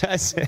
[0.00, 0.46] Se?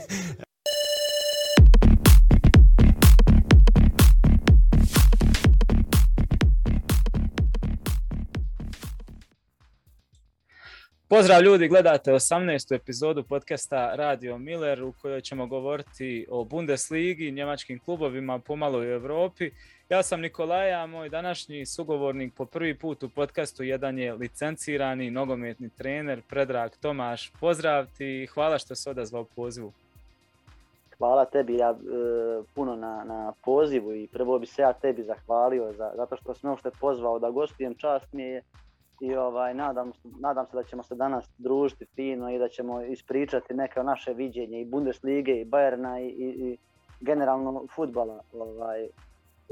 [11.09, 12.75] Pozdrav ljudi, gledate 18.
[12.75, 19.51] epizodu podcasta Radio Miller u kojoj ćemo govoriti o Bundesligi, njemačkim klubovima, pomalo u Europi.
[19.93, 25.69] Ja sam Nikolaja, moj današnji sugovornik po prvi put u podcastu jedan je licencirani nogometni
[25.69, 27.33] trener Predrag Tomaš.
[27.41, 29.73] Pozdrav ti i hvala što se odazvao pozivu.
[30.99, 31.75] Hvala tebi ja, e,
[32.55, 36.51] puno na, na pozivu i prvo bi se ja tebi zahvalio za, zato što sam
[36.51, 38.43] uopšte pozvao da gostujem, čast mi je
[39.01, 43.55] i ovaj, nadam, nadam se da ćemo se danas družiti fino i da ćemo ispričati
[43.55, 46.59] neke naše viđenje i Bundeslige i Bayerna i, i, i
[47.01, 48.89] generalno futbala ovaj,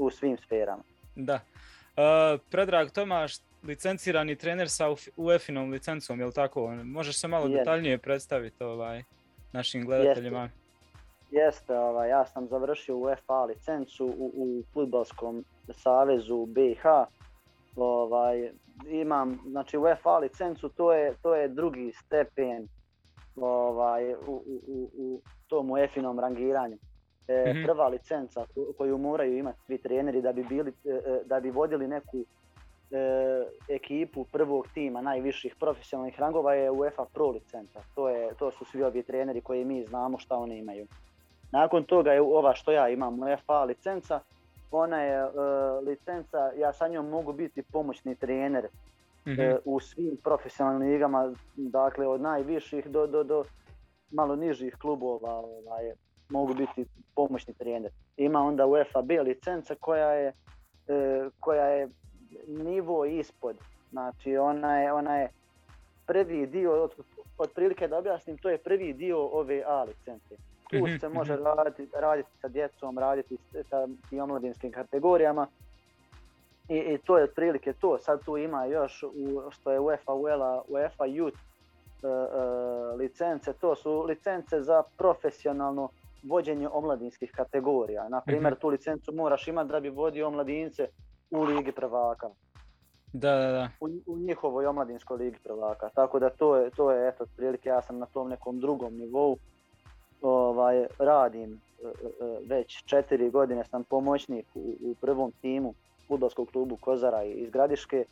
[0.05, 0.83] u svim sferama.
[1.15, 1.33] Da.
[1.35, 4.85] Uh, Predrag Tomaš, licencirani trener sa
[5.17, 6.67] UEFA-inom licencom, je li tako?
[6.83, 9.03] Možeš se malo detaljnije predstaviti ovaj,
[9.51, 10.41] našim gledateljima?
[10.41, 10.61] Jeste,
[11.31, 16.83] Jeste ovaj, ja sam završio UEFA licencu u, u futbalskom savezu BiH.
[17.75, 18.51] Ovaj,
[18.87, 22.67] imam, znači UEFA licencu, to je, to je drugi stepen
[23.35, 26.77] ovaj, u, u, u tom UEFA-inom rangiranju.
[27.31, 27.63] E, mm-hmm.
[27.65, 28.45] Prva licenca
[28.77, 32.25] koju moraju imati svi treneri da bi, bili, e, e, da bi vodili neku e,
[33.69, 37.79] ekipu prvog tima najviših profesionalnih rangova je UEFA Pro licenca.
[37.95, 40.87] To, je, to su svi ovi treneri koji mi znamo šta oni imaju.
[41.51, 44.19] Nakon toga je ova što ja imam UEFA licenca,
[44.71, 45.31] ona je uh,
[45.87, 48.67] licenca, ja sa njom mogu biti pomoćni trener
[49.25, 49.53] mm -hmm.
[49.53, 53.43] uh, u svim profesionalnim ligama, dakle od najviših do, do, do
[54.11, 55.91] malo nižih klubova ovaj,
[56.31, 57.91] mogu biti pomoćni trener.
[58.17, 60.33] Ima onda UEFA B licenca koja je,
[60.87, 61.89] uh, koja je
[62.47, 63.55] nivo ispod,
[63.91, 65.29] znači ona je, ona je
[66.05, 66.89] prvi dio,
[67.37, 70.35] otprilike da objasnim, to je prvi dio ove A licence
[70.71, 71.43] tu mhm, se može mhm.
[71.43, 73.37] raditi, raditi sa djecom, raditi
[73.69, 75.47] sa i omladinskim kategorijama.
[76.69, 77.97] I, I to je otprilike to.
[77.97, 79.09] Sad tu ima još u,
[79.49, 83.53] što je UEFA uvela UEFA Youth uh, uh, licence.
[83.53, 85.89] To su licence za profesionalno
[86.23, 88.09] vođenje omladinskih kategorija.
[88.09, 90.87] Na primjer, tu licencu moraš imati da bi vodio omladince
[91.31, 92.29] u Ligi prvaka.
[93.13, 93.69] Da, da, da.
[93.79, 95.89] U, u njihovoj omladinskoj Ligi prvaka.
[95.89, 99.37] Tako da to je, to je eto, otprilike ja sam na tom nekom drugom nivou
[100.21, 101.91] ovaj, radim e, e,
[102.47, 105.73] već četiri godine sam pomoćnik u, u prvom timu
[106.07, 108.05] futbolskog klubu Kozara iz Gradiške.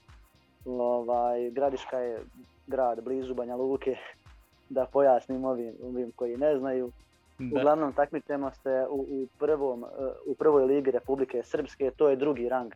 [0.65, 2.19] Ovaj, Gradiška je
[2.67, 3.95] grad blizu Banja Luke,
[4.75, 6.91] da pojasnim ovim, ovim koji ne znaju.
[7.39, 7.59] Da.
[7.59, 9.87] Uglavnom takmičemo se u, u, prvom, e,
[10.25, 12.73] u prvoj ligi Republike Srpske, to je drugi rang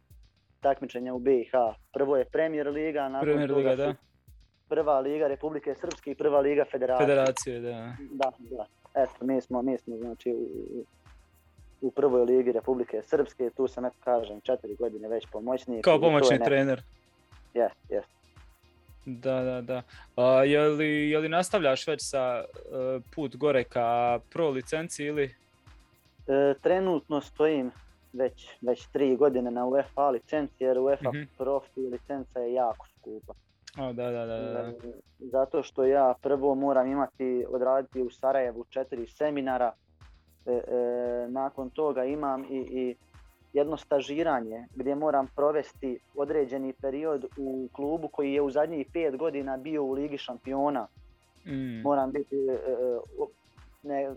[0.62, 1.52] takmičenja u BiH.
[1.94, 3.94] Prvo je Premier Liga, nakon Premier toga Liga, da.
[4.70, 7.08] prva liga Republike Srpske i prva liga Federacije.
[7.08, 7.96] Federacije, da.
[8.12, 10.86] Da, da eto, mi smo, mi smo znači, u,
[11.82, 15.84] u prvoj ligi Republike Srpske, tu sam, eto kažem, četiri godine već pomoćnik.
[15.84, 16.82] Kao pomoćni trener.
[17.54, 18.06] Jes, jes.
[19.06, 19.82] Da, da, da.
[20.16, 25.36] A, je, li, je li nastavljaš već sa uh, put gore ka pro licenci ili?
[26.28, 27.72] E, trenutno stojim
[28.14, 31.28] već, već tri godine na UEFA licenci, jer UEFA mm -hmm.
[31.38, 33.34] profi licenca je jako skupa.
[33.80, 34.72] O, da, da, da, da.
[35.20, 39.72] Zato što ja prvo moram imati, odraditi u Sarajevu četiri seminara,
[40.46, 40.62] e, e,
[41.30, 42.96] nakon toga imam i, i
[43.54, 49.58] jedno stažiranje gdje moram provesti određeni period u klubu koji je u zadnjih pet godina
[49.58, 50.88] bio u Ligi šampiona.
[51.46, 51.82] Mm.
[51.82, 52.60] Moram biti e
[53.84, 54.12] ne,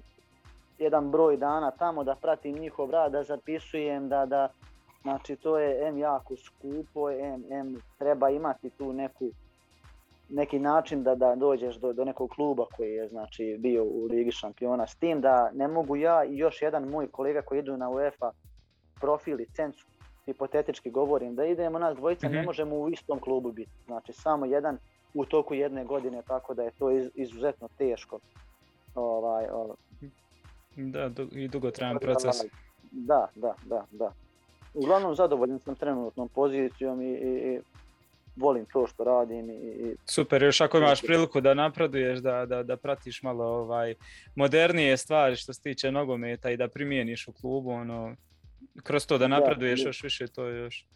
[0.79, 4.49] jedan broj dana tamo da pratim njihov rad, da zapisujem, da, da
[5.03, 9.31] znači to je M jako skupo, M, M treba imati tu neku
[10.29, 14.33] neki način da da dođeš do, do nekog kluba koji je znači bio u Ligi
[14.33, 17.91] šampiona s tim da ne mogu ja i još jedan moj kolega koji idu na
[17.91, 18.31] UEFA
[19.01, 19.87] profil licencu
[20.25, 22.35] hipotetički govorim da idemo nas dvojica mm -hmm.
[22.35, 22.47] ne mhm.
[22.47, 24.79] možemo u istom klubu biti znači samo jedan
[25.15, 28.19] u toku jedne godine tako da je to iz, izuzetno teško
[28.95, 29.77] ovaj, ovaj
[30.77, 32.37] da i dugotrajan proces
[32.91, 34.13] da da da da
[34.75, 37.61] uglavnom zadovoljan sam trenutnom pozicijom i, i, i
[38.37, 39.51] volim to što radim.
[39.51, 43.95] I, Super, još ako imaš priliku da napreduješ, da, da, da pratiš malo ovaj
[44.35, 48.17] modernije stvari što se tiče nogometa i da primijeniš u klubu, ono,
[48.83, 50.87] kroz to da napreduješ da, još više, to je još,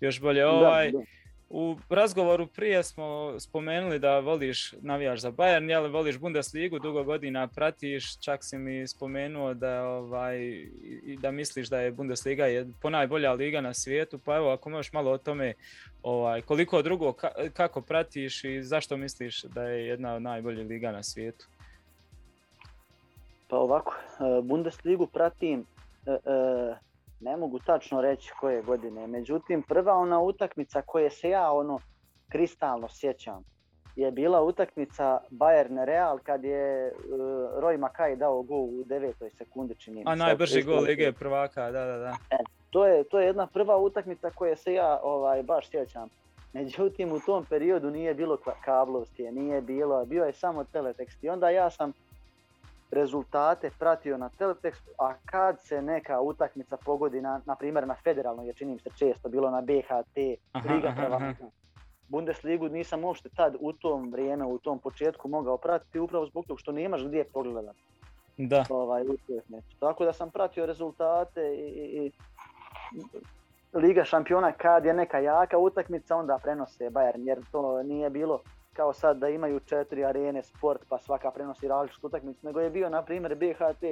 [0.00, 0.46] još bolje.
[0.46, 1.04] Ovaj, da, da.
[1.52, 7.48] U razgovoru prije smo spomenuli da voliš, navijaš za Bayern, jel voliš Bundesligu, dugo godina
[7.48, 10.66] pratiš, čak si mi spomenuo da ovaj
[11.18, 15.10] da misliš da je Bundesliga je ponajbolja liga na svijetu, pa evo ako možeš malo
[15.10, 15.54] o tome
[16.02, 17.12] ovaj koliko drugo
[17.52, 21.46] kako pratiš i zašto misliš da je jedna od najboljih liga na svijetu?
[23.48, 25.64] Pa ovako, e, Bundesligu pratim,
[26.06, 26.76] e, e,
[27.20, 31.78] ne mogu tačno reći koje godine, međutim prva ona utakmica koje se ja ono
[32.28, 33.44] kristalno sjećam
[33.96, 36.92] je bila utakmica Bayern Real kad je
[37.62, 41.98] Roy Makaj dao gol u devetoj sekundi čini A najbrži gol Lige prvaka, da, da,
[41.98, 42.16] da.
[42.30, 42.36] E,
[42.70, 46.08] to, je, to je jedna prva utakmica koje se ja ovaj, baš sjećam.
[46.52, 51.24] Međutim, u tom periodu nije bilo kablovske, nije bilo, bio je samo teletekst.
[51.24, 51.92] I onda ja sam
[52.90, 58.46] rezultate pratio na teletekstu, a kad se neka utakmica pogodi, na, na primjer na federalnoj,
[58.46, 60.16] jer činim se često, bilo na BHT,
[60.70, 61.34] Liga prvaka,
[62.08, 66.58] Bundesligu nisam uopšte tad u tom vrijeme, u tom početku mogao pratiti upravo zbog toga
[66.58, 67.78] što nemaš gdje pogledati.
[68.36, 68.64] Da.
[68.70, 69.04] Ovaj,
[69.80, 72.12] Tako da sam pratio rezultate i, i
[73.72, 78.40] Liga šampiona kad je neka jaka utakmica onda prenose Bayern jer to nije bilo
[78.72, 82.88] kao sad da imaju četiri arene sport pa svaka prenosi različitu utakmicu nego je bio
[82.88, 83.82] na primjer BHT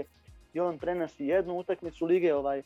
[0.52, 2.62] i on prenosi jednu utakmicu lige ovaj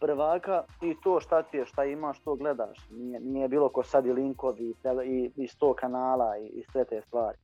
[0.00, 2.78] prvaka i to šta ti je, šta imaš, to gledaš.
[2.90, 4.74] Nije, nije bilo ko sad i linkovi
[5.04, 7.38] i, i sto kanala i, i sve te stvari.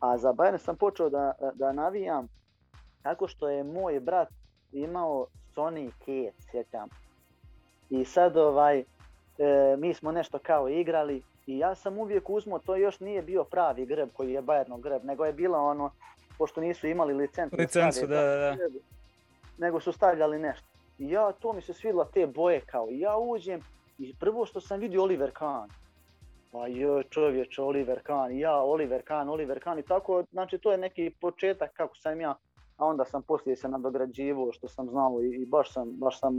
[0.00, 2.28] A za Bayern sam počeo da, da navijam
[3.02, 4.28] tako što je moj brat
[4.72, 6.88] imao Sony Kate, sjećam
[7.90, 8.84] i sad ovaj, e,
[9.78, 13.86] mi smo nešto kao igrali i ja sam uvijek uzmo, to još nije bio pravi
[13.86, 15.90] grb koji je Bayernov grb, nego je bilo ono,
[16.38, 17.56] pošto nisu imali licencu.
[17.58, 18.56] Licencu, da, da, da.
[19.58, 20.66] Nego su stavljali nešto.
[20.98, 23.60] I ja, to mi se svidjela te boje kao, i ja uđem
[23.98, 25.70] i prvo što sam vidio Oliver Kahn.
[26.52, 30.78] Pa joj čovječ, Oliver Kahn, ja, Oliver Kahn, Oliver Kahn i tako, znači to je
[30.78, 32.34] neki početak kako sam ja,
[32.76, 36.38] a onda sam poslije se nadograđivo što sam znao i, i baš sam, baš sam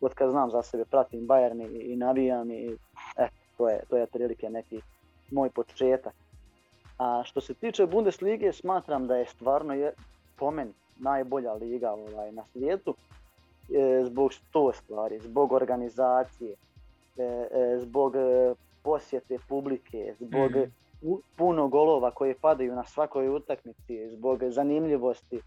[0.00, 2.76] od kad znam za sebe, pratim Bayern i, i navijam i
[3.16, 3.28] e,
[3.62, 4.80] to je, to je otprilike neki
[5.30, 6.14] moj početak.
[6.98, 9.92] A što se tiče Bundeslige, smatram da je stvarno je,
[10.36, 16.54] po meni najbolja liga ovaj, na svijetu e, zbog sto stvari, zbog organizacije,
[17.18, 18.14] e, e, zbog
[18.82, 21.14] posjete publike, zbog mm.
[21.36, 25.40] puno golova koje padaju na svakoj utakmici, zbog zanimljivosti.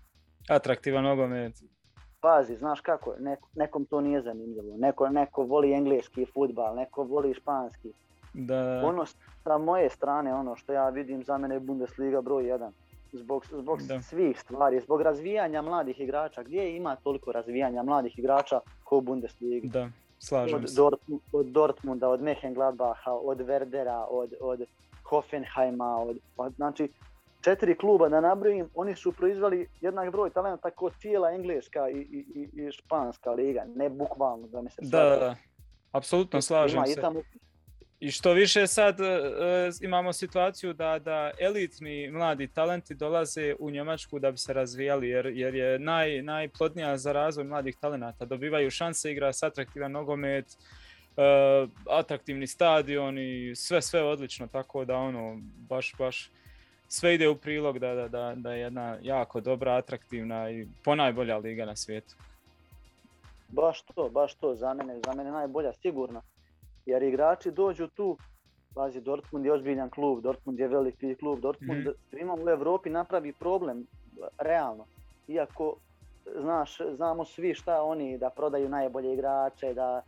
[0.49, 1.53] Atraktivan nogomet
[2.25, 3.13] pazi, znaš kako,
[3.55, 7.91] nekom to nije zanimljivo, neko, neko voli engleski futbal, neko voli španski.
[8.33, 8.81] Da.
[8.85, 9.05] Ono
[9.43, 12.69] sa moje strane, ono što ja vidim za mene je Bundesliga broj 1.
[13.11, 16.43] Zbog, zbog svih stvari, zbog razvijanja mladih igrača.
[16.43, 19.67] Gdje ima toliko razvijanja mladih igrača ko Bundesliga?
[19.67, 19.89] Da,
[20.19, 20.81] slažem od, se.
[21.33, 24.61] od Dortmunda, od Mönchengladbacha, od Werdera, od, od
[25.03, 26.89] Hoffenheima, od, od, znači
[27.45, 32.49] četiri kluba da nabrojim, oni su proizvali jednak broj talenta kao cijela engleska i, i,
[32.53, 35.35] i španska liga, ne bukvalno da mi se Da, da,
[35.91, 37.01] apsolutno slažem se.
[37.99, 39.05] I što više sad uh,
[39.81, 45.25] imamo situaciju da, da elitni mladi talenti dolaze u Njemačku da bi se razvijali jer,
[45.25, 48.25] jer je naj, najplodnija za razvoj mladih talenata.
[48.25, 54.95] Dobivaju šanse igra s atraktivan nogomet, uh, atraktivni stadion i sve sve odlično tako da
[54.97, 55.37] ono
[55.69, 56.31] baš baš
[56.87, 61.37] sve ide u prilog da, da, da, da je jedna jako dobra, atraktivna i ponajbolja
[61.37, 62.15] liga na svijetu.
[63.47, 66.21] Baš to, baš to, za mene, za mene najbolja sigurno.
[66.85, 68.17] Jer igrači dođu tu,
[68.75, 73.87] pazi, Dortmund je ozbiljan klub, Dortmund je veliki klub, Dortmund mm u Europi napravi problem,
[74.37, 74.85] realno.
[75.27, 75.75] Iako,
[76.41, 80.01] znaš, znamo svi šta oni, da prodaju najbolje igrače, da,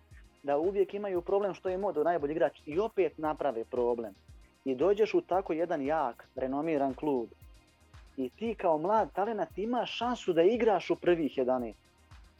[0.43, 4.13] da uvijek imaju problem što je modo najbolji igrač i opet naprave problem
[4.67, 7.27] i dođeš u tako jedan jak, renomiran klub
[8.17, 11.73] i ti kao mlad talent imaš šansu da igraš u prvih 11.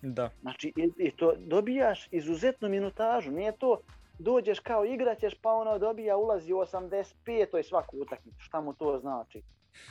[0.02, 0.30] Da.
[0.42, 3.80] Znači, i, to dobijaš izuzetnu minutažu, nije to
[4.20, 7.52] dođeš kao igraćeš pa ono dobija ulazi u 85.
[7.52, 9.42] to je svaku utakmicu, šta mu to znači?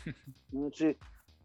[0.50, 0.94] Znači,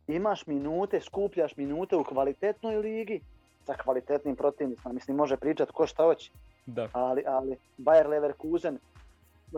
[0.07, 3.21] imaš minute, skupljaš minute u kvalitetnoj ligi
[3.65, 6.31] sa kvalitetnim protivnicima, mislim može pričat ko šta hoće.
[6.65, 6.89] Da.
[6.93, 8.79] Ali, ali Bayer Leverkusen, e,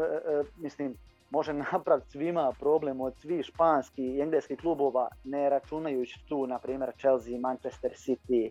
[0.01, 0.95] e, mislim,
[1.33, 6.91] može napraviti svima problem od svih španskih i engleskih klubova, ne računajući tu, na primjer,
[6.97, 8.49] Chelsea, Manchester City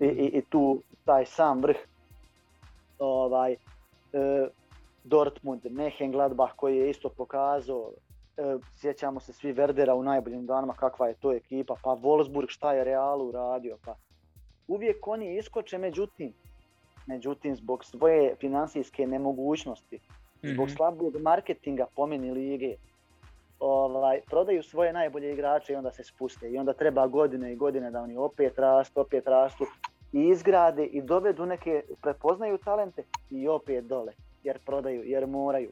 [0.00, 0.06] i,
[0.38, 1.76] i, tu taj sam vrh.
[2.98, 3.56] Ovaj, e,
[5.04, 7.90] Dortmund, Mönchengladbach koji je isto pokazao,
[8.36, 12.72] e, sjećamo se svi Verdera u najboljim danima kakva je to ekipa, pa Wolfsburg šta
[12.72, 13.96] je Realu uradio, pa
[14.68, 16.32] uvijek oni iskoče, međutim,
[17.06, 20.00] međutim zbog svoje financijske nemogućnosti
[20.46, 20.76] zbog mhm.
[20.76, 22.74] slabog marketinga pomeni lige,
[23.60, 27.90] ovaj, prodaju svoje najbolje igrače i onda se spuste i onda treba godine i godine
[27.90, 29.64] da oni opet rastu, opet rastu
[30.12, 34.12] i izgrade i dovedu neke, prepoznaju talente i opet dole
[34.46, 35.70] jer prodaju, jer moraju.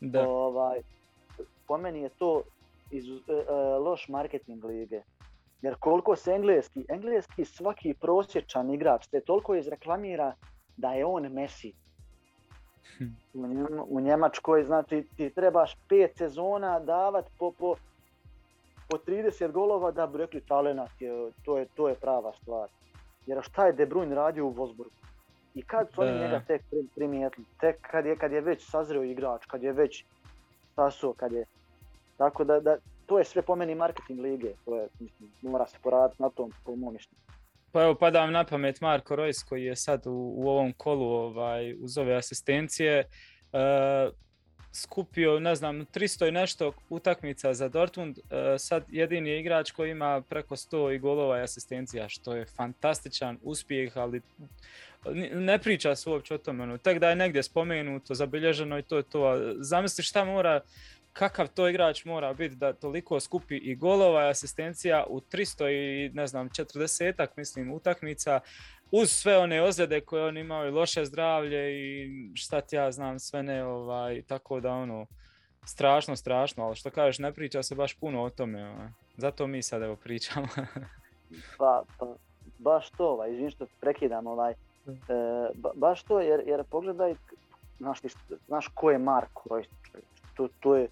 [0.00, 0.28] Da.
[0.28, 0.80] Ovaj,
[1.66, 2.42] po meni je to
[2.90, 5.02] iz, e, e, loš marketing lige.
[5.62, 10.34] Jer koliko se engleski, engleski svaki prosječan igrač se toliko izreklamira
[10.76, 11.72] da je on Messi.
[12.98, 13.04] Hm.
[13.88, 17.74] U, Njemačkoj znači ti trebaš pet sezona davat po, po,
[18.88, 22.68] po 30 golova da bi rekli talenat je, to je, to je prava stvar.
[23.26, 25.02] Jer šta je De Bruyne radio u Wolfsburgu?
[25.54, 26.62] I kad su oni njega tek
[26.94, 27.46] primijetili?
[27.60, 30.04] Tek kad je, kad je već sazreo igrač, kad je već
[30.72, 31.44] stasuo, kad je...
[32.16, 35.78] Tako da, da, to je sve po meni marketing lige, to je, mislim, mora se
[35.82, 37.20] poraditi na tom, po mom mišljenju.
[37.72, 41.06] Pa evo, pada vam na pamet Marko Rojs koji je sad u, u ovom kolu
[41.06, 42.98] ovaj, uz ove asistencije.
[42.98, 44.10] E,
[44.72, 48.18] skupio, ne znam, 300 i nešto utakmica za Dortmund.
[48.18, 53.38] E, sad jedini igrač koji ima preko 100 i golova i asistencija, što je fantastičan
[53.42, 54.20] uspjeh, ali
[55.32, 56.62] ne priča se uopće o tome.
[56.62, 59.54] Ono, tek da je negdje spomenuto, zabilježeno i to je to.
[59.58, 60.60] Zamisli šta mora
[61.12, 66.10] kakav to igrač mora biti da toliko skupi i golova i asistencija u 300 i
[66.14, 68.40] ne znam 40 mislim utakmica
[68.90, 73.18] uz sve one ozljede koje on imao i loše zdravlje i šta ti ja znam
[73.18, 75.06] sve ne ovaj tako da ono
[75.64, 78.88] strašno strašno ali što kažeš ne priča se baš puno o tome ovaj.
[79.16, 80.46] zato mi sad evo pričamo
[81.58, 82.06] pa, pa
[82.58, 84.54] baš to ovaj izvim što prekidam ovaj e,
[85.74, 87.14] baš to jer, jer pogledaj
[87.78, 87.98] znaš,
[88.46, 89.60] znaš ko je Marko
[90.34, 90.88] to, to je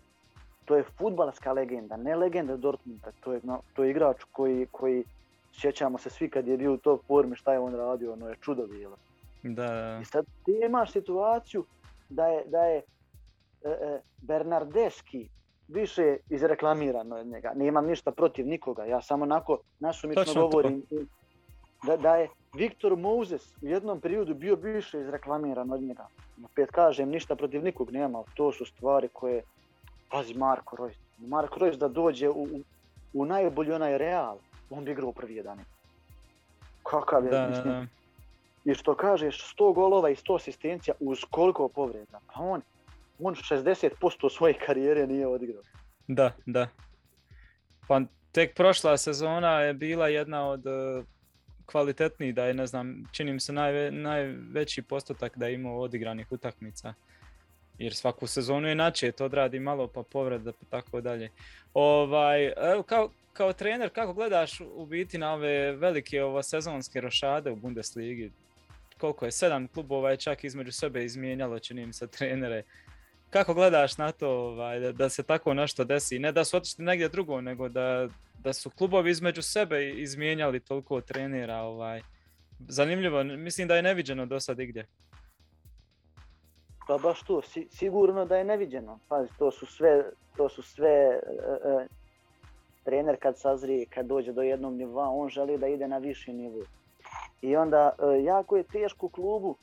[0.71, 5.05] to je futbalska legenda, ne legenda Dortmunda, to je, no, to je igrač koji, koji
[5.53, 8.37] sjećamo se svi kad je bio u toj formi šta je on radio, ono je
[8.41, 8.97] čudo bilo.
[9.43, 9.99] Da.
[10.03, 11.65] I sad ti imaš situaciju
[12.09, 12.83] da je, da je e,
[13.71, 15.29] e, Bernardeski
[15.69, 17.53] više izreklamiran od njega.
[17.55, 20.83] Nemam ništa protiv nikoga, ja samo onako nasumično govorim
[21.87, 26.07] da, da je Viktor Moses u jednom periodu bio više izreklamiran od njega.
[26.45, 29.43] Opet kažem, ništa protiv nikog nema, to su stvari koje
[30.11, 30.97] Pazi Marko Reus.
[31.19, 32.49] Marko Reus da dođe u,
[33.13, 34.39] u najbolji onaj Real,
[34.71, 35.59] on bi igrao u prvi jedan.
[36.83, 37.87] Kakav je, da,
[38.65, 42.21] I što kažeš, 100 golova i 100 asistencija uz koliko povreda.
[42.27, 42.63] Pa on,
[43.19, 45.63] on 60% svoje karijere nije odigrao.
[46.09, 46.69] Da, da.
[47.89, 48.01] Pa
[48.33, 51.05] tek prošla sezona je bila jedna od uh,
[51.67, 53.53] kvalitetnijih, da je, ne znam, čini mi se
[53.91, 56.95] najveći postotak da je imao odigranih utakmica
[57.81, 61.31] jer svaku sezonu je to odradi malo pa povreda pa tako dalje.
[61.75, 62.53] Ovaj,
[62.87, 68.31] kao, kao trener kako gledaš u biti na ove velike ovo, sezonske rošade u Bundesligi?
[68.99, 69.33] Koliko je?
[69.33, 72.63] Sedam klubova je čak između sebe izmijenjalo, čini mi se, trenere.
[73.31, 76.19] Kako gledaš na to ovaj, da, da, se tako nešto desi?
[76.19, 78.09] Ne da su otišli negdje drugo, nego da,
[78.39, 81.57] da su klubovi između sebe izmijenjali toliko trenera.
[81.57, 82.03] Ovaj.
[82.69, 84.87] Zanimljivo, mislim da je neviđeno do sad igdje.
[86.91, 88.99] Pa baš to, sigurno da je neviđeno.
[89.09, 90.05] Pazi, to su sve,
[90.37, 91.21] to su sve e,
[91.65, 91.87] e,
[92.85, 96.65] trener kad sazrije, kad dođe do jednog nivoa, on želi da ide na viši nivo.
[97.43, 99.57] I onda e, jako je teško klubu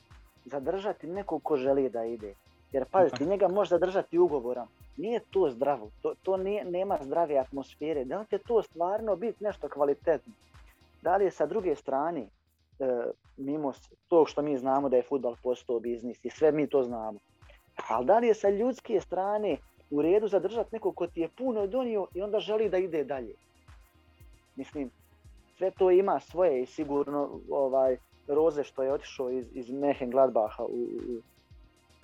[0.46, 2.34] zadržati nekog ko želi da ide.
[2.72, 4.68] Jer pazi, ti njega možeš zadržati ugovorom.
[4.98, 8.06] Nije to zdravo, to, to nije, nema zdrave atmosfere.
[8.06, 10.34] Da li će to stvarno biti nešto kvalitetno?
[11.02, 12.28] Da li je sa druge strane
[13.38, 13.74] mimo
[14.08, 17.20] tog što mi znamo da je futbal postao biznis i sve mi to znamo.
[17.90, 19.58] Ali da li je sa ljudske strane
[19.92, 23.34] u redu zadržati nekog ko ti je puno donio i onda želi da ide dalje?
[24.56, 24.92] Mislim,
[25.58, 29.66] sve to ima svoje i sigurno ovaj Roze što je otišao iz, iz
[30.12, 31.22] Gladbaha u, u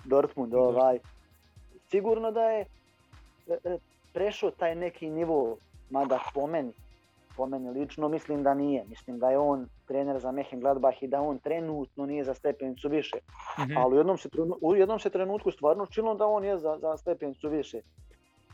[0.04, 0.98] Dortmund, ovaj,
[1.90, 2.60] sigurno da je
[3.48, 3.78] e, e,
[4.12, 5.56] prešao taj neki nivo,
[5.90, 6.72] mada po meni,
[7.36, 8.84] po meni lično mislim da nije.
[8.88, 13.16] Mislim da je on trener za Gladbach i da on trenutno nije za stepenicu više.
[13.58, 14.28] mm Ali u jednom, se,
[14.60, 17.80] u jednom se trenutku stvarno činilo da on je za, za stepenicu više.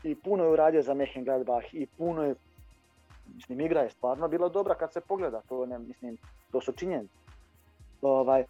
[0.03, 2.35] I puno je uradio za Gladbach i puno je,
[3.35, 6.17] mislim, igra je stvarno bila dobra kad se pogleda, to ne, mislim,
[6.51, 7.13] to su činjenice.
[8.01, 8.43] Ovaj,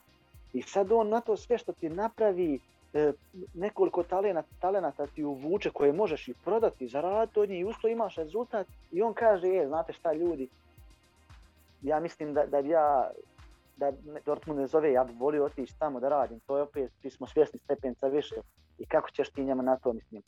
[0.54, 2.60] I sad on na to sve što ti napravi,
[2.94, 3.14] e,
[3.54, 8.16] nekoliko talenata, talenata ti uvuče koje možeš i prodati, zaraditi od njih i usto imaš
[8.16, 10.50] rezultat i on kaže, je, znate šta ljudi,
[11.82, 13.12] ja mislim da, da bi ja,
[13.78, 13.92] da
[14.26, 17.28] Dortmund ne zove, ja bi volio otići tamo da radim, to je opet, svi smo
[17.28, 18.36] svjesni stepenca više.
[18.78, 20.22] I kako ćeš ti njema na to, mislim,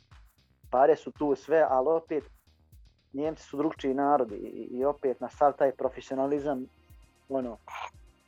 [0.71, 2.23] pare su tu sve, ali opet
[3.13, 6.65] Njemci su drugčiji narodi i, i opet na sav taj profesionalizam,
[7.29, 7.57] ono,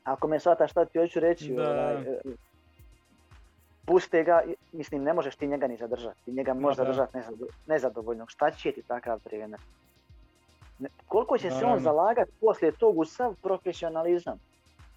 [0.03, 2.19] ako me shvataš šta ti hoću reći, ovaj, e,
[3.85, 4.41] puste ga,
[4.71, 7.17] mislim ne možeš ti njega ni zadržati, njega možeš zadržati
[7.67, 9.59] nezadovoljnog, šta će ti takav trener?
[11.07, 14.39] Koliko će se on zalagati poslije tog u sav profesionalizam?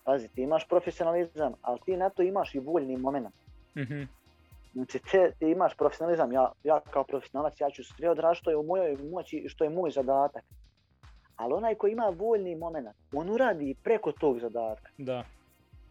[0.05, 3.35] Pazi, ti imaš profesionalizam, ali ti na to imaš i voljni moment.
[3.77, 4.19] mm
[4.73, 8.57] Znači, te, ti imaš profesionalizam, ja, ja kao profesionalac, ja ću sve odraditi što je
[8.57, 10.45] u mojoj moći i što je moj zadatak.
[11.37, 14.91] Ali onaj koji ima voljni moment, on uradi i preko tog zadatka.
[14.99, 15.25] Da.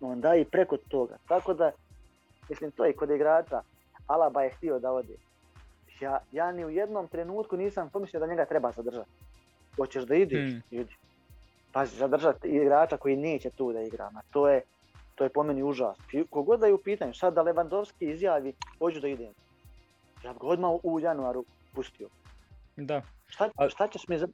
[0.02, 1.18] On da i preko toga.
[1.28, 1.72] Tako da,
[2.50, 3.62] mislim, to je kod igrača.
[4.08, 5.16] Alaba je htio da ode.
[6.02, 9.10] Ja, ja ni u jednom trenutku nisam pomislio da njega treba zadržati.
[9.78, 10.62] Hoćeš da ideš, Hmm.
[10.72, 10.96] idi.
[11.72, 14.10] Pazi, zadržati igrača koji neće tu da igra.
[14.10, 14.62] Ma to je,
[15.16, 15.98] to je po meni užas.
[16.30, 19.34] Kogod da je u pitanju, sad da Lewandowski izjavi, hoću da idem.
[20.24, 22.10] Ja bi ga odmah u januaru pustio.
[22.78, 23.02] Da.
[23.28, 24.28] Šta, šta ćeš mi za...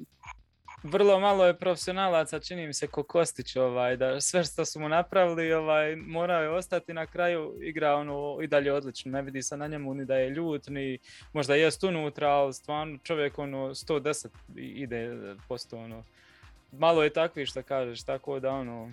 [0.83, 4.89] Vrlo malo je profesionalaca, čini mi se ko Kostić, ovaj, da sve što su mu
[4.89, 9.57] napravili, ovaj, morao je ostati na kraju, igra ono i dalje odlično, ne vidi se
[9.57, 10.97] na njemu ni da je ljut, ni
[11.33, 15.11] možda jest unutra, ali stvarno čovjek ono 110 i- ide
[15.47, 16.03] posto ono.
[16.71, 18.91] Malo je takvi što kažeš, tako da ono,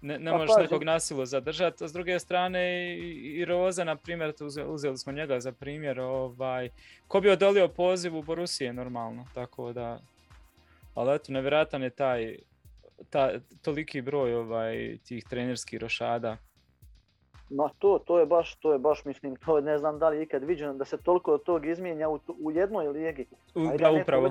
[0.00, 3.96] ne, ne Pa možeš nekog nasilu zadržati, a s druge strane i, i Roza, na
[3.96, 4.32] primjer,
[4.66, 6.68] uzeli smo njega za primjer, ovaj,
[7.08, 10.00] ko bi odolio pozivu Borusije normalno, tako da,
[10.94, 12.36] ali eto, nevjerojatan je taj,
[13.10, 13.30] ta,
[13.62, 16.36] toliki broj ovaj, tih trenerskih rošada.
[17.50, 20.44] Ma to, to je baš, to je baš, mislim, to ne znam da li ikad
[20.44, 23.26] viđeno da se toliko tog izmijenja u, u jednoj ligi.
[23.54, 24.30] U, da, neko upravo.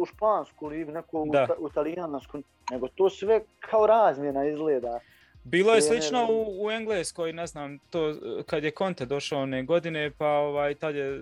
[0.00, 1.46] u špansku ligu, neko Da.
[1.58, 2.38] u talijansku,
[2.70, 5.00] nego to sve kao razmjena izgleda.
[5.44, 8.14] Bilo je slično u, u Engleskoj, ne znam, to
[8.46, 11.20] kad je Conte došao one godine, pa ovaj, tad je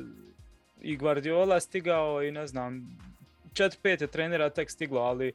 [0.81, 2.99] i Guardiola stigao i ne znam,
[3.53, 5.33] četiri, pet je trenera tek stiglo, ali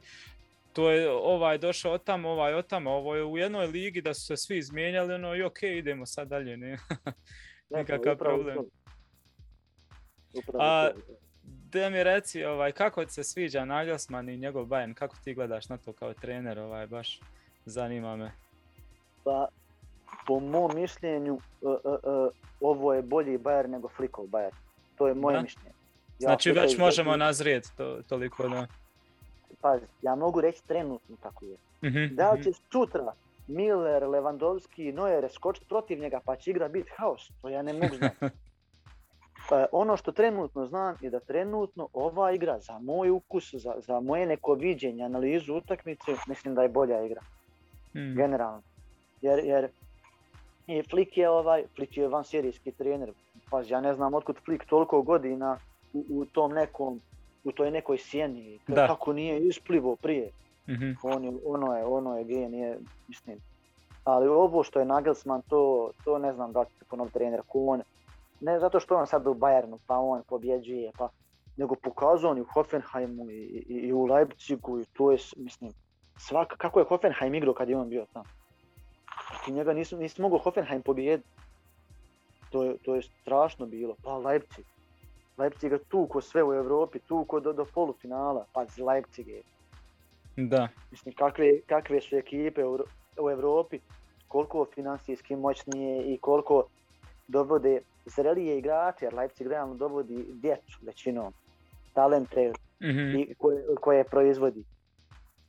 [0.72, 4.14] to je ovaj došao od tamo, ovaj od tamo, ovo je u jednoj ligi da
[4.14, 6.78] su se svi izmijenjali, ono i okej, idemo sad dalje, ne.
[7.70, 8.58] Ne, Nikakav problem.
[10.58, 10.90] A-.
[11.74, 15.68] Da mi reci, ovaj, kako ti se sviđa Nagelsmann i njegov Bayern, kako ti gledaš
[15.68, 17.20] na to kao trener, ovaj, baš
[17.64, 18.32] zanima me.
[19.24, 19.48] Pa,
[20.26, 22.28] po mom mišljenju, e, e, e,
[22.60, 24.54] ovo je bolji Bayern nego Flickov Bayern.
[24.98, 25.42] To je moje Da?
[25.42, 25.73] mišljenje.
[26.18, 28.66] Znači već možemo nazrijeti to, toliko da...
[29.60, 31.56] Pazi, ja mogu reći trenutno tako je.
[31.84, 32.42] Mhm, Da li mhm.
[32.42, 33.12] će sutra
[33.46, 37.30] Miller, Lewandowski, Neuer skočiti protiv njega pa će igra biti haos?
[37.42, 38.16] To ja ne mogu znati.
[39.48, 44.00] Pa, ono što trenutno znam je da trenutno ova igra za moj ukus, za, za
[44.00, 47.20] moje neko viđenje, analizu utakmice, mislim da je bolja igra,
[47.94, 48.16] Mhm.
[48.16, 48.62] generalno.
[49.22, 49.68] Jer, jer
[50.66, 53.12] i Flick je ovaj, Flick je van serijski trener.
[53.50, 55.58] Pazi, ja ne znam otkud Flick toliko godina
[55.94, 57.00] u, u tom nekom,
[57.44, 58.86] u toj nekoj sjeni, Da.
[58.86, 60.30] kako nije isplivo prije
[60.68, 60.90] Mhm.
[61.02, 62.78] on je, ono je, ono je genije,
[63.08, 63.38] mislim.
[64.04, 67.82] Ali ovo što je Nagelsmann, to, to ne znam da će ponoviti trener on.
[68.40, 71.08] Ne zato što on sad u Bayernu, pa on pobjeđuje, pa
[71.56, 75.70] nego pokazao on i u Hoffenheimu i, i, i u Leipzigu i to je, mislim,
[76.16, 78.24] svak, kako je Hoffenheim igrao kad je on bio tamo.
[79.28, 81.28] Protiv njega nisu, nisu mogao Hoffenheim pobijediti.
[82.50, 83.94] To je, to je strašno bilo.
[84.04, 84.64] Pa Leipzig.
[85.38, 88.46] Leipzig ga tuko sve u Europi, tuko do, do polufinala.
[88.52, 89.42] Pazi, Leipzig je
[90.36, 92.78] Da, Mislim, kakve, kakve su ekipe u,
[93.22, 93.78] u Europi,
[94.28, 96.66] koliko financijski moćnije i koliko
[97.28, 101.32] dovode zrelije igrače, jer Leipzig realno dovodi djecu većinom,
[101.92, 103.16] talente mhm.
[103.16, 104.64] i koje, koje proizvodi.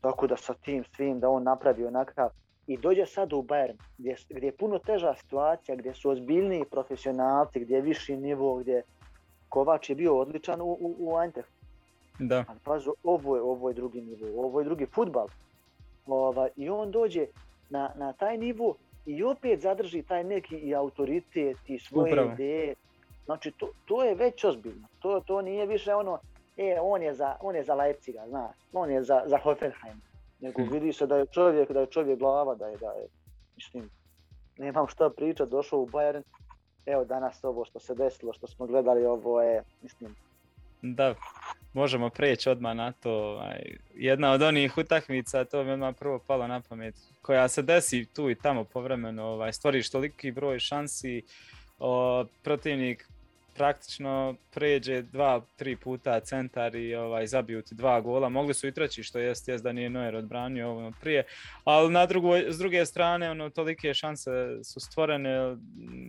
[0.02, 2.30] Tako da sa tim svim da on napravi onakav
[2.68, 7.60] i dođe sad u Bayern gdje, gdje je puno teža situacija, gdje su ozbiljniji profesionalci,
[7.60, 8.84] gdje je viši nivo, gdje
[9.50, 11.52] Kovač je bio odličan u, u, u Eintrachtu.
[12.20, 12.44] da.
[12.48, 15.28] Ali pazi, ovo je, ovo je drugi nivo, ovo je drugi futbal.
[16.08, 17.26] Ovaj, I on dođe
[17.70, 22.32] na, na taj nivo i opet zadrži taj neki i autoritet i svoje Upravo.
[22.32, 22.76] ideje.
[23.26, 24.88] Znači, to, to je već ozbiljno.
[25.00, 26.20] To, to nije više ono,
[26.58, 30.02] e, on je za, on je za Leipziga, znaš, on je za, za Hoffenheim.
[30.40, 30.74] Nego Hm.
[30.74, 33.08] vidi se da je čovjek, da je čovjek glava, da je, da je,
[33.56, 33.90] mislim,
[34.58, 36.22] nemam šta pričat, došao u Bayern,
[36.86, 40.16] evo danas ovo što se desilo, što smo gledali, ovo je, mislim,
[40.82, 41.16] Da,
[41.74, 43.42] možemo preći odmah na to.
[43.94, 48.30] Jedna od onih utakmica, to mi odmah prvo palo na pamet, koja se desi tu
[48.30, 51.24] i tamo povremeno, ovaj, stvoriš toliki broj šansi,
[51.80, 53.08] o, protivnik
[53.56, 58.30] praktično pređe dva, tri puta centar i ovaj, zabiju ti dva gola.
[58.30, 61.24] Mogli su i treći, što jest, jest da nije Neuer odbranio ovo prije,
[61.64, 64.32] ali na drugoj, s druge strane, ono, tolike šanse
[64.64, 65.58] su stvorene,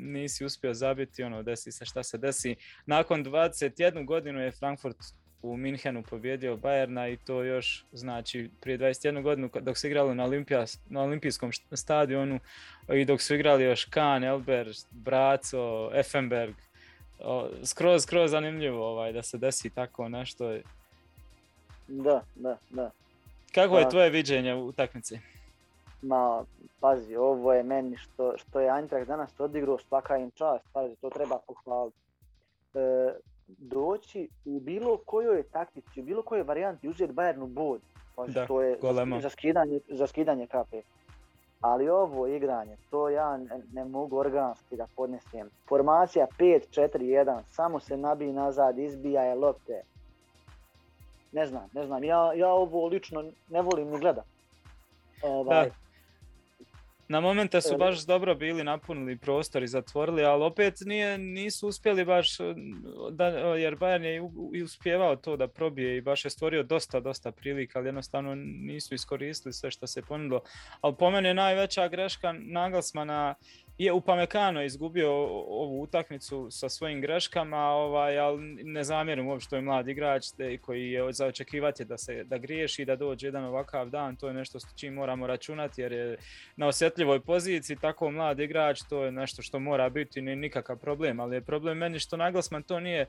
[0.02, 2.56] nisi uspio zabiti, ono, desi se šta se desi.
[2.86, 4.96] Nakon 21 godinu je Frankfurt
[5.42, 10.24] u Minhenu pobjedio Bayerna i to još znači prije 21 godinu dok se igralo na,
[10.24, 12.40] Olimpijas, na olimpijskom stadionu
[12.94, 16.54] i dok su igrali još Kahn, Elber, Braco, Effenberg.
[17.24, 20.58] O, skroz, skroz zanimljivo ovaj, da se desi tako nešto.
[21.88, 22.90] da, da, da.
[23.54, 25.18] Kako je Pa- tvoje viđenje u utakmici?
[26.02, 26.44] Ma,
[26.80, 31.10] pazi, ovo je meni što, što je Eintracht danas odigrao, svaka im čast, pazi, to
[31.10, 31.96] treba pohvaliti.
[32.74, 33.12] E,
[33.48, 37.80] doći u bilo kojoj taktici, u bilo kojoj varijanti uzeti Bayernu bod,
[38.26, 38.78] da, to je
[39.20, 40.82] za skidanje, za skidanje kape.
[41.66, 43.38] Ali ovo igranje, to ja
[43.72, 45.50] ne, mogu organski da podnesem.
[45.68, 49.82] Formacija 5-4-1, samo se nabije nazad, izbija je lopte.
[51.32, 54.24] Ne znam, ne znam, ja, ja ovo lično ne volim ni gledat.
[55.22, 55.70] Ovaj,
[57.08, 62.04] na momente su baš dobro bili napunili prostor i zatvorili, ali opet nije, nisu uspjeli
[62.04, 62.38] baš,
[63.10, 67.32] da, jer Bayern je i uspjevao to da probije i baš je stvorio dosta, dosta
[67.32, 70.40] prilika, ali jednostavno nisu iskoristili sve što se ponudilo.
[70.80, 73.34] Ali po meni je najveća greška Nagelsmana
[73.78, 75.12] je Upamecano izgubio
[75.48, 80.24] ovu utakmicu sa svojim greškama, ovaj, ali ne zamjerim uopšte što je mlad igrač
[80.60, 84.34] koji je za očekivati da se da griješi da dođe jedan ovakav dan, to je
[84.34, 86.16] nešto s čim moramo računati jer je
[86.56, 91.20] na osjetljivoj poziciji tako mlad igrač, to je nešto što mora biti, nije nikakav problem,
[91.20, 93.06] ali je problem meni što Naglasman to nije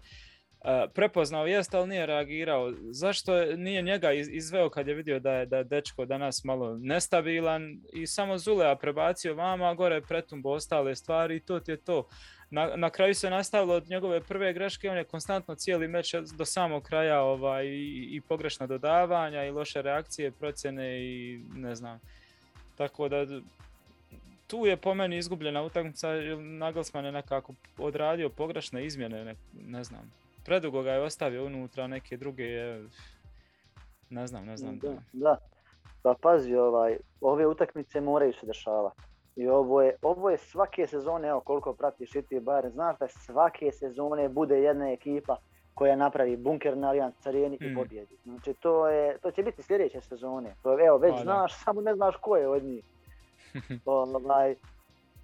[0.94, 2.74] prepoznao jest, ali nije reagirao.
[2.92, 7.82] Zašto nije njega izveo kad je vidio da je, da je dečko danas malo nestabilan
[7.94, 12.08] i samo Zulea prebacio vama, a gore pretumbo ostale stvari i to ti je to.
[12.50, 16.46] Na, na, kraju se nastavilo od njegove prve greške, on je konstantno cijeli meč do
[16.46, 22.00] samog kraja ovaj, i, i pogrešna dodavanja i loše reakcije, procjene i ne znam.
[22.76, 23.26] Tako da
[24.48, 26.08] tu je po meni izgubljena utakmica,
[26.40, 30.12] Nagelsmann je nekako odradio pogrešne izmjene, ne, ne znam
[30.48, 32.44] predugo ga je ostavio unutra, neke druge.
[34.10, 34.80] Ne znam, ne znam.
[34.80, 35.38] Da, da.
[36.02, 39.02] Pa pazi, ovaj, ove utakmice moraju se dešavati.
[39.36, 43.08] I ovo je, ovo je svake sezone, evo koliko pratiš i ti Bayern, znaš da
[43.08, 45.38] svake sezone bude jedna ekipa
[45.74, 47.76] koja napravi bunker na Allianz Arijeni i hmm.
[47.76, 48.18] pobjedi.
[48.24, 50.56] Znači to, je, to će biti sljedeće sezone.
[50.64, 52.86] To, evo već pa znaš, samo ne znaš ko je od njih.
[53.86, 54.56] ovaj,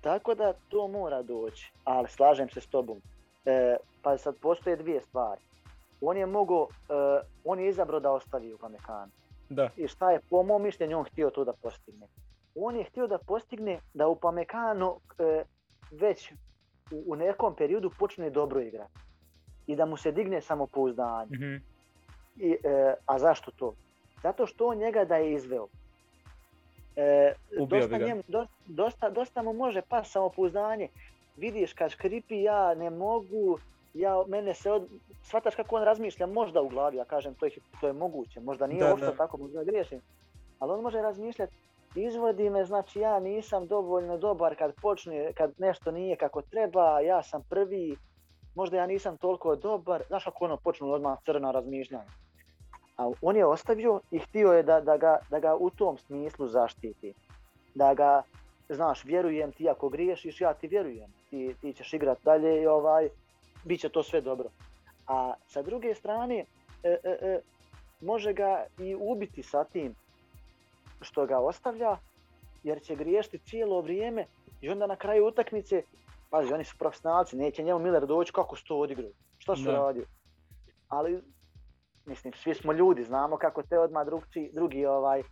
[0.02, 3.02] tako da to mora doći, ali slažem se s tobom.
[3.46, 5.42] E, pa sad postoje dvije stvari.
[6.02, 6.94] On je mogo, e,
[7.46, 9.12] on je izabrao da ostavi u Pamekanu.
[9.50, 9.70] Da.
[9.78, 12.08] I šta je po mom mišljenju on htio to da postigne?
[12.56, 15.44] On je htio da postigne da u Pamekanu e,
[15.92, 16.32] već
[16.92, 19.00] u, u, nekom periodu počne dobro igrati.
[19.68, 21.32] I da mu se digne samopouzdanje.
[21.32, 21.62] Mm-hmm.
[22.38, 23.74] I, e, a zašto to?
[24.24, 25.68] Zato što on njega da je izveo.
[26.96, 27.34] E,
[27.68, 28.22] dosta, njem,
[28.66, 30.88] dosta, dosta mu može pas samopouzdanje
[31.38, 33.60] vidiš kad škripi ja ne mogu,
[33.94, 34.88] ja, mene se od...
[35.22, 37.52] shvataš kako on razmišlja možda u glavi, ja kažem to je,
[37.82, 40.02] to je moguće, možda nije uopšte tako, možda griješim,
[40.60, 41.54] ali on može razmišljati
[41.96, 47.24] izvodi me, znači ja nisam dovoljno dobar kad počne, kad nešto nije kako treba, ja
[47.24, 47.98] sam prvi,
[48.56, 52.12] možda ja nisam toliko dobar, znaš kako ono počnu odmah crna razmišljanja.
[52.98, 56.48] A on je ostavio i htio je da, da, ga, da ga u tom smislu
[56.48, 57.14] zaštiti.
[57.76, 58.22] Da ga,
[58.70, 63.10] znaš, vjerujem ti ako griješiš, ja ti vjerujem ti, ti ćeš igrat dalje i ovaj,
[63.64, 64.50] bit će to sve dobro.
[65.08, 66.46] A sa druge strane,
[66.84, 67.40] e, e, e,
[68.02, 69.96] može ga i ubiti sa tim
[71.02, 71.98] što ga ostavlja,
[72.64, 74.26] jer će griješiti cijelo vrijeme
[74.62, 75.84] i onda na kraju utakmice,
[76.30, 80.06] pazi, oni su profesionalci, neće njemu Miller doći kako su to odigrao, šta su radio.
[80.88, 81.22] Ali,
[82.06, 85.24] mislim, svi smo ljudi, znamo kako te odmah drugi, drugi ovaj,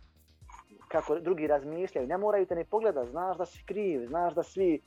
[0.88, 4.80] kako drugi razmišljaju, ne moraju te ni pogledati, znaš da si kriv, znaš da svi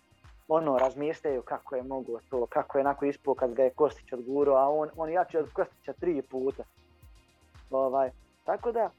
[0.47, 4.53] ono, razmišljaju kako je mogu to, kako je onako ispao kad ga je Kostić odguro,
[4.53, 6.63] a on, on jači od Kostića tri puta.
[7.71, 8.11] Ovaj,
[8.43, 8.89] tako da,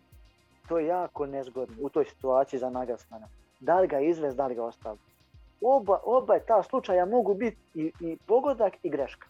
[0.68, 3.28] to je jako nezgodno u toj situaciji za Nagelsmana.
[3.60, 4.98] Da li ga izvez, da li ga ostavi.
[5.60, 9.28] Oba, oba ta slučaja mogu biti i, i pogodak i greška.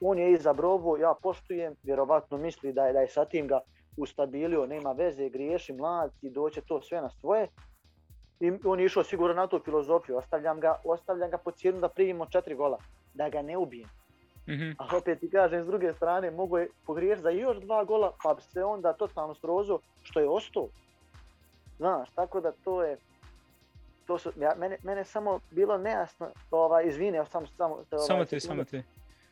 [0.00, 3.60] On je izabrao ovo, ja poštujem, vjerovatno misli da je, da je sa tim ga
[3.96, 7.48] ustabilio, nema veze, griješi mlad i doće to sve na svoje,
[8.42, 11.88] I on je išao sigurno na tu filozofiju, ostavljam ga, ostavljam ga po cijenu da
[11.88, 12.78] primimo četiri gola,
[13.14, 13.88] da ga ne ubijem.
[14.46, 14.74] Mm -hmm.
[14.78, 18.34] A opet ti kažem, s druge strane, mogu je pogriješiti za još dva gola, pa
[18.34, 20.68] bi se onda totalno strozo što je ostao.
[21.76, 22.96] Znaš, tako da to je,
[24.06, 28.24] to su, ja, mene, mene samo bilo nejasno, ovaj, izvini, ja sam, samo, ovaj, samo
[28.24, 28.82] ti, samo ti.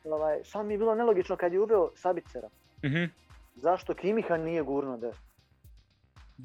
[0.05, 2.49] Ovaj, samo mi je bilo nelogično kad je uveo Sabicera.
[2.83, 3.09] Mm -hmm.
[3.55, 5.30] Zašto Kimiha nije gurno desno?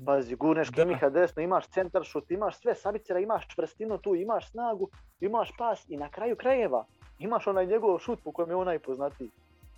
[0.06, 4.90] Pazi, gurneš Kimiha desno, imaš centar šut, imaš sve, Sabicera, imaš čvrstinu tu, imaš snagu,
[5.20, 6.86] imaš pas i na kraju krajeva
[7.20, 9.30] imaš onaj njegov šut po kojem je onaj poznatiji.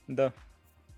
[0.08, 0.32] Da.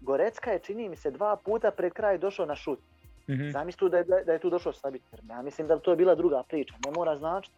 [0.02, 2.80] Gorecka je, čini mi se, dva puta pred kraj došao na šut.
[3.28, 3.52] Mm -hmm.
[3.52, 5.20] Zamisli da je, da je tu došao Sabicer.
[5.30, 7.56] Ja mislim da to je bila druga priča, ne mora značiti.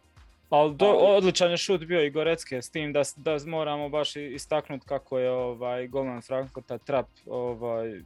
[0.52, 4.86] Ali do, odličan je šut bio i Gorecke, s tim da, da moramo baš istaknuti
[4.86, 8.00] kako je ovaj golman Frankfurta Trap ovaj,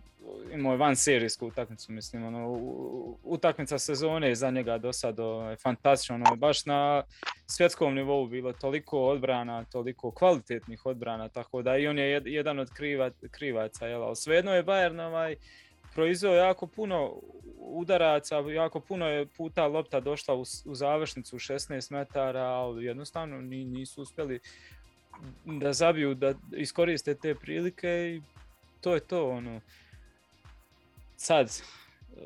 [0.52, 2.48] imao je van serijsku utakmicu, mislim, ono,
[3.24, 7.02] utakmica sezone za njega do sada ovaj, fantastično, ono, baš na
[7.46, 12.70] svjetskom nivou bilo toliko odbrana, toliko kvalitetnih odbrana, tako da i on je jedan od
[12.70, 15.36] kriva, krivaca, jel, ali svejedno je Bayern ovaj,
[15.96, 17.20] proizveo jako puno
[17.58, 23.40] udaraca, jako puno je puta lopta došla u, u završnicu u 16 metara, ali jednostavno
[23.40, 24.40] nisu uspjeli
[25.44, 28.22] da zabiju, da iskoriste te prilike i
[28.80, 29.28] to je to.
[29.28, 29.60] Ono.
[31.16, 31.62] Sad,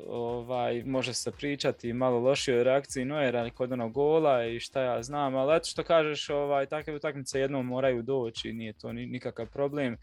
[0.07, 5.35] ovaj, može se pričati malo lošijoj reakciji Noera kod onog gola i šta ja znam,
[5.35, 9.97] ali eto što kažeš, ovaj, takve utakmice jednom moraju doći, nije to nikakav problem.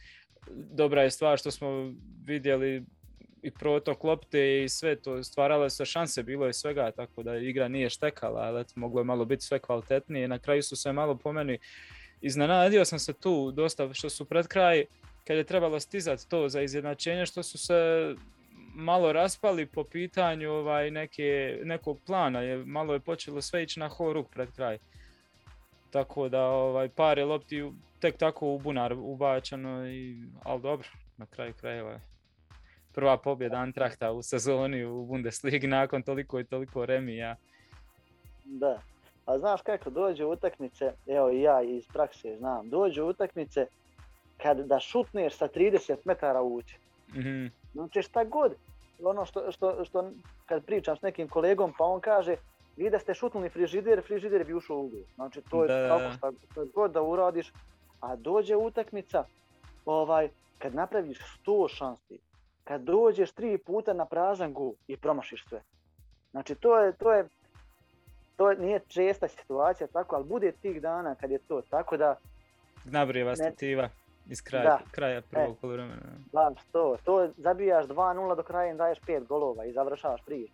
[0.51, 2.85] Dobra je stvar što smo vidjeli
[3.43, 7.69] i protok lopte i sve to stvarale se šanse, bilo je svega, tako da igra
[7.69, 10.29] nije štekala, ali moglo je malo biti sve kvalitetnije.
[10.29, 11.59] Na kraju su se malo po meni
[12.21, 14.85] iznenadio sam se tu dosta što su pred kraj,
[15.27, 17.75] kad je trebalo stizati to za izjednačenje, što su se
[18.75, 23.89] malo raspali po pitanju ovaj, neke, nekog plana, je, malo je počelo sve ići na
[23.89, 24.79] horuk pred kraj.
[25.91, 27.71] Tako da ovaj, par je lopti
[28.01, 32.01] tek tako u bunar ubačeno, i, ali dobro, na kraju krajeva
[32.95, 37.37] prva pobjeda Antrahta u sezoni u Bundesligi nakon toliko i toliko remija.
[38.45, 38.81] Da,
[39.27, 43.67] a znaš kako dođe utakmice, evo i ja iz prakse znam, dođe utakmice
[44.43, 46.79] kad da šutneš sa 30 metara ući.
[47.15, 47.53] Mm-hmm.
[47.73, 48.55] Znači šta god,
[49.03, 50.11] ono što, što, što
[50.47, 52.37] kad pričam s nekim kolegom pa on kaže
[52.77, 55.01] vi da ste šutnuli frižider, frižider bi ušao u uglu.
[55.15, 57.53] Znači to je tako šta, šta god da uradiš,
[58.01, 59.25] a dođe utakmica,
[59.85, 62.19] ovaj, kad napraviš 100 šansi,
[62.69, 65.61] kad dođeš tri puta na prazan gol i promašiš sve.
[66.31, 67.25] Znači to je, to je,
[68.37, 72.17] to nije česta situacija tako, ali bude tih dana kad je to tako da...
[72.85, 73.89] Nabrijeva stativa
[74.29, 76.03] iz kraja, kraja prvog e, poluvremena.
[76.33, 80.53] Baš to, to zabijaš 2-0 do kraja i daješ 5 golova i završavaš priču.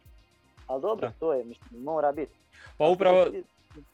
[0.66, 2.34] Ali dobro, to je, mislim, mora biti.
[2.78, 3.26] Pa upravo,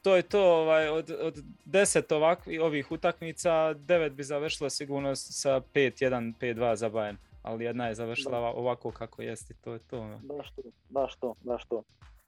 [0.01, 5.61] to je to, ovaj, od, od deset ovakvih ovih utakmica, devet bi završilo sigurno sa
[5.73, 9.99] 5-1, 5-2 za Bayern ali jedna je završila ovako kako jeste, to je to.
[9.99, 10.19] Ono.
[10.23, 11.83] Baš to, baš to, baš to.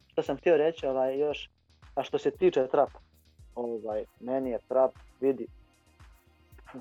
[0.07, 1.49] Što sam htio reći, ovaj, još,
[1.95, 2.99] a što se tiče trapa,
[3.55, 5.47] ovaj, meni je trap, vidi,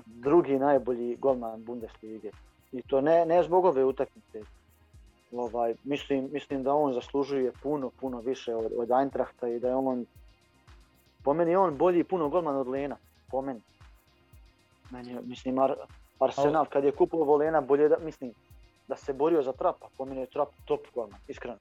[0.05, 2.31] drugi najbolji golman Bundeslige.
[2.71, 4.41] I to ne, ne zbog ove utakmice.
[5.31, 9.75] Ovaj, mislim, mislim da on zaslužuje puno, puno više od, od Eintrachta i da je
[9.75, 10.05] on,
[11.23, 12.97] po meni je on bolji puno golman od Lena,
[13.31, 13.61] po meni.
[14.91, 15.75] Meni, mislim, Ar,
[16.23, 18.33] Arsenal kad je kupovao Volena bolje da, mislim,
[18.87, 21.57] da se borio za trapa, po meni je trap top golman, iskreno.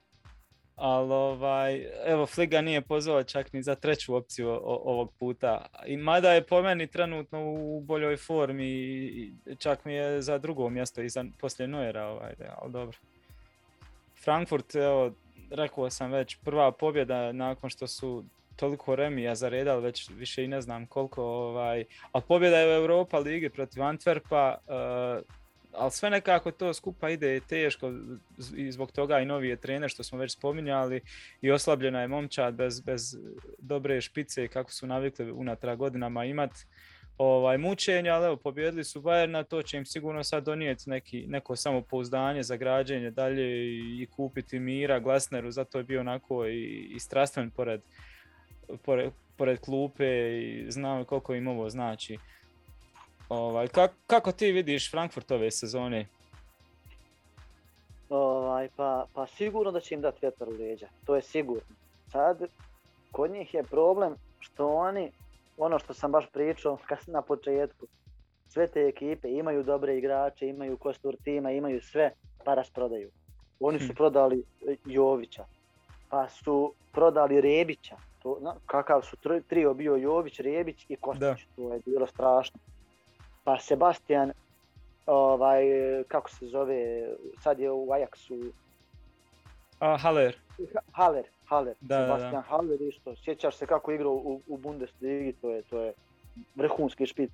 [0.77, 5.67] Ali ovaj, evo Fliga nije pozvao čak ni za treću opciju ovog puta.
[5.87, 10.69] I mada je po meni trenutno u boljoj formi i čak mi je za drugo
[10.69, 12.99] mjesto iza, poslije Neuera, ovaj, ali dobro.
[14.25, 15.13] Frankfurt, evo,
[15.51, 18.25] rekao sam već, prva pobjeda nakon što su
[18.63, 23.19] toliko remija zaredali, već više i ne znam koliko, ovaj, ali pobjeda je u Europa
[23.19, 25.25] ligi protiv Antwerpa, uh,
[25.73, 27.93] ali sve nekako to skupa ide teško
[28.57, 31.01] i zbog toga i novi je trener što smo već spominjali
[31.41, 33.17] i oslabljena je momčad bez, bez
[33.59, 36.67] dobre špice kako su navikli unatrag godinama imati
[37.19, 41.57] ovaj, mučenja, ali evo, pobjedili su Bayerna, to će im sigurno sad donijeti neki, neko
[41.57, 47.01] samopouzdanje za građenje dalje i, i kupiti Mira, Glasneru, zato je bio onako i, i
[47.01, 47.81] strastven pored,
[48.85, 50.07] pored, pored klupe
[50.43, 52.19] i znam koliko im ovo znači.
[53.29, 56.07] Ovaj, kako, kako ti vidiš Frankfurt ove sezone?
[58.09, 61.77] Ovaj, pa, pa sigurno da će im dati vjetar u leđa, to je sigurno.
[62.09, 62.43] Sad,
[63.13, 65.11] kod njih je problem što oni,
[65.59, 67.87] ono što sam baš pričao na početku,
[68.49, 72.11] sve te ekipe imaju dobre igrače, imaju kostur tima, imaju sve,
[72.45, 73.11] pa rasprodaju.
[73.61, 73.97] Oni su hm.
[73.97, 74.45] prodali
[74.85, 75.45] Jovića,
[76.09, 79.17] pa su prodali Rebića, to, na, kakav su
[79.49, 82.61] trio bio Jović, Rebić i Kostić, to je bilo strašno.
[83.45, 84.33] Pa Sebastian,
[85.07, 85.65] ovaj,
[86.09, 87.09] kako se zove,
[87.43, 88.51] sad je u Ajaxu.
[89.81, 90.37] A, Haller.
[90.93, 91.75] Haller, Haller.
[91.81, 92.43] Da, Sebastian da, da.
[92.43, 93.17] Haller isto.
[93.17, 95.93] Sjećaš se kako igrao u, u Bundesligi, to je, to je
[96.55, 97.31] vrhunski špit.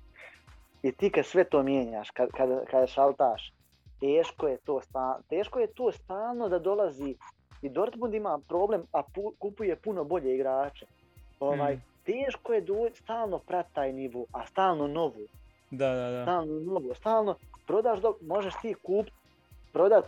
[0.83, 3.53] I ti kad sve to mijenjaš, kad, kad, kad šaltaš,
[3.99, 7.15] teško je to stalno, teško je to stalno da dolazi
[7.61, 10.85] i Dortmund ima problem, a pu, kupuje puno bolje igrače.
[11.39, 11.81] Ovaj, mm.
[12.05, 15.27] Teško je stalno prat taj nivu, a stalno novu.
[15.71, 16.23] Da, da, da.
[16.23, 17.35] Stalno novu, stalno
[17.67, 19.05] prodaš dok možeš ti kup,
[19.73, 20.05] prodat,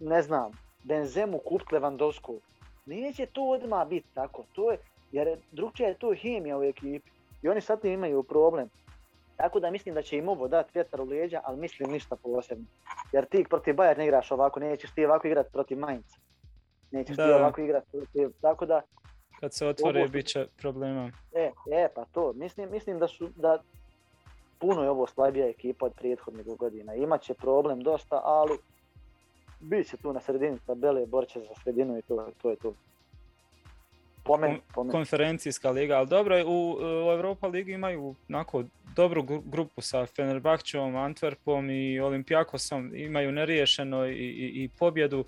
[0.00, 0.50] ne znam,
[0.84, 2.38] Benzemu kupt Lewandowskog.
[2.86, 4.78] Neće to odmah biti tako, to je,
[5.12, 7.10] jer drugčija je to hemija u ekipi.
[7.42, 8.68] I oni sad imaju problem.
[9.36, 12.64] Tako da mislim da će im ovo dati vjetar u leđa, ali mislim ništa posebno.
[13.12, 16.23] Jer ti protiv Bayern ne igraš ovako, nećeš ti ovako igrati protiv Mainza
[16.94, 17.26] nećeš da.
[17.26, 17.98] ti ovako igrati.
[18.40, 18.80] Tako da...
[19.40, 20.08] Kad se otvore ovo...
[20.08, 21.10] bit će problema.
[21.34, 22.32] E, e, pa to.
[22.32, 23.58] Mislim, mislim da su, da
[24.58, 26.94] puno je ovo slabija ekipa od prethodnih godina.
[26.94, 28.58] Imaće problem dosta, ali
[29.60, 32.74] bit će tu na sredini tabele, borće za sredinu i to, to je to.
[34.24, 34.92] Po meni, po meni.
[34.92, 36.72] konferencijska liga, ali dobro, u,
[37.06, 38.64] u Europa ligi imaju onako
[38.96, 45.24] dobru gru- grupu sa Fenerbahčevom, Antwerpom i Olimpijakosom, imaju neriješeno i, i, i pobjedu.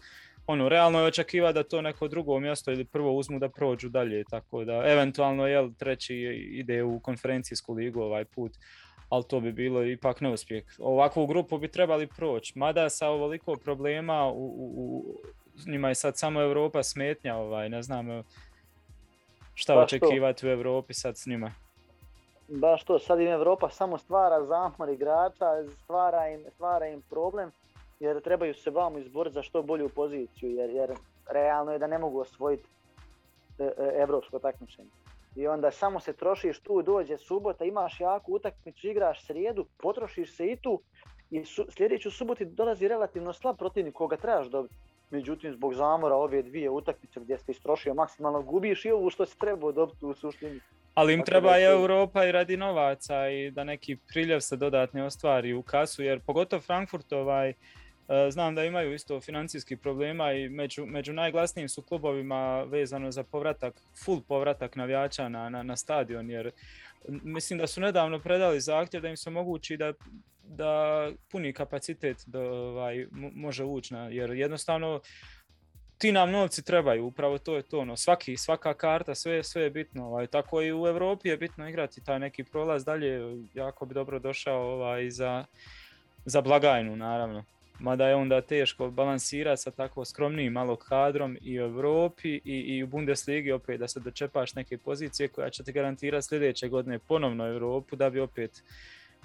[0.47, 4.25] Ono, realno je očekiva da to neko drugo mjesto ili prvo uzmu da prođu dalje,
[4.31, 6.17] tako da eventualno jel treći
[6.51, 8.53] ide u konferencijsku ligu ovaj put,
[9.09, 10.65] ali to bi bilo ipak neuspjeh.
[10.79, 14.99] Ovakvu grupu bi trebali proći, mada sa ovoliko problema u, u,
[15.67, 18.23] u njima je sad samo Europa smetnja, ovaj, ne znam
[19.55, 19.97] šta Pa što?
[19.97, 21.53] očekivati u Europi sad s njima.
[22.49, 25.47] Baš to, sad im Europa samo stvara zamor igrača,
[25.83, 27.53] stvara im, stvara im problem
[28.01, 30.95] jer trebaju se vamo izboriti za što bolju poziciju jer, jer
[31.31, 32.69] realno je da ne mogu osvojiti
[33.59, 34.91] e, e, evropsko takmičenje.
[35.37, 40.47] I onda samo se trošiš tu, dođe subota, imaš jaku utakmicu, igraš srijedu, potrošiš se
[40.47, 40.81] i tu
[41.31, 44.75] i su, sljedeću subotu dolazi relativno slab protivnik koga trebaš dobiti.
[45.11, 49.39] Međutim, zbog zamora ove dvije utakmice gdje si istrošio maksimalno, gubiš i ovu što si
[49.39, 50.61] trebao dobiti u suštini.
[50.95, 55.55] Ali im treba i Europa i radi novaca i da neki priljev se dodatni ostvari
[55.55, 57.53] u kasu, jer pogotovo Frankfurt ovaj,
[58.31, 63.83] znam da imaju isto financijskih problema i među, među najglasnijim su klubovima vezano za povratak,
[64.05, 66.51] full povratak navijača na, na, na stadion, jer
[67.09, 69.93] mislim da su nedavno predali zahtjev da im se omogući da
[70.49, 75.01] da puni kapacitet da ovaj, mo- može ući na, jer jednostavno
[75.99, 79.71] ti nam novci trebaju, upravo to je to, ono, svaki, svaka karta, sve, sve je
[79.71, 83.21] bitno, ovaj, tako i u Europi je bitno igrati taj neki prolaz dalje,
[83.55, 85.45] jako bi dobro došao ovaj, za,
[86.25, 87.45] za blagajnu naravno.
[87.79, 92.83] Mada je onda teško balansirati sa tako skromnijim malo kadrom i u Europi i, i
[92.83, 97.47] u Bundesligi opet da se dočepaš neke pozicije koja će ti garantirati sljedeće godine ponovno
[97.47, 98.63] Europu da bi opet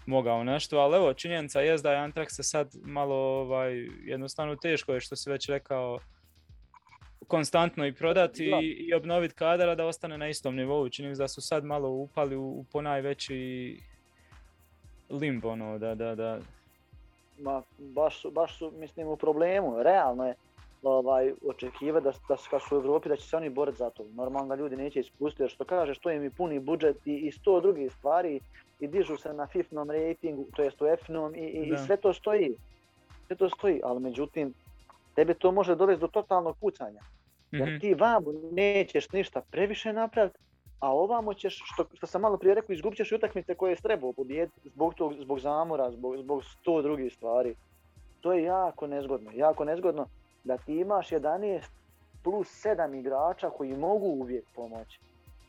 [0.06, 4.94] mogao nešto, ali evo činjenica je da je Antrax se sad malo ovaj, jednostavno teško
[4.94, 6.00] je što si već rekao
[7.28, 8.60] konstantno i prodati Da.
[8.62, 10.90] i, i obnoviti kadara da ostane na istom nivou.
[10.90, 13.78] Čini mi se da su sad malo upali u, u ponajveći
[15.10, 16.40] limbo, ono, da, da, da,
[17.42, 19.84] Ma, baš su, baš su, mislim, u problemu.
[19.84, 20.36] Realno je
[20.84, 23.90] ovaj, očekivati da, da su, kad su u Europi da će se oni boriti za
[23.90, 24.06] to.
[24.14, 27.32] Normalno da ljudi neće ispustiti, jer što kažeš, to im i puni budžet i, i
[27.32, 28.40] sto drugih stvari
[28.80, 32.14] i dižu se na FIFNom ratingu, to jest u F-nom i, i, i sve to
[32.14, 32.56] stoji.
[33.28, 34.54] Sve to stoji, ali međutim,
[35.16, 37.02] tebe to može dovesti do totalnog pucanja.
[37.52, 37.80] Jer Mhm.
[37.80, 40.38] ti vamo nećeš ništa previše napraviti,
[40.82, 44.14] a ovamo ćeš, što, što sam malo prije rekao, izgubit ćeš utakmice koje je trebao
[44.14, 47.56] pobijediti zbog, tog, zbog zamora, zbog, zbog sto drugih stvari.
[48.22, 50.06] To je jako nezgodno, jako nezgodno
[50.44, 51.62] da ti imaš 11
[52.24, 55.00] plus 7 igrača koji mogu uvijek pomoći.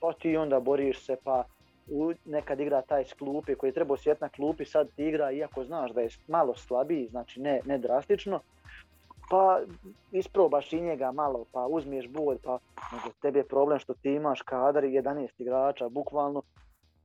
[0.00, 1.44] Pa ti onda boriš se pa
[1.90, 5.30] u, nekad igra taj s klupe koji je trebao sjeti na klupi, sad ti igra
[5.30, 8.40] iako znaš da je malo slabiji, znači ne, ne drastično,
[9.30, 9.60] pa
[10.12, 12.58] isprobaš i njega malo, pa uzmiješ bod, pa
[12.92, 16.42] nego tebi je problem što ti imaš kadar 11 igrača, bukvalno,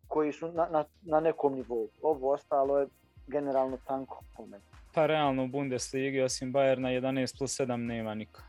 [0.07, 1.87] koji su na, na, na nekom nivou.
[2.01, 2.87] Ovo ostalo je
[3.27, 4.63] generalno tanko po meni.
[4.93, 8.41] Pa realno u Bundesligi osim Bayerna 11 plus 7 nema niko.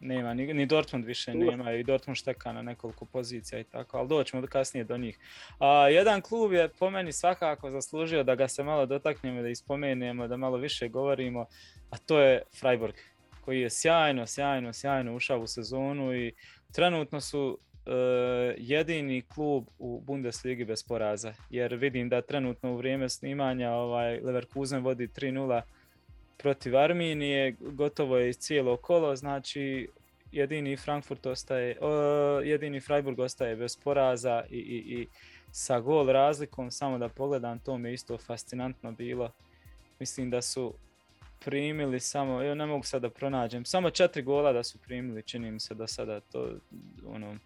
[0.00, 4.08] Nema, ni, ni Dortmund više nema i Dortmund šteka na nekoliko pozicija i tako, ali
[4.08, 5.18] doćemo do kasnije do njih.
[5.58, 10.28] A, jedan klub je po meni svakako zaslužio da ga se malo dotaknemo, da ispomenemo,
[10.28, 11.46] da malo više govorimo,
[11.90, 12.94] a to je Freiburg,
[13.44, 16.32] koji je sjajno, sjajno, sjajno ušao u sezonu i
[16.72, 17.90] trenutno su e,
[18.58, 24.82] jedini klub u Bundesligi bez poraza, jer vidim da trenutno u vrijeme snimanja ovaj Leverkusen
[24.82, 25.62] vodi 3-0
[26.38, 29.88] protiv Arminije, gotovo je cijelo kolo, znači
[30.32, 31.76] jedini Frankfurt ostaje,
[32.44, 35.06] jedini Freiburg ostaje bez poraza i, i, i
[35.52, 39.30] sa gol razlikom, samo da pogledam, to mi je isto fascinantno bilo.
[39.98, 40.74] Mislim da su
[41.44, 45.50] primili samo, evo ne mogu sad da pronađem, samo četiri gola da su primili, čini
[45.50, 46.50] mi se do sada to,
[47.06, 47.36] ono,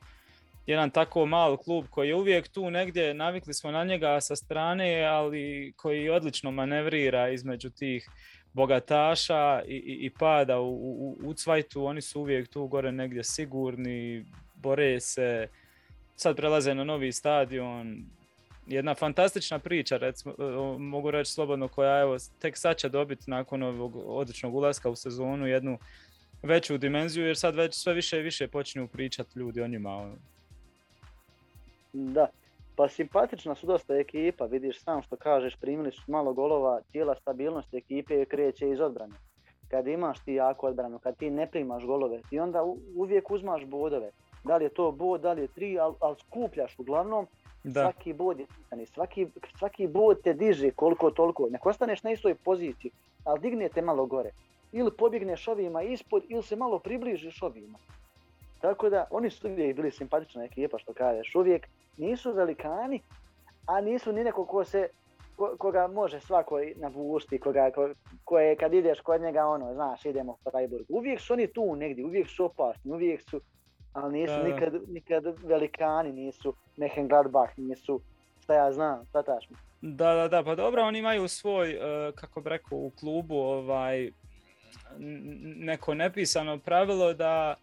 [0.67, 5.05] jedan tako mal klub koji je uvijek tu negdje, navikli smo na njega sa strane,
[5.05, 8.09] ali koji odlično manevrira između tih
[8.53, 13.25] bogataša i, i, i pada u, u, u cvajtu, oni su uvijek tu gore negdje
[13.25, 15.49] sigurni, bore se,
[16.17, 18.05] sad prelaze na novi stadion,
[18.67, 23.63] jedna fantastična priča, recimo, e, mogu reći slobodno, koja evo, tek sad će dobiti nakon
[23.63, 25.79] ovog odličnog ulaska u sezonu jednu
[26.43, 29.91] veću dimenziju, jer sad već sve više i više počinju pričati ljudi o njima.
[29.91, 30.17] ono.
[31.93, 32.27] Da,
[32.77, 37.75] pa simpatična su dosta ekipa, vidiš sam što kažeš, primili su malo golova, cijela stabilnost
[37.75, 39.15] ekipe kreće iz odbrane.
[39.69, 42.63] Kad imaš ti jako odbranu, kad ti ne primaš golove, ti onda
[42.97, 44.11] uvijek uzmaš bodove.
[44.45, 47.27] Da li je to bod, da li je tri, ali al skupljaš uglavnom,
[47.65, 48.47] Da, svaki bod je
[48.87, 49.27] svaki,
[49.59, 51.49] svaki bod te diže koliko toliko.
[51.51, 52.91] Nek ostaneš na istoj poziciji,
[53.25, 54.31] ali digne te malo gore.
[54.73, 57.79] ili pobjegneš ovima ispod ili se malo približiš ovima.
[58.63, 63.01] Tako da oni su uvijek bili simpatična ekipa što kažeš, uvijek nisu velikani,
[63.67, 64.89] a nisu ni neko ko se
[65.37, 67.89] ko, koga može svako napušti, koga, ko,
[68.25, 70.85] koje kad ideš kod njega ono, znaš, idemo u Freiburg.
[70.89, 73.41] Uvijek su oni tu negdje, uvijek su opasni, uvijek su,
[73.93, 78.01] ali nisu Da, nikad, nikad velikani, nisu Mönchengladbach, nisu,
[78.43, 79.57] šta ja znam, shvataš me.
[79.81, 84.11] Da, da, da, pa dobro, oni imaju svoj, e, kako bi rekao, u klubu ovaj,
[85.57, 87.55] neko nepisano pravilo da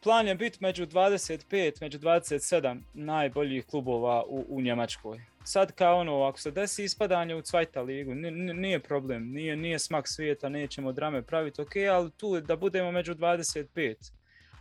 [0.00, 5.20] plan je biti među 25, među 27 najboljih klubova u, u Njemačkoj.
[5.44, 9.56] Sad kao ono, ako se desi ispadanje u Cvajta ligu, ni- ni- nije problem, nije,
[9.56, 14.12] nije smak svijeta, nećemo drame praviti, ok, ali tu da budemo među 25.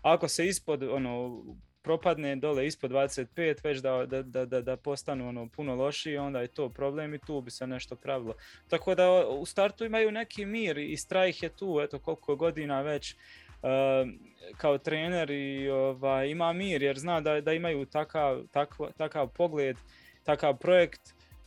[0.02, 1.44] Ako se ispod, ono,
[1.82, 6.48] propadne dole ispod 25, već da, da, da, da, postanu ono puno lošiji, onda je
[6.48, 8.34] to problem i tu bi se nešto pravilo.
[8.68, 13.16] Tako da u startu imaju neki mir i Strajh je tu, eto koliko godina već
[14.58, 19.78] kao trener i ovaj, ima mir jer zna da, da imaju takav, takav, takav pogled,
[20.24, 21.02] takav projekt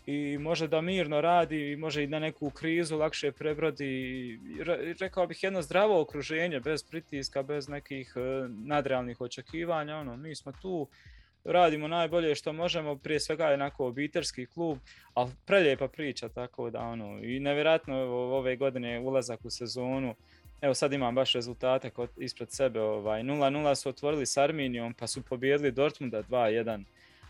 [0.06, 4.38] i može da mirno radi i može i na neku krizu lakše prebrodi.
[5.00, 9.96] Rekao bih jedno zdravo okruženje, bez pritiska, bez nekih e, nadrealnih očekivanja.
[9.96, 10.88] Ono, mi smo tu,
[11.44, 14.78] radimo najbolje što možemo, prije svega je onako obiteljski klub,
[15.14, 20.14] ali prelijepa priča tako da ono, i nevjerojatno ove godine ulazak u sezonu,
[20.60, 25.06] Evo sad imam baš rezultate kod, ispred sebe, ovaj, 0-0 su otvorili s Arminijom pa
[25.06, 26.84] su pobijedili Dortmunda 2-1.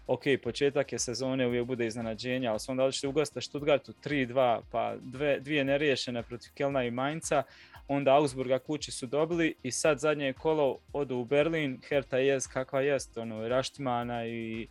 [0.07, 4.61] Ok, početak je sezone, uvijek bude iznenađenja, ali su onda odšli u goste Stuttgartu 3-2,
[4.71, 7.43] pa dve, dvije neriješene protiv Kelna i Mainza,
[7.89, 12.81] onda Augsburga kući su dobili i sad zadnje kolo odu u Berlin, Hertha jest kakva
[12.81, 14.69] jest, ono, raštimana i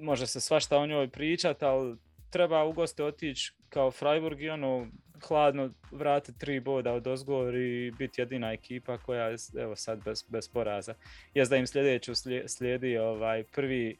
[0.00, 1.96] može se svašta o njoj pričat, ali
[2.30, 4.86] treba u goste otići kao Freiburg i ono,
[5.28, 10.24] hladno vratiti tri boda od ozgor i biti jedina ekipa koja je evo sad bez,
[10.28, 10.94] bez poraza.
[11.34, 12.12] Jest da im sljedeću
[12.46, 13.96] slijedi, ovaj prvi,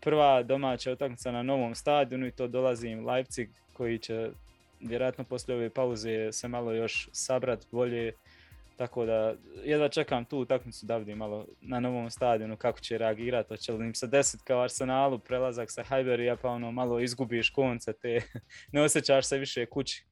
[0.00, 4.30] prva domaća utakmica na novom stadionu i to dolazi im Leipzig koji će
[4.80, 8.12] vjerojatno poslije ove pauze se malo još sabrat bolje.
[8.76, 9.34] Tako da
[9.64, 13.86] jedva čekam tu utakmicu da vidim malo na novom stadionu kako će reagirati, hoće li
[13.86, 18.20] im se desiti kao Arsenalu prelazak sa Highbury, pa ono malo izgubiš konce te,
[18.72, 20.04] ne osjećaš se više kući.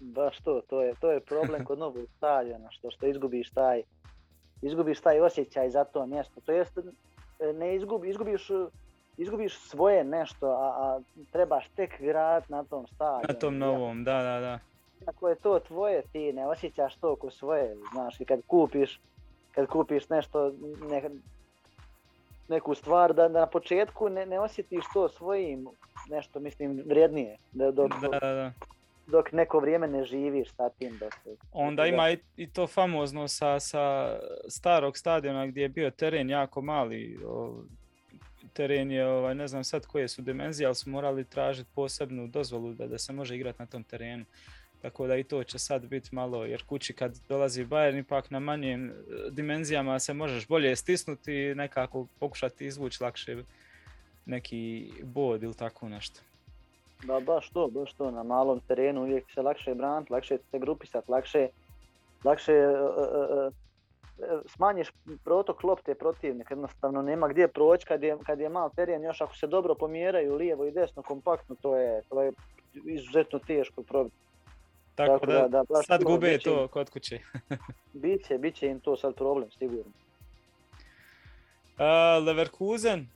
[0.00, 3.82] Baš to, to je, to je problem kod novog stadiona, što, što izgubiš taj,
[4.62, 6.40] izgubiš taj osjećaj za to mjesto.
[6.40, 8.48] To jest, e, ne izgubi, izgubiš,
[9.16, 11.00] izgubiš svoje nešto, a, a
[11.32, 13.24] trebaš tek grad na tom stadionu.
[13.28, 14.58] Na tom novom, da, da, da.
[15.06, 19.00] Ako je to tvoje, ti ne osjećaš to ko svoje, znaš, i kad kupiš,
[19.54, 20.52] kad kupiš nešto,
[20.90, 21.10] ne,
[22.48, 25.68] neku stvar, da, da na početku ne, ne osjetiš to svojim,
[26.10, 28.52] nešto mislim vrijednije, da, dok, da, da, da.
[29.10, 30.98] Dok neko vrijeme ne živiš sa tim.
[30.98, 31.12] Dok,
[31.52, 34.16] Onda ima i, i to famozno sa, sa
[34.48, 37.18] starog stadiona gdje je bio teren jako mali.
[37.26, 37.62] O,
[38.52, 42.72] teren je, ovaj, ne znam sad koje su dimenzije, ali su morali tražiti posebnu dozvolu
[42.72, 44.24] da, da se može igrati na tom terenu.
[44.82, 48.40] Tako da i to će sad biti malo, jer kući kad dolazi Bayern ipak na
[48.40, 48.92] manjim e,
[49.30, 53.36] dimenzijama se možeš bolje stisnuti i nekako pokušati izvući lakše
[54.26, 56.20] neki bod ili tako nešto.
[57.04, 61.10] Da, baš to, baš to, na malom terenu uvijek se lakše braniti, lakše se grupisati,
[61.10, 61.48] lakše,
[62.24, 63.52] lakše uh,
[64.46, 64.92] smanjiš
[65.24, 69.36] protok lopte protivnika, jednostavno nema gdje proći kad je, kad je mal teren, još ako
[69.36, 72.32] se dobro pomjeraju lijevo i desno kompaktno, to je, to je
[72.84, 74.16] izuzetno teško probiti.
[74.94, 77.18] Tako, Tako da, da- da, sad gube će to kod kuće.
[77.92, 79.92] Biće, bit će im to sad problem, sigurno.
[81.78, 83.06] Uh, Leverkusen,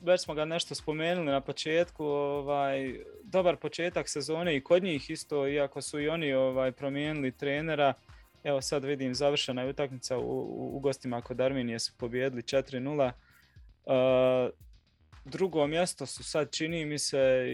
[0.00, 5.48] već smo ga nešto spomenuli na početku, ovaj, dobar početak sezone i kod njih isto,
[5.48, 7.94] iako su i oni ovaj, promijenili trenera.
[8.44, 13.12] Evo sad vidim završena je utakmica u, u, u gostima kod Arminije su pobijedili 4-0.
[13.84, 14.52] Uh,
[15.24, 17.46] drugo mjesto su sad čini mi se,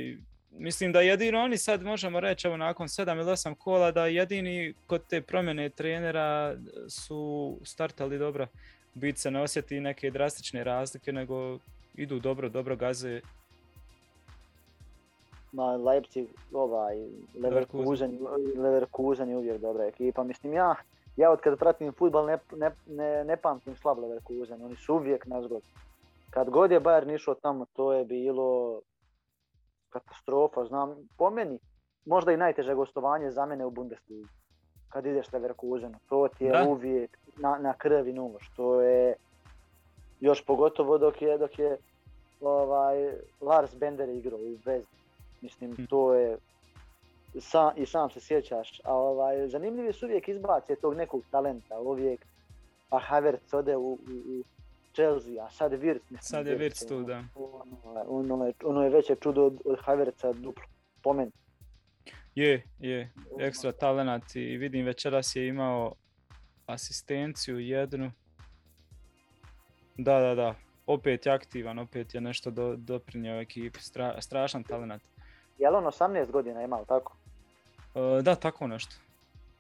[0.51, 4.75] mislim da jedino oni sad možemo reći evo nakon 7 ili 8 kola da jedini
[4.87, 6.57] kod te promjene trenera
[6.89, 8.47] su startali dobro
[8.95, 11.59] bit se ne osjeti neke drastične razlike, nego
[11.95, 13.21] idu dobro, dobro gaze.
[15.53, 16.97] Ma Leipzig, ovaj,
[17.43, 18.19] Leverkusen,
[18.57, 20.25] Leverkusen je uvijek dobra ekipa.
[20.25, 20.75] Mislim ja,
[21.17, 25.27] ja od kada pratim futbal ne, ne, ne, ne pamtim slab Leverkusen, oni su uvijek
[25.27, 25.63] nazgod.
[26.31, 28.81] Kad god je Bayern išao tamo, to je bilo
[29.89, 31.59] katastrofa, znam, po meni,
[32.07, 34.27] možda i najteže gostovanje za mene u Bundesligi.
[34.89, 36.65] Kad ideš Leverkusenu, to ti je Da.
[36.69, 39.15] uvijek na, na krvi nož, to je
[40.21, 41.77] još pogotovo dok je, dok je
[42.41, 44.87] ovaj, Lars Bender igrao u Vezdi.
[45.41, 45.85] Mislim, Hm.
[45.85, 46.39] to je
[47.41, 52.27] Sa, I sam se sjećaš, a ovaj, zanimljivi su uvijek izbace tog nekog talenta, uvijek,
[52.89, 54.43] pa Havertz ode u, u, u
[54.93, 56.01] Chelsea, a sad Wirtz.
[56.21, 57.25] Sad je Wirtz tu, da.
[58.07, 60.65] Ono, ono, je, ono je veće čudo od, od Havertza duplo,
[61.03, 61.31] po meni.
[62.35, 65.95] Je, je, ekstra talenat i vidim večeras je imao
[66.67, 68.13] asistenciju jednu.
[69.97, 70.55] Da, da, da,
[70.87, 75.03] opet je aktivan, opet je nešto do, doprinio ekipi, Stra, strašan talent.
[75.59, 77.17] Je li on 18 godina imao tako?
[77.95, 78.97] Uh, da, tako nešto.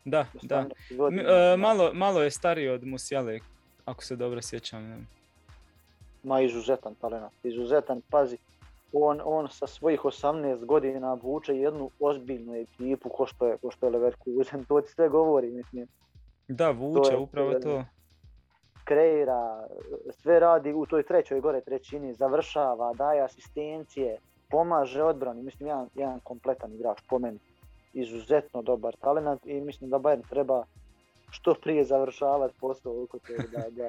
[0.05, 0.67] Da, da.
[0.91, 3.39] Godina, uh, malo, malo je stariji od Musiale,
[3.85, 5.09] ako se dobro sjećam.
[6.23, 8.37] Ma izuzetan talent, izuzetan, pazi.
[8.93, 13.87] On, on sa svojih 18 godina vuče jednu ozbiljnu ekipu ko što je, ko što
[13.87, 15.87] je Leverkusen, to ti sve govori, mislim.
[16.49, 17.85] Da, vuče, to je, upravo to
[18.85, 19.67] kreira,
[20.11, 24.19] sve radi u toj trećoj gore trećini, završava, daje asistencije,
[24.51, 27.39] pomaže odbrani, mislim jedan, jedan kompletan igrač po meni.
[27.93, 30.65] Izuzetno dobar talent i mislim da Bayern treba
[31.31, 33.69] što prije završavati posao oko toga.
[33.71, 33.89] Da,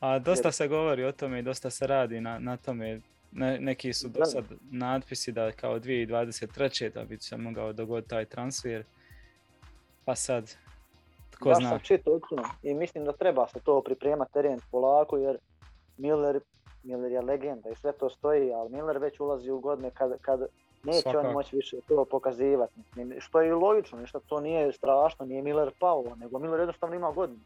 [0.00, 3.00] A dosta se govori o tome i dosta se radi na, na tome.
[3.32, 6.92] Ne, neki su do sad natpisi da kao 2023.
[6.92, 8.84] da bi se mogao dogoditi taj transfer.
[10.04, 10.54] Pa sad,
[11.42, 11.68] Ko ja zna.
[11.68, 12.20] sam čitao
[12.62, 15.38] i mislim da treba se to pripremati teren polako jer
[15.98, 16.40] Miller,
[16.82, 20.40] Miller je legenda i sve to stoji, ali Miller već ulazi u godine kad, kad
[20.84, 21.26] neće Svakako.
[21.26, 22.80] on moći više to pokazivati.
[23.18, 27.10] Što je i logično, ništa to nije strašno, nije Miller pao, nego Miller jednostavno ima
[27.10, 27.40] godinu.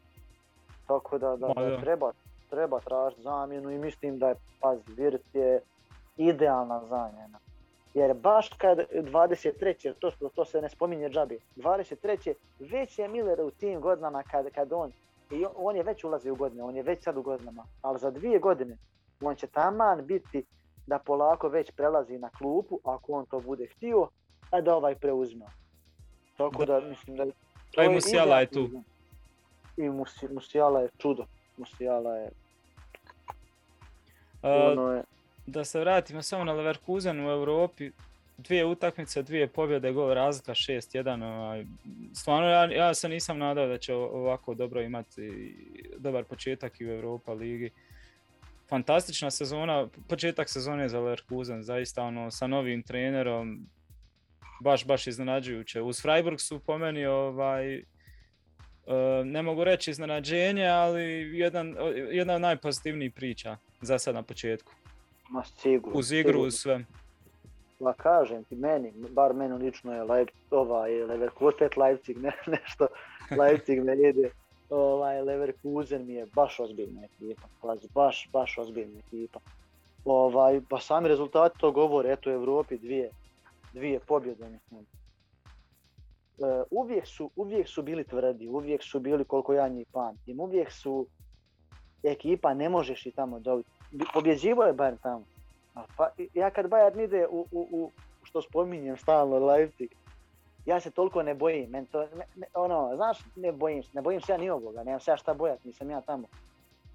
[0.87, 2.11] Tako da, da, da treba,
[2.49, 5.61] treba tražiti zamjenu i mislim da je, pazi, Virt je
[6.17, 7.39] idealna zamjena.
[7.97, 9.93] Jer baš kad 23.
[9.99, 12.33] to, to se ne spominje džabi, 23.
[12.59, 14.91] već je Miller u tim godinama kad, kad on,
[15.31, 18.11] i on je već ulazi u godine, on je već sad u godinama, ali za
[18.11, 18.77] dvije godine
[19.21, 20.45] on će taman biti
[20.87, 24.07] da polako već prelazi na klupu, ako on to bude htio,
[24.51, 25.45] a da ovaj preuzima.
[26.37, 27.25] Tako da, mislim da...
[27.71, 28.69] To je Musijala je tu.
[29.77, 29.89] I
[30.29, 31.25] Musijala je čudo.
[31.57, 32.31] Musijala je...
[34.43, 35.03] ono je
[35.47, 37.91] da se vratimo samo na Leverkusen u Europi,
[38.37, 41.23] dvije utakmice, dvije pobjede, gol razlika 6-1.
[41.23, 41.65] Ovaj.
[42.13, 45.55] Stvarno ja, ja se nisam nadao da će ovako dobro imati
[45.97, 47.69] dobar početak i u Europa ligi.
[48.69, 53.67] Fantastična sezona, početak sezone za Leverkusen, zaista ono sa novim trenerom,
[54.61, 55.81] baš, baš iznenađujuće.
[55.81, 57.83] Uz Freiburg su po meni ovaj, eh,
[59.25, 61.03] ne mogu reći iznenađenje, ali
[61.37, 61.75] jedan,
[62.11, 64.73] jedna od najpozitivnijih priča za sad na početku.
[65.29, 65.99] Ma sigurno.
[65.99, 66.85] Uz igru, uz sve.
[67.79, 72.87] Ma kažem ti, meni, bar meni lično je Leip, ovaj, Leverkusen, Leipzig, ne, nešto,
[73.39, 74.31] Leipzig me ide.
[74.69, 77.47] Ovaj, Leverkusen mi je baš ozbiljna ekipa,
[77.93, 79.39] baš, baš ozbiljna ekipa.
[80.05, 83.09] Ovaj, pa sami rezultati to govore, eto u Evropi dvije,
[83.73, 84.85] dvije pobjede, mislim.
[86.39, 90.71] E, uvijek, su, uvijek su bili tvrdi, uvijek su bili koliko ja njih pamtim, uvijek
[90.71, 91.07] su
[92.03, 93.76] ekipa, ne možeš i tamo dobiti
[94.13, 95.23] pobjeđivo je Bayern tamo.
[95.97, 97.91] Pa, ja kad Bayern ide u, u, u
[98.23, 99.91] što spominjem stalno Leipzig,
[100.65, 104.01] ja se toliko ne bojim, men to, ne, ne, ono, znaš, ne bojim se, ne
[104.01, 106.27] bojim se ja ni ovoga, nemam se ja šta bojat, nisam ja tamo.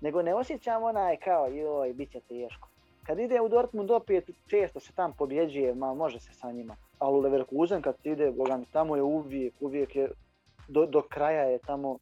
[0.00, 2.68] Nego ne osjećam onaj kao, joj, bit će teško.
[3.02, 6.76] Kad ide u Dortmund opet, često se tam pobjeđuje, ma može se sa njima.
[6.98, 10.10] Ali u Leverkusen kad ide, boga tamo je uvijek, uvijek je,
[10.68, 11.98] do, do kraja je tamo,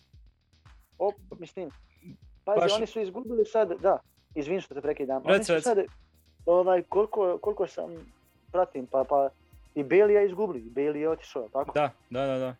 [0.99, 1.70] op, mislim,
[2.45, 2.76] pazi, Baš...
[2.76, 3.99] oni su izgubili sad, da,
[4.35, 5.22] izvini što te prekidam.
[5.26, 5.64] Rec, rec.
[5.64, 5.78] Sad,
[6.47, 7.91] ovaj, koliko, koliko sam
[8.53, 9.28] pratim, pa, pa
[9.74, 11.72] i Bailey je izgubili, Bailey je otišao, tako?
[11.74, 12.55] Da, da, da, da.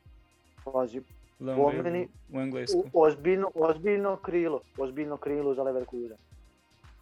[0.65, 1.03] Pazi,
[1.39, 2.09] po meni,
[2.75, 2.85] u.
[2.93, 6.17] Ozbiljno, ozbiljno krilo, ozbiljno krilo za Leverkusen.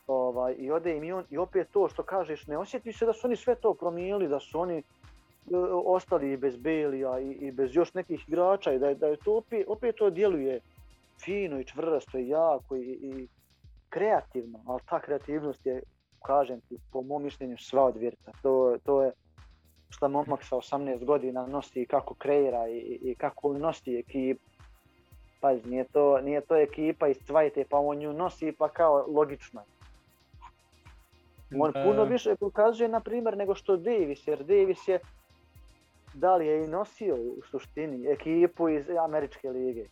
[0.06, 3.12] Ovaj, I ode im i on, i opet to što kažeš, ne osjeti se da
[3.12, 4.82] su oni sve to promijenili, da su oni
[5.46, 9.36] uh, ostali bez Bailey i, i bez još nekih igrača i da, da je to
[9.36, 10.60] opet, opet to djeluje
[11.24, 13.28] fino i čvrsto i jako i, i
[13.88, 15.82] kreativno, ali ta kreativnost je,
[16.26, 18.32] kažem ti, po mom mišljenju sva od Virta.
[18.42, 19.12] To, to je
[19.90, 24.48] što momak sa 18 godina nosi kako kreira i, i kako nosi ekipu.
[25.40, 29.62] Pazi, nije to, nije to ekipa iz Cvajte, pa on nju nosi pa kao logično.
[31.58, 34.98] On puno više pokazuje, na primjer, nego što Davis, jer Davis je
[36.14, 39.84] da li je i nosio u suštini ekipu iz Američke lige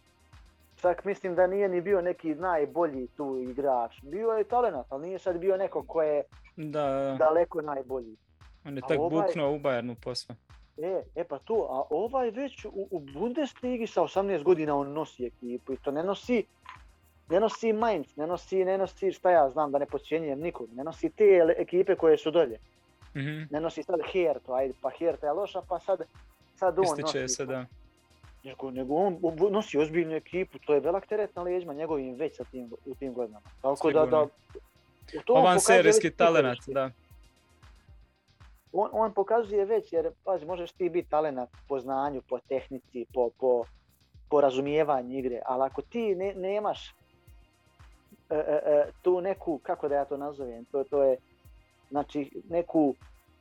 [0.86, 4.02] čak mislim da nije ni bio neki najbolji tu igrač.
[4.02, 6.22] Bio je talent, ali nije sad bio neko ko je
[6.56, 7.16] da.
[7.18, 8.16] daleko najbolji.
[8.64, 9.26] On je tak ovaj...
[9.26, 10.34] buknuo u Bayernu posve.
[10.82, 15.26] E, e pa to, a ovaj već u, u Bundesligi sa 18 godina on nosi
[15.26, 16.44] ekipu i to ne nosi
[17.28, 20.84] ne nosi Mainz, ne nosi, ne nosi šta ja znam da ne počinjem nikog, ne
[20.84, 22.58] nosi te ekipe koje su dolje.
[23.14, 23.46] Mm -hmm.
[23.50, 26.00] Ne nosi sad Hertu, ajde pa Herta je loša pa sad
[26.54, 27.66] sad on Ističe nosi, se, da.
[28.46, 29.18] Nego, nego on
[29.50, 33.14] nosi ozbiljnu ekipu, to je velak teret na leđima njegovim već sa tim, u tim
[33.14, 33.46] godinama.
[33.62, 34.26] Tako da, da,
[35.06, 35.24] Sigurno.
[35.24, 36.72] to on Ovan serijski psihološki.
[36.72, 36.90] da.
[38.72, 43.30] on, on pokazuje već, jer pazi, možeš ti biti talent po znanju, po tehnici, po,
[43.38, 43.64] po,
[44.30, 46.94] po razumijevanju igre, ali ako ti ne, nemaš
[48.30, 51.16] e, e, e, tu neku, kako da ja to nazovem, to, to je,
[51.90, 52.94] znači neku,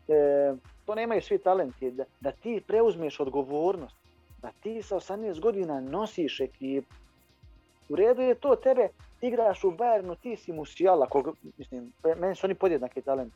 [0.07, 0.53] e,
[0.85, 4.04] to nemaju svi talenti, da, da ti preuzmeš odgovornost,
[4.45, 6.95] da ti sa 18 godina nosiš ekipu.
[7.89, 8.89] U redu je to tebe,
[9.19, 13.35] ti igraš u Bayernu, ti si Musiala, koga, mislim, meni su oni podjednaki talenti.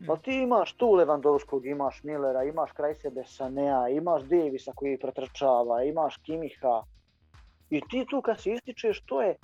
[0.00, 0.10] Mm.
[0.10, 5.82] Ali ti imaš tu Lewandowskog, imaš Millera, imaš kraj sebe Sanea, imaš Davisa koji pretrčava,
[5.82, 6.82] imaš Kimiha.
[7.70, 9.36] I ti tu kad se ističeš, to je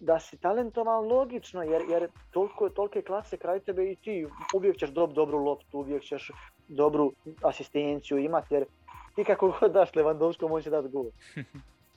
[0.00, 4.90] da si talentovan logično, jer, jer toliko, tolike klase kraj tebe i ti uvijek ćeš
[4.90, 6.30] dob, dobru loptu, uvijek ćeš
[6.68, 7.12] dobru
[7.42, 8.64] asistenciju imati, jer
[9.14, 11.06] ti kako god daš Lewandowskom, on će dati gol.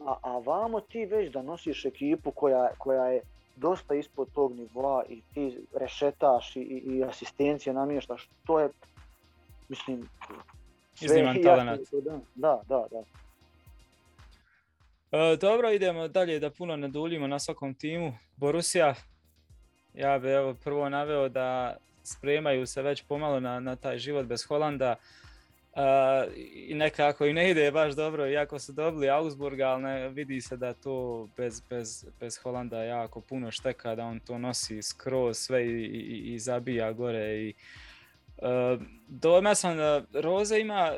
[0.05, 3.21] A, a vamo ti već da nosiš ekipu koja, koja je
[3.55, 8.69] dosta ispod tog nivoa i ti rešetaš i, i, i asistencije namještaš, to je,
[9.69, 10.09] mislim,
[11.01, 11.79] Izniman talenat.
[12.35, 12.85] da, da.
[12.91, 13.03] da.
[15.11, 18.13] E, dobro, idemo dalje da puno ne duljimo na svakom timu.
[18.35, 18.95] Borussia,
[19.93, 24.45] ja bi evo prvo naveo da spremaju se već pomalo na, na taj život bez
[24.47, 24.95] Holanda.
[25.77, 30.41] E, I nekako i ne ide baš dobro, iako su dobili Augsburga, ali ne, vidi
[30.41, 35.37] se da to bez, bez, bez Holanda jako puno šteka, da on to nosi skroz
[35.37, 37.35] sve i, i, i zabija gore.
[37.35, 37.53] I,
[38.37, 40.93] e, dojma sam da Roze ima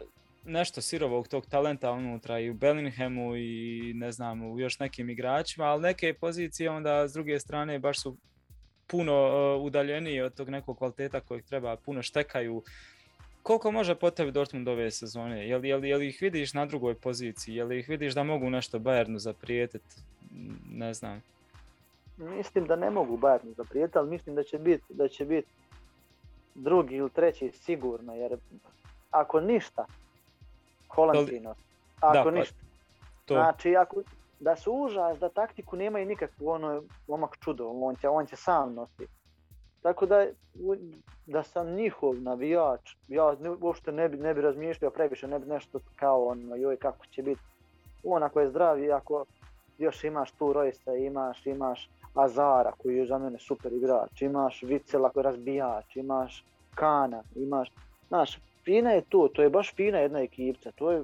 [0.46, 5.66] nešto sirovog tog talenta unutra i u Bellinghamu i ne znam u još nekim igračima,
[5.66, 8.18] ali neke pozicije onda s druge strane baš su
[8.88, 12.64] puno uh, udaljeniji od tog nekog kvaliteta kojeg treba, puno štekaju.
[13.44, 15.48] Koliko može po tebi Dortmund ove sezone?
[15.48, 17.56] Jel, jel, jel ih vidiš na drugoj poziciji?
[17.56, 19.82] Jel ih vidiš da mogu nešto Bayernu zaprijetit?
[20.72, 21.24] Ne znam.
[22.18, 25.46] Mislim da ne mogu Bayernu zaprijeti, ali mislim da će biti da će bit
[26.56, 28.38] drugi ili treći sigurno, jer
[29.12, 29.86] ako ništa,
[30.88, 31.56] Holandino,
[32.00, 32.56] ako Da, pa ništa.
[33.26, 34.02] To, Znači, ako,
[34.40, 38.36] da su užas, da taktiku nemaju nikakvu, ono je momak čudo, on će, on će
[38.36, 39.19] sam nositi.
[39.82, 40.26] Tako da,
[41.26, 45.46] da sam njihov navijač, ja ne, uopšte ne bi, ne bi razmišljao previše, ne bi
[45.46, 47.42] nešto kao ono, joj kako će biti.
[48.04, 49.26] On ako je zdrav i ako
[49.78, 55.10] još imaš tu Rojsa, imaš, imaš Azara koji je za mene super igrač, imaš Vicela
[55.10, 57.72] koji je razbijač, imaš Kana, imaš,
[58.08, 61.04] znaš, fina je to, to je baš fina jedna ekipca, to je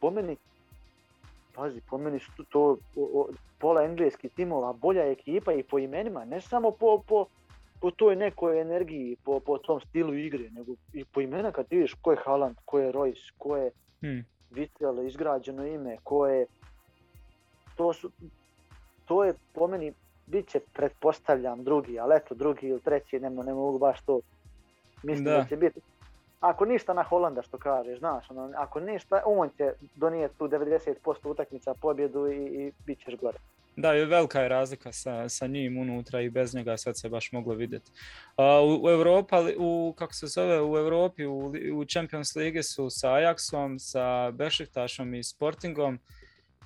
[0.00, 0.36] po meni
[1.54, 2.60] pazi, po meni su to- to
[2.96, 3.28] o- o-
[3.58, 7.26] pola engleskih timova bolja ekipa i po imenima, ne samo po, po,
[7.80, 11.76] po toj nekoj energiji, po, po tom stilu igre, nego i po imena kad ti
[11.76, 13.70] vidiš ko je Haaland, ko je Royce, ko je
[14.00, 14.20] hm,
[14.50, 16.46] Witsel, izgrađeno ime, ko je...
[17.76, 18.10] To su,
[19.04, 19.92] to je po meni,
[20.26, 24.20] bit će pretpostavljam drugi, ali eto drugi ili treći, ne, ne mogu baš to.
[25.02, 25.46] Mislim da, Da.
[25.48, 25.80] će biti,
[26.40, 30.94] ako ništa na Holanda što kažeš, znaš, ono, ako ništa, on će donijeti tu 90%
[31.24, 33.38] utakmica pobjedu i, i bit ćeš gore.
[33.76, 37.54] Da, velika je razlika sa, sa njim unutra i bez njega sad se baš moglo
[37.54, 37.90] vidjeti.
[38.36, 43.10] A, u, Europa, u, kako se zove, u Europi, u, u Champions Ligi su sa
[43.10, 45.98] Ajaxom, sa Bešiktašom i Sportingom.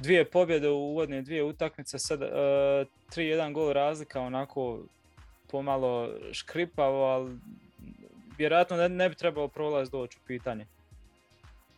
[0.01, 4.81] Dvije pobjede u uvodne dvije utakmice, sad, e, 3-1 gol razlika, onako
[5.51, 7.39] pomalo škripavo, ali
[8.39, 10.67] vjerojatno ne, ne bi trebao prolaz doći u pitanje.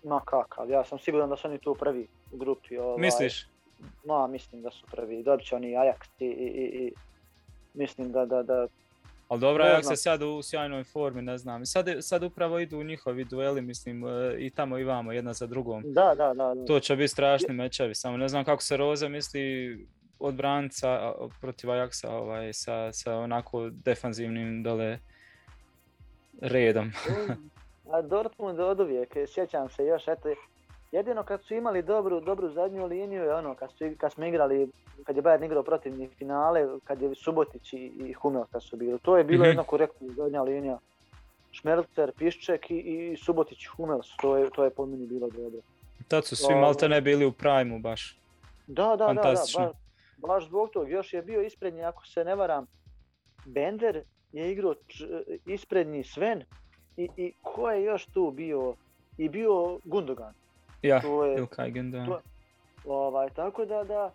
[0.05, 2.79] Ma kakav, ja sam siguran da su oni tu prvi u grupi.
[2.79, 3.50] Ovaj, Misliš?
[4.05, 6.93] Ma, mislim da su prvi, dobit će oni Ajax i, i, i,
[7.75, 8.67] mislim da, da, da
[9.29, 11.67] Ali dobro, Ajax je sad u sjajnoj formi, ne znam.
[11.67, 15.83] Sad, sad upravo idu njihovi dueli, mislim, e, i tamo i vamo, jedna za drugom.
[15.87, 16.65] da, da, da, da.
[16.65, 19.77] To će biti strašni mečevi, samo ne znam kako se Roze misli
[20.19, 24.99] od branca protiv Ajaxa ovaj, sa, sa onako defanzivnim dole
[26.41, 26.93] redom.
[27.93, 30.29] A Dortmund od uvijek, sjećam se još, eto,
[30.93, 34.69] jedino kad su imali dobru, dobru zadnju liniju je ono, kad, su, kad smo igrali,
[35.05, 38.15] kad je Bayern igrao protivni finale, kad je Subotić i, i
[38.51, 39.49] kad su bili, to je bilo Mhm.
[39.49, 40.79] jedna korektna zadnja linija.
[41.53, 45.61] Šmelcer, Pišček i, i Subotić Hummels, to je, to je po meni bilo dobro.
[46.09, 46.61] Tad su svi Ovaj.
[46.61, 48.19] malte ne bili u prajmu baš.
[48.67, 49.67] Da, da, da, da, Fantastično.
[49.67, 49.75] baš,
[50.19, 52.67] baš zbog tog, još je bio isprednji, ako se ne varam,
[53.47, 54.75] Bender je igrao
[55.47, 56.43] isprednji Sven
[56.97, 58.75] i, i ko je još tu bio,
[59.19, 60.35] i bio Gundogan.
[60.83, 62.07] Ja, To je, Ilkay Gündoğan.
[62.07, 62.21] to-
[62.85, 64.11] Ovaj, tako da, da,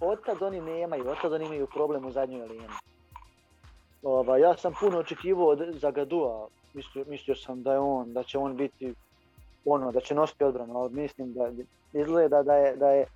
[0.00, 2.68] otad oni nemaju, otad oni imaju problem u zadnjoj liniji.
[4.02, 8.38] Ovaj, ja sam puno očekivao od Zagadua, mislio, mislio sam da je on, da će
[8.38, 8.94] on biti
[9.64, 11.50] ono, da će nositi odbranu, ali mislim da
[11.92, 13.06] izgleda da je, da je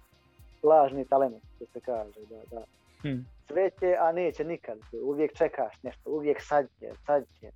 [0.62, 2.64] lažni talent, što se kaže, da, da
[3.02, 3.26] hmm.
[3.46, 7.50] sve će, a neće nikad, uvijek čekaš nešto, uvijek sad će, sad će,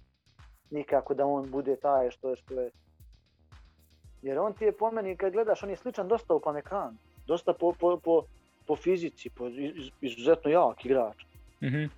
[0.70, 2.70] nikako da on bude taj što je, što je,
[4.22, 6.96] jer on ti je po meni, kad gledaš, on je sličan dosta u Pamekanu,
[7.26, 8.22] dosta po, po, po,
[8.66, 9.48] po fizici, po
[10.00, 11.24] izuzetno jak igrač.
[11.62, 11.90] Mm-hmm.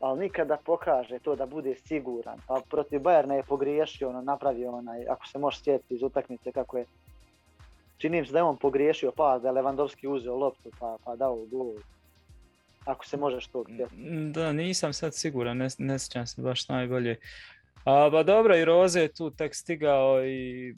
[0.00, 2.38] ali nikada pokaže to da bude siguran.
[2.46, 6.78] Pa protiv Bajerna je pogriješio, ono, napravio onaj, ako se može sjetiti iz utakmice kako
[6.78, 6.84] je
[7.98, 11.46] čini se da je on pogriješio pa da je Lewandowski uzeo loptu pa, pa dao
[11.50, 11.72] gol.
[12.84, 13.64] Ako se možeš to
[14.32, 17.16] Da, nisam sad siguran, ne, ne sjećam se baš najbolje.
[17.86, 20.74] A, ba dobro, i Roze je tu tek stigao i,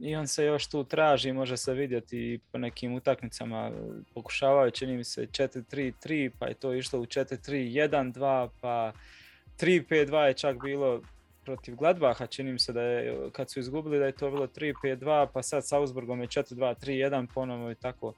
[0.00, 3.70] i on se još tu traži, može se vidjeti po nekim utakmicama.
[4.14, 8.92] Pokušavaju, čini mi se 4-3-3, pa je to išlo u 4-3-1-2, pa
[9.60, 11.00] 3-5-2 je čak bilo
[11.44, 15.26] protiv Gladbaha, čini mi se da je, kad su izgubili da je to bilo 3-5-2,
[15.32, 18.12] pa sad s Augsburgom je 4-2-3-1 ponovno i tako.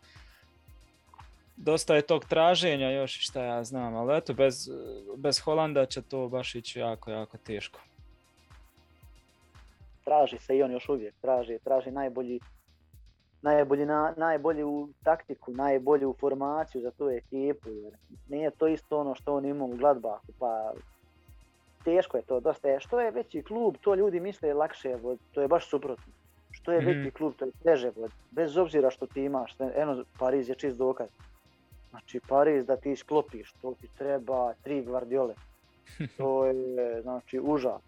[1.56, 4.70] Dosta je tog traženja još šta ja znam, ali eto, bez,
[5.16, 7.80] bez Holanda će to baš ići jako, jako teško
[10.04, 12.40] traži se i on još uvijek traži, traži najbolji
[13.44, 17.70] najbolji, na, najbolji u taktiku, najbolju formaciju za tu ekipu.
[17.70, 17.92] Jer
[18.28, 20.72] nije to isto ono što on ima u Gladbachu, pa
[21.84, 22.80] teško je to, dosta je.
[22.80, 26.12] Što je veći klub, to ljudi misle lakše vod, to je baš suprotno.
[26.50, 27.08] Što je veći mhm.
[27.08, 31.08] klub, to je teže vod, bez obzira što ti imaš, eno Pariz je čist dokaz.
[31.90, 35.34] Znači Pariz da ti sklopiš, to ti treba tri gvardiole.
[36.16, 37.82] To je znači užas.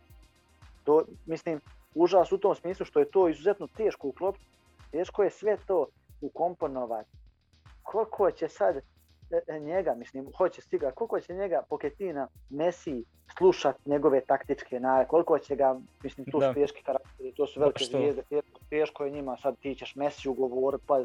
[0.84, 1.60] To, mislim,
[1.96, 4.44] užas u tom smislu što je to izuzetno teško uklopiti,
[4.90, 5.86] teško je sve to
[6.20, 7.10] ukomponovati.
[7.82, 8.82] Koliko će sad e,
[9.46, 13.04] e, njega, mislim, hoće stiga, koliko će njega Poketina, Messi
[13.38, 17.84] slušat njegove taktičke nave, koliko će ga, mislim, tu su teški karakteri, to su velike
[17.84, 18.22] zvijezde,
[18.70, 21.04] teško je njima, sad ti ćeš Messi ugovoriti, pa...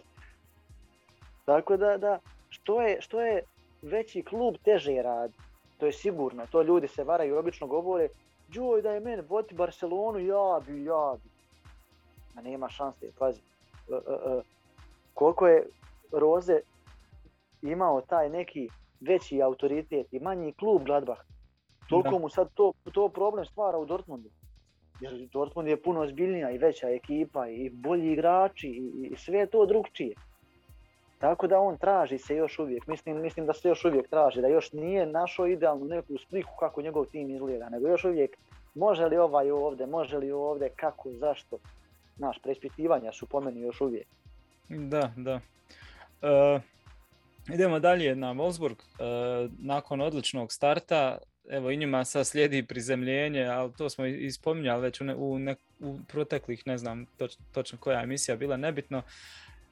[1.45, 2.19] Tako da, da,
[2.49, 3.43] što je, što je
[3.81, 5.31] veći klub teže rad,
[5.77, 8.07] to je sigurno, to ljudi se varaju, obično govore,
[8.53, 11.29] joj da je meni Barcelonu, ja bi, ja bi.
[12.35, 13.41] Ma nema šanse, pazi.
[13.89, 14.41] E, e, e,
[15.13, 15.67] koliko je
[16.11, 16.59] Roze
[17.61, 21.21] imao taj neki veći autoritet i manji klub Gladbach,
[21.89, 24.29] toliko mu sad to, to problem stvara u Dortmundu.
[25.01, 29.65] Jer Dortmund je puno ozbiljnija i veća ekipa i bolji igrači i, i sve to
[29.65, 30.15] drugčije.
[31.21, 34.47] Tako da on traži se još uvijek, mislim, mislim da se još uvijek traži, da
[34.47, 38.37] još nije našao idealnu neku sliku kako njegov tim izgleda, nego još uvijek
[38.75, 41.57] može li ovaj ovdje, može li ovdje, kako, zašto.
[42.17, 44.07] Naš preispitivanja su po meni još uvijek.
[44.69, 45.39] Da, da.
[46.21, 46.59] E,
[47.53, 48.75] idemo dalje na Wolfsburg.
[48.75, 51.17] E, nakon odličnog starta,
[51.49, 55.39] evo i njima sad slijedi prizemljenje, ali to smo ispominjali već u, u,
[55.79, 57.05] u proteklih, ne znam
[57.51, 59.01] točno koja emisija bila, nebitno.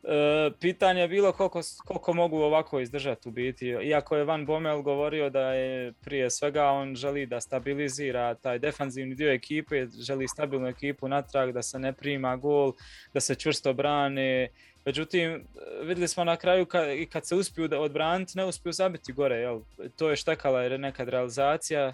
[0.03, 3.67] E, pitanje je bilo koliko, koliko mogu ovako izdržati u biti.
[3.67, 9.15] Iako je Van Bommel govorio da je prije svega on želi da stabilizira taj defanzivni
[9.15, 12.73] dio ekipe, želi stabilnu ekipu natrag, da se ne prima gol,
[13.13, 14.47] da se čvrsto brane.
[14.85, 15.47] Međutim,
[15.83, 19.35] vidjeli smo na kraju kad, kad se uspiju odbraniti, ne uspiju zabiti gore.
[19.35, 19.59] Jel?
[19.95, 21.93] To je štekala jer je nekad realizacija.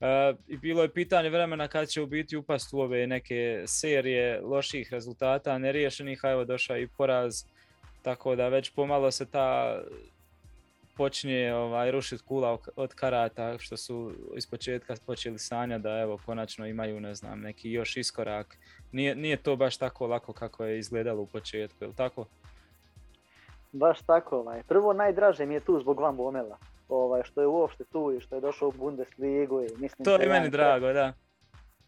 [0.00, 4.40] Uh, I bilo je pitanje vremena kad će u biti upast u ove neke serije
[4.40, 7.44] loših rezultata, neriješenih, a evo došao i poraz,
[8.02, 9.78] tako da već pomalo se ta
[10.96, 16.66] počinje ovaj, rušiti kula od karata što su iz početka počeli sanja da evo konačno
[16.66, 18.58] imaju ne znam neki još iskorak.
[18.92, 22.26] Nije, nije to baš tako lako kako je izgledalo u početku, je tako?
[23.72, 24.62] Baš tako, ovaj.
[24.68, 26.58] Prvo najdraže mi je tu zbog Van Bomela
[26.88, 29.62] ovaj, što je uopšte tu i što je došao u Bundesligu.
[29.62, 31.12] I mislim to je meni drago, da.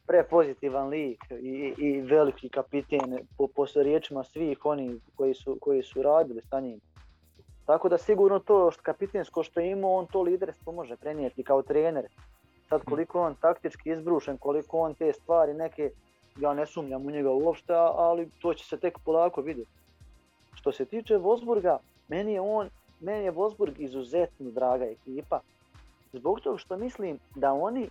[0.07, 6.03] Prepozitivan lik i, i veliki kapiten po, po riječima svih oni koji su, koji su
[6.03, 6.80] radili sa njim.
[7.66, 11.62] Tako da sigurno to što kapitensko što je imao, on to liderstvo može prenijeti kao
[11.62, 12.07] trener.
[12.68, 15.90] Sad koliko on taktički izbrušen, koliko on te stvari neke,
[16.40, 19.70] ja ne sumnjam u njega uopšte, ali to će se tek polako vidjeti.
[20.55, 21.78] Što se tiče Wolfsburga,
[22.09, 22.68] meni je on
[23.01, 25.40] meni je Wolfsburg izuzetno draga ekipa,
[26.12, 27.88] zbog toga što mislim da oni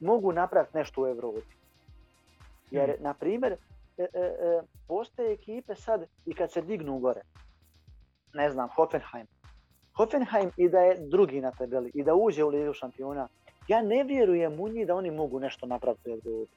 [0.00, 1.54] mogu napraviti nešto u Europi.
[2.70, 3.04] Jer, hmm.
[3.04, 3.52] na primjer,
[3.98, 7.20] e, e, e, postoje ekipe sad i kad se dignu gore,
[8.34, 9.26] ne znam, Hoffenheim.
[9.96, 13.28] Hoffenheim i da je drugi na tabeli i da uđe u Ligu šampiona,
[13.68, 16.52] ja ne vjerujem u njih da oni mogu nešto napraviti u Europi.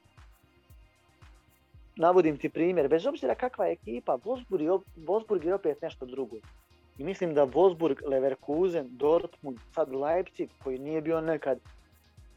[1.96, 6.36] Navodim ti primjer, bez obzira kakva je ekipa, Wolfsburg je, Wolfsburg je opet nešto drugo.
[6.98, 11.60] I mislim da Wolfsburg, Leverkusen, Dortmund, sad Leipzig koji nije bio nekad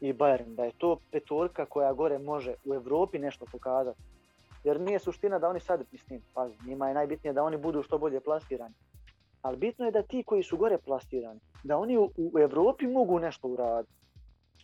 [0.01, 3.99] i Bayern, da je to petorka koja gore može u Europi nešto pokazati.
[4.63, 7.97] Jer nije suština da oni sad, mislim, pazi, njima je najbitnije da oni budu što
[7.97, 8.73] bolje plasirani.
[9.41, 13.19] Ali bitno je da ti koji su gore plasirani, da oni u, u Europi mogu
[13.19, 13.93] nešto uraditi.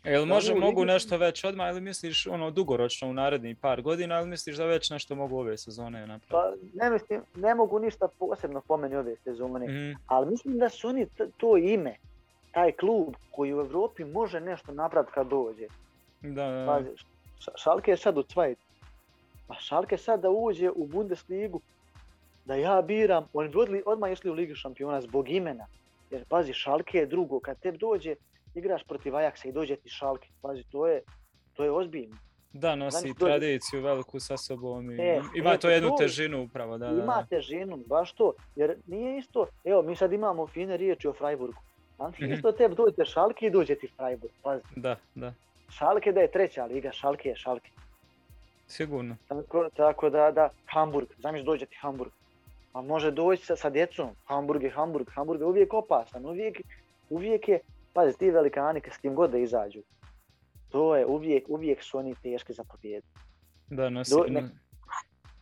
[0.05, 4.19] Jel može, u mogu nešto već odmah ili misliš ono dugoročno u narednih par godina
[4.19, 6.29] ili misliš da već nešto mogu ove sezone napraviti?
[6.29, 10.69] Pa ne mislim, ne mogu ništa posebno po meni ove sezone, Mhm, ali mislim da
[10.69, 11.95] su oni to ime,
[12.51, 15.67] taj klub koji u Europi može nešto napraviti kad dođe.
[16.21, 16.89] Da, da, Pazi,
[17.55, 18.57] Šalke je sad u Cvajt.
[19.47, 21.61] Pa Šalke sad da uđe u Bundesligu,
[22.45, 25.65] da ja biram, oni bi odmah išli u Ligu šampiona zbog imena.
[26.11, 28.15] Jer pazi, Šalke je drugo, kad te dođe,
[28.55, 30.27] igraš protiv Ajaxa i dođe ti Šalke.
[30.41, 31.01] Pazi, to je,
[31.53, 32.17] to je ozbiljno.
[32.53, 35.95] da nosi Znači, je- tradiciju veliku sa sobom i E, ima e, to jednu to-
[35.97, 38.33] težinu upravo, da, da, Ima težinu, baš to.
[38.55, 41.57] Jer nije isto, evo mi sad imamo fine riječi o Freiburgu.
[42.01, 42.11] Mhm.
[42.19, 44.33] nije isto tebi dođe Šalke i dođe ti Freiburg.
[44.43, 45.33] Pazi, Da, da,
[45.69, 47.69] Šalke da je treća liga, Šalke je Šalke.
[48.67, 49.15] sigurno.
[49.27, 52.11] Tako, tako da, da, Hamburg, zamisli dođe ti Hamburg.
[52.73, 56.61] A može doći sa, sa djecom, Hamburg je Hamburg, Hamburg je uvijek opasan, uvijek,
[57.09, 57.59] uvijek je,
[57.95, 59.81] pazi, ti velikani s kim god da izađu,
[60.69, 63.07] to je uvijek, uvijek su oni teški za pobjedu.
[63.69, 63.95] Da, Do-
[64.31, 64.49] nek-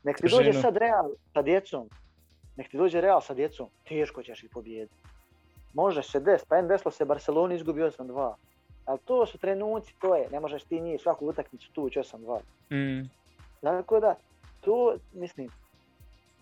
[0.04, 1.89] Nek ti dođe sad Real sa djecom,
[2.56, 4.95] nek ti dođe Real sa djecom, teško ćeš ih pobijediti.
[5.74, 8.34] Može se desiti, pa desilo se Barcelona izgubi 8-2.
[8.86, 12.39] Ali to su trenuci, to je, ne možeš ti njih svaku utakmicu tući 8-2.
[12.72, 13.10] Mm,
[13.62, 14.16] Tako da,
[14.62, 15.49] to, mislim,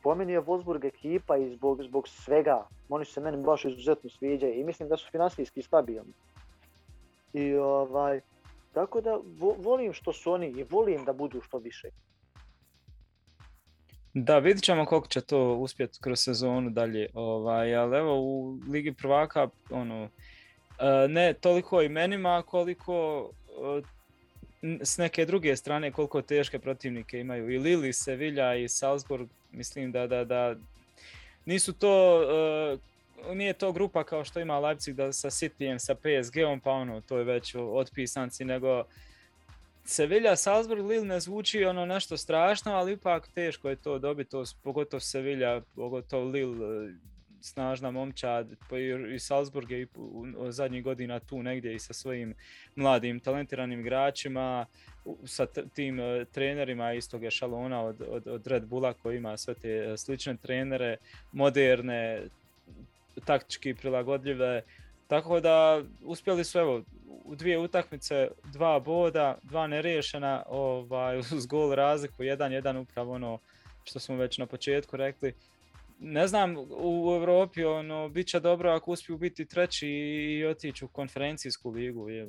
[0.03, 4.53] po meni je Wolfsburg ekipa i zbog, zbog svega, oni se meni baš izuzetno sviđaju
[4.53, 6.13] i mislim da su financijski stabilni.
[7.33, 8.21] I ovaj,
[8.73, 11.89] tako da vo- volim što su oni i volim da budu što više.
[14.13, 18.93] Da, vidit ćemo koliko će to uspjeti kroz sezonu dalje, ovaj, ali evo u Ligi
[18.93, 23.29] prvaka, ono, e, ne toliko imenima koliko
[23.79, 23.81] e,
[24.81, 27.51] s neke druge strane koliko teške protivnike imaju.
[27.51, 30.55] I Lille, i Sevilla i Salzburg, mislim da, da, da
[31.45, 32.21] nisu to,
[33.29, 37.01] e, nije to grupa kao što ima Leipzig da sa Cityjem, sa PSG-om, pa ono,
[37.01, 38.83] to je već otpisanci, nego
[39.85, 44.43] Sevilla, Salzburg, Lille ne zvuči ono nešto strašno, ali ipak teško je to dobiti, to,
[44.63, 46.93] pogotovo Sevilla, pogotovo Lille,
[47.41, 49.87] snažna momčad, pa i, i Salzburg je
[50.49, 52.33] zadnjih godina tu negdje i sa svojim
[52.75, 54.65] mladim, talentiranim igračima,
[55.25, 59.69] sa tim e, trenerima istog ešalona od, od, od Red Bulla koji ima sve te
[59.69, 60.97] e, slične trenere,
[61.31, 62.21] moderne,
[63.25, 64.61] taktički prilagodljive,
[65.07, 66.83] tako da uspjeli su evo
[67.25, 73.39] u dvije utakmice, dva boda, dva neriješena, ovaj, uz gol razliku, jedan jedan upravo ono
[73.83, 75.33] što smo već na početku rekli.
[76.03, 80.87] Ne znam, u Europi ono, bit će dobro ako uspiju biti treći i otići u
[80.87, 82.09] konferencijsku ligu.
[82.09, 82.27] Je.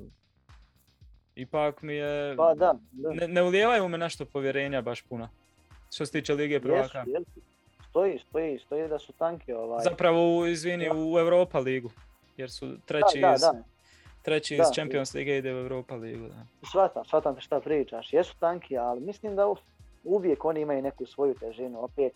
[1.34, 3.12] Ipak mi je, Pa da, da.
[3.12, 5.28] ne, ne ulijevaju me nešto povjerenja baš puno.
[5.94, 6.98] Što se tiče Lige prvaka.
[6.98, 7.40] Jesu, jesu.
[7.90, 9.84] Stoji, stoji, stoji da su tanki ovaj.
[9.84, 11.90] Zapravo, izvini, u Europa ligu.
[12.36, 13.62] Jer su treći, da, iz, da,
[14.22, 16.28] treći Da, iz Champions Lige ide u Europa ligu.
[16.28, 16.46] Da.
[17.04, 18.12] Shvatam, šta pričaš.
[18.12, 19.54] Jesu tanki, ali mislim da
[20.04, 21.84] uvijek oni imaju neku svoju težinu.
[21.84, 22.12] Opet,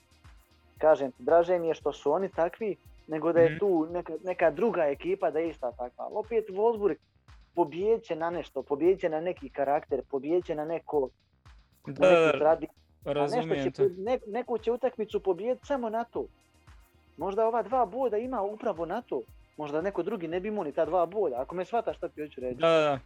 [0.78, 3.58] kažem ti, draže mi je što su oni takvi, nego da je Mhm.
[3.58, 6.04] tu neka, neka druga ekipa da je ista takva.
[6.04, 6.96] Ali opet Wolfsburg
[7.54, 11.08] pobjedit će na nešto, pobjedit će na neki karakter, pobjedit će na neko,
[11.86, 12.76] Da, neku tradiciju.
[12.96, 16.26] Nešto razumijem će, ne, neku će utakmicu pobijediti samo na to.
[17.16, 19.20] Možda ova dva boda ima upravo na to.
[19.56, 22.22] Možda neko drugi ne bi imao ni ta dva boda, ako me shvataš šta ti
[22.22, 22.56] hoću reći.
[22.56, 22.98] Da, da.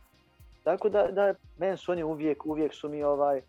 [0.64, 3.40] Tako da, da meni su oni uvijek, uvijek su mi ovaj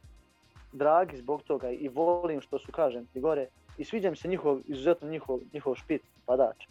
[0.73, 3.47] dragi zbog toga i volim što su, kažem ti gore,
[3.77, 6.67] i sviđa mi se njihov, izuzetno njihov, njihov špit, padač.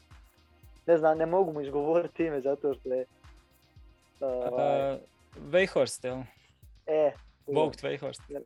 [0.86, 3.04] Ne znam, ne mogu mu izgovoriti ime zato što je...
[4.20, 4.98] Ovaj, Uh,
[5.44, 6.18] Weghorst, jel?
[6.86, 7.12] e,
[7.46, 8.40] Vogt Weghorst.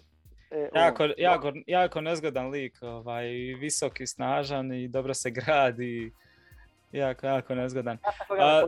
[0.51, 3.27] e, Jako, jako, jako nezgodan lik, ovaj,
[3.59, 6.13] visoki, snažan i dobro se gradi.
[6.93, 7.99] Jako, jako nezgodan.
[8.31, 8.67] Ja A-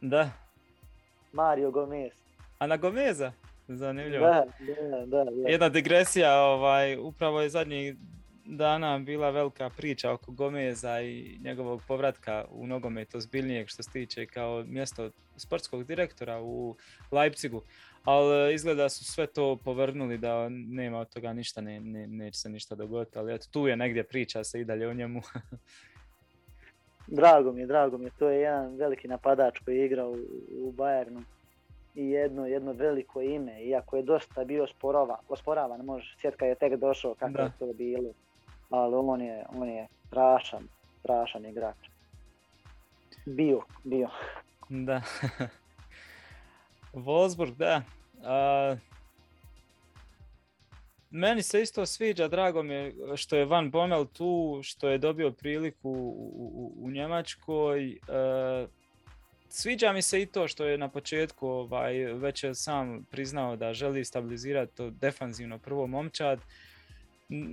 [0.00, 0.30] Da.
[1.32, 2.12] Mario Gomez.
[2.58, 3.32] A na Gomeza?
[3.68, 4.26] Zanimljivo.
[4.26, 4.44] Da,
[5.06, 5.48] da, da, da.
[5.48, 7.94] Jedna digresija, ovaj, upravo je zadnjih
[8.48, 14.26] dana bila velika priča oko Gomeza i njegovog povratka u nogomet ozbiljnijeg što se tiče
[14.26, 16.76] kao mjesto sportskog direktora u
[17.12, 17.62] Leipzigu.
[18.04, 22.48] Ali izgleda su sve to povrnuli da nema od toga ništa, ne, ne, neće se
[22.48, 25.20] ništa dogoditi, ali eto tu je negdje priča se i dalje o njemu.
[27.06, 28.10] Drago mi je, drago mi je.
[28.18, 30.16] To je jedan veliki napadač koji je igrao u,
[30.52, 31.22] u Bayernu.
[31.94, 36.76] I jedno, jedno veliko ime, iako je dosta bio sporova, osporavan, može sjetka je tek
[36.76, 37.42] došao kako Da.
[37.42, 38.12] je to bilo.
[38.70, 40.68] Ali on je, on je strašan,
[41.00, 41.76] strašan igrač.
[43.26, 44.08] Bio, bio.
[44.70, 45.02] Da.
[46.92, 47.82] Wolfsburg, da.
[48.24, 48.76] A,
[51.10, 55.30] meni se isto sviđa, drago mi je što je Van Bommel tu, što je dobio
[55.30, 57.90] priliku u, u, Njemačkoj.
[57.90, 57.98] E,
[59.48, 63.72] sviđa mi se i to što je na početku ovaj, već je sam priznao da
[63.72, 66.40] želi stabilizirati to defanzivno prvo momčad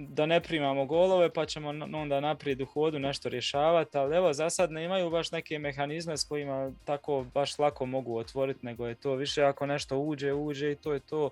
[0.09, 4.49] da ne primamo golove pa ćemo onda naprijed u hodu nešto rješavati, ali evo za
[4.49, 8.95] sad ne imaju baš neke mehanizme s kojima tako baš lako mogu otvoriti, nego je
[8.95, 11.30] to više ako nešto uđe, uđe i to je to.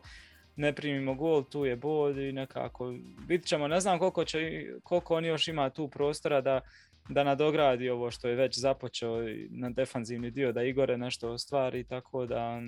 [0.55, 2.93] Ne primimo gol, tu je bod i nekako
[3.27, 6.61] vidit ćemo, ne znam koliko, će, koliko on još ima tu prostora da,
[7.09, 9.17] da nadogradi ovo što je već započeo
[9.49, 12.61] na defanzivni dio, da Igore nešto ostvari, tako da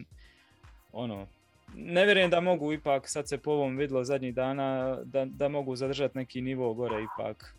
[0.92, 1.28] ono,
[1.76, 5.76] ne vjerujem da mogu ipak, sad se po ovom vidlo zadnjih dana, da, da mogu
[5.76, 7.56] zadržati neki nivo gore ipak.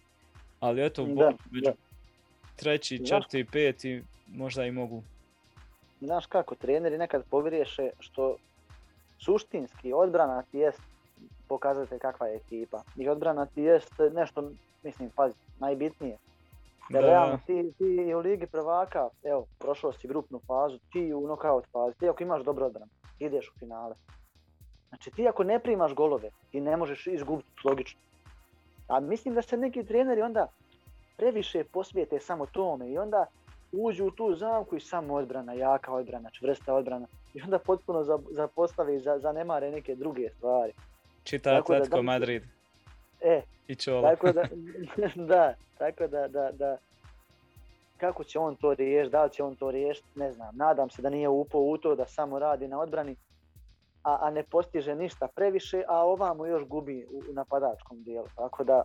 [0.61, 1.71] Ali eto, da, među
[2.57, 4.03] treći, četvrti, peti,
[4.33, 5.03] možda i mogu.
[6.01, 8.37] Znaš kako, treneri nekad povriješe što
[9.19, 10.81] suštinski odbrana ti jest
[11.49, 12.83] pokazate kakva je ekipa.
[12.97, 14.51] I odbrana ti jest nešto,
[14.83, 16.17] mislim, pazi, najbitnije.
[16.89, 21.67] Jer realno ti, ti u Ligi prvaka, evo, prošao si grupnu fazu, ti u knockout
[21.73, 23.95] fazi, ti ako imaš dobro odbranu, ideš u finale.
[24.89, 28.01] Znači ti ako ne primaš golove, ti ne možeš izgubiti logično.
[28.89, 30.49] A mislim da se neki treneri onda
[31.17, 33.27] previše posvijete samo tome i onda
[33.73, 38.97] uđu u tu zamku i samo odbrana, jaka odbrana, čvrsta odbrana i onda potpuno zapostave
[38.97, 40.73] i zanemare neke druge stvari.
[41.25, 42.43] Čita Atletico Madrid.
[43.21, 44.11] E, I čola.
[44.11, 44.43] Tako da,
[45.33, 46.77] da, tako da, da, da,
[47.97, 50.57] kako će on to riješiti, da li će on to riješiti, ne znam.
[50.57, 53.17] Nadam se da nije upao u to da samo radi na odbrani,
[54.03, 58.29] a, a ne postiže ništa previše, a ovamo još gubi u, napadačkom dijelu.
[58.37, 58.83] Tako da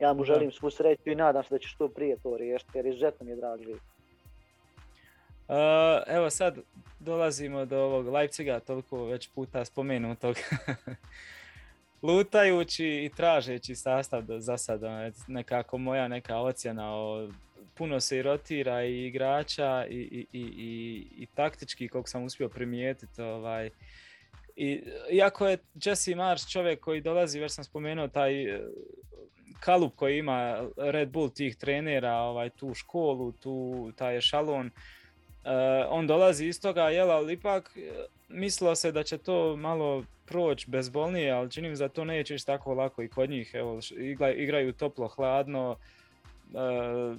[0.00, 2.86] ja mu želim svu sreću i nadam se da će što prije to riješiti, jer
[2.86, 3.76] izuzetno mi je drag živ.
[5.48, 5.56] Uh,
[6.06, 6.58] evo sad
[7.00, 10.36] dolazimo do ovog Leipziga, toliko već puta spomenutog.
[12.02, 17.28] Lutajući i tražeći sastav do, za sad, ono, nekako moja neka ocjena o
[17.74, 23.22] puno se i rotira i igrača i, i, i, i taktički koliko sam uspio primijetiti.
[23.22, 23.70] Ovaj.
[24.56, 28.60] I, iako je Jesse Mars čovjek koji dolazi, već sam spomenuo, taj e,
[29.60, 34.70] kalup koji ima Red Bull tih trenera, ovaj, tu školu, tu taj šalon,
[35.44, 35.48] Uh,
[35.88, 40.70] on dolazi iz toga, jel, ali ipak e, mislilo se da će to malo proći
[40.70, 43.50] bezbolnije, ali čini mi da to neće tako lako i kod njih.
[43.54, 43.80] Evo,
[44.36, 45.76] igraju toplo, hladno,
[46.52, 47.16] uh,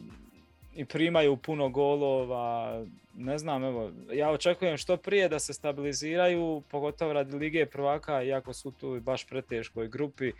[0.75, 2.85] i primaju puno golova,
[3.15, 8.53] ne znam, evo, ja očekujem što prije da se stabiliziraju, pogotovo radi Lige prvaka, iako
[8.53, 10.31] su tu baš preteškoj grupi.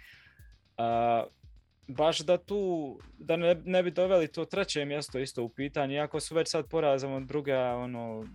[1.87, 6.19] baš da tu, da ne, ne, bi doveli to treće mjesto isto u pitanje, iako
[6.19, 8.25] su već sad porazom od druga, ono,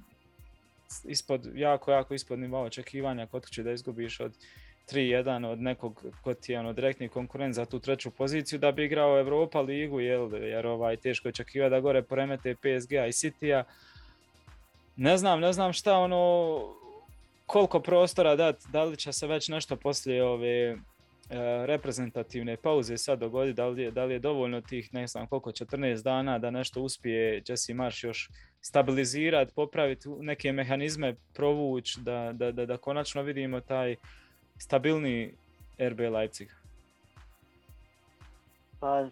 [1.04, 4.32] ispod, jako, jako ispod nivoa očekivanja, kod će da izgubiš od
[4.92, 8.84] 3-1 od nekog ko ti je ono direktni konkurent za tu treću poziciju da bi
[8.84, 13.64] igrao Europa ligu, jel, jer ovaj, teško je očekivati da gore poremete PSG-a i City-a.
[14.96, 16.60] Ne znam, ne znam šta ono,
[17.46, 20.76] koliko prostora dati, da li će se već nešto poslije ove
[21.66, 25.50] reprezentativne pauze sad dogoditi, da li, je, da li je dovoljno tih ne znam koliko,
[25.50, 32.52] 14 dana da nešto uspije Jesse Marš još stabilizirati, popraviti neke mehanizme, provući, da, da,
[32.52, 33.96] da, da konačno vidimo taj
[34.58, 35.34] stabilniji
[35.78, 36.48] RB Leipzig?
[38.80, 39.08] Pa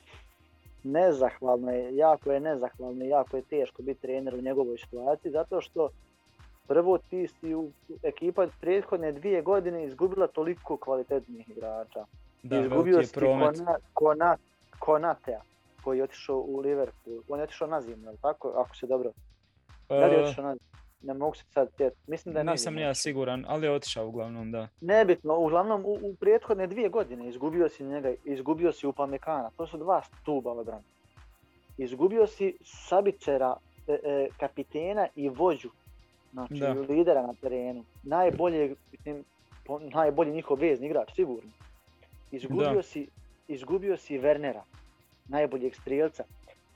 [0.85, 5.61] nezahvalno je, jako je nezahvalno i jako je teško biti trener u njegovoj situaciji zato
[5.61, 5.91] što
[6.69, 7.71] prvo ti si u
[8.03, 12.05] ekipa prethodne dvije godine izgubila toliko kvalitetnih igrača.
[12.43, 14.37] Da, Izgubio si Kona, Kona,
[14.79, 15.41] Konatea
[15.85, 17.21] koji je otišao u Liverpool.
[17.29, 18.49] On je otišao na zimu, tako?
[18.49, 19.11] Ako se dobro.
[19.89, 20.57] Da li je otišao na
[21.03, 21.69] ne mogu se sad
[22.07, 24.69] Mislim da je Nisam ja siguran, ali je otišao uglavnom, da.
[24.81, 29.79] Nebitno, uglavnom u, u prethodne dvije godine izgubio si njega, izgubio si Upamekana, to su
[29.79, 30.83] dva stuba obrane.
[31.79, 33.57] Izgubio si Sabicera,
[33.89, 35.71] e, e, kapitena i vođu,
[36.37, 37.85] znači lidera na terenu.
[38.03, 38.75] Najbolje,
[39.95, 41.51] najbolji njihov vezni igrač, sigurno.
[42.31, 43.09] Izgubio si,
[43.49, 44.63] izgubio si Wernera,
[45.29, 46.25] najboljeg strijelca.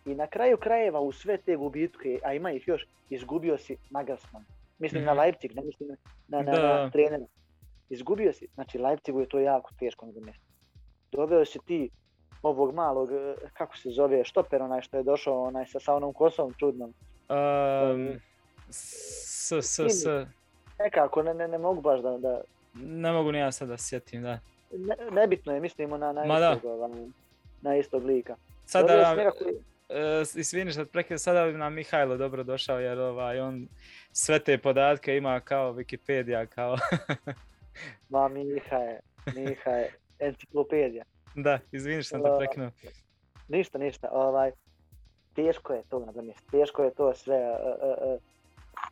[0.07, 4.45] I na kraju krajeva u sve te gubitke, a ima ih još, izgubio si Nagelsmann.
[4.79, 5.21] Mislim na mhm.
[5.21, 5.89] Leipzig, ne mislim
[6.29, 7.27] na, na, na trenera.
[7.91, 10.45] Izgubio si, znači Leipzigu je to jako teško mjesto.
[11.13, 11.91] Doveo si ti
[12.43, 16.13] ovog malog, e, kako se zove, štoper onaj što je došao onaj sa, sa onom
[16.13, 16.95] kosom čudnom.
[17.29, 18.09] Um,
[18.71, 20.07] s, s, s.
[20.79, 22.41] Nekako, ne, ne, ne mogu baš da, da...
[22.75, 24.39] Ne mogu ni ja sad da sjetim, da.
[24.73, 26.91] Ne, nebitno je, mislimo na, na, istog, ovaj,
[27.63, 28.37] na istog lika.
[28.67, 33.69] Sada, uh, izvini što prekida, sada bi nam Mihajlo dobro došao jer ovaj, on
[34.13, 36.77] sve te podatke ima kao Wikipedia, kao...
[38.09, 39.01] Ma Miha je,
[39.35, 39.95] Miha je.
[40.19, 41.05] enciklopedija.
[41.35, 42.71] Da, izvini što sam te prekinuo.
[43.49, 44.09] Ništa, ništa.
[44.13, 44.51] Ovaj,
[45.35, 47.37] teško je to nadomjestiti, teško je to sve.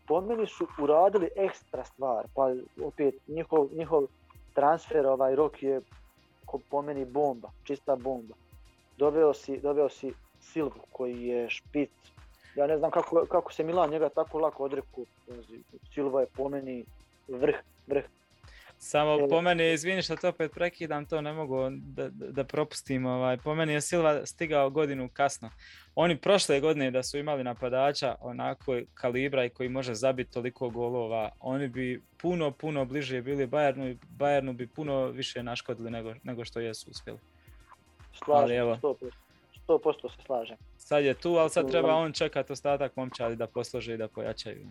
[0.07, 2.53] Po meni su uradili ekstra stvar, pa
[2.85, 4.07] opet njihov, njihov
[4.55, 5.81] transfer, ovaj rok je
[6.71, 8.35] po meni bomba, čista bomba.
[8.97, 11.91] Doveo si, doveo si Silvu koji je špic.
[12.55, 15.07] Ja ne znam kako, kako se Milan njega tako lako odreku.
[15.95, 16.85] Silva je po meni
[17.29, 18.05] vrh, vrh.
[18.81, 23.07] Samo po meni, izvini što to opet prekidam, to ne mogu da, da propustim.
[23.07, 23.37] Ovaj.
[23.37, 25.51] Po meni je Silva stigao godinu kasno.
[25.95, 31.31] Oni prošle godine da su imali napadača onako kalibra i koji može zabiti toliko golova,
[31.41, 36.45] oni bi puno, puno bliže bili Bayernu i Bayernu bi puno više naškodili nego, nego
[36.45, 37.19] što jesu uspjeli.
[38.25, 39.11] Slažem, ali, 100%,
[39.69, 40.57] 100% se slažem.
[40.77, 44.67] Sad je tu, ali sad treba on čekati ostatak momčadi da poslože i da pojačaju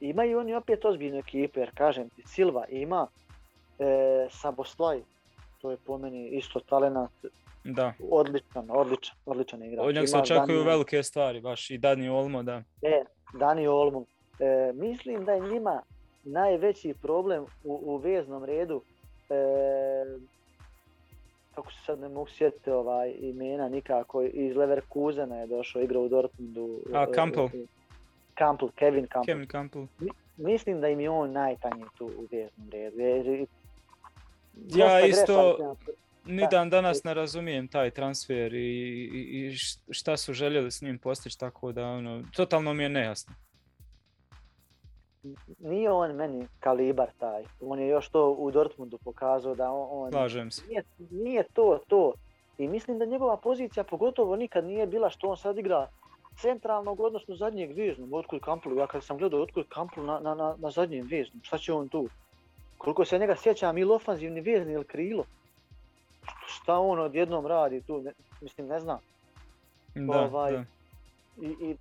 [0.00, 3.06] imaju oni opet ozbiljnu ekipu, jer kažem ti, Silva ima
[3.78, 5.00] e, Saboslaj,
[5.60, 7.10] to je po meni isto talenat,
[7.64, 7.92] da.
[8.10, 9.86] odličan, odličan, odličan igrač.
[9.86, 12.62] Od njeg se očekuju velike stvari, baš i Dani Olmo, da.
[12.82, 14.04] E, Dani Olmo.
[14.38, 15.82] E, mislim da je njima
[16.24, 18.82] najveći problem u, u veznom redu,
[19.30, 19.34] e,
[21.54, 26.08] kako se sad ne mogu sjetiti ovaj imena nikako, iz Leverkusena je došao, igrao u
[26.08, 26.80] Dortmundu.
[26.94, 27.48] A, Campbell.
[28.40, 29.26] Campbell, Kevin Campbell.
[29.26, 29.86] Kevin Campbell.
[30.36, 33.46] Mislim da im je on najtanji tu u veznom redu.
[34.54, 35.56] ja isto
[36.24, 39.54] ni dan danas ne razumijem taj transfer i, i,
[39.90, 43.34] šta su željeli s njim postići, tako da ono, totalno mi je nejasno.
[45.58, 50.12] Nije on meni kalibar taj, on je još to u Dortmundu pokazao da on...
[50.12, 50.62] Slažem se.
[50.68, 52.12] Nije, nije to to.
[52.58, 55.88] I mislim da njegova pozicija pogotovo nikad nije bila što on sad igra
[56.40, 60.54] centralnog, odnosno zadnjeg veznog, otkud Kamplu, ja kad sam gledao otkud Kamplu na, na, na,
[60.58, 62.08] na zadnjem veznom, šta će on tu?
[62.78, 65.24] Koliko se njega sjećam ili ofanzivni vezni ili krilo,
[66.46, 68.98] šta on odjednom radi tu, ne, mislim ne znam.
[69.94, 70.64] Da, ovaj, da.
[71.40, 71.76] I, I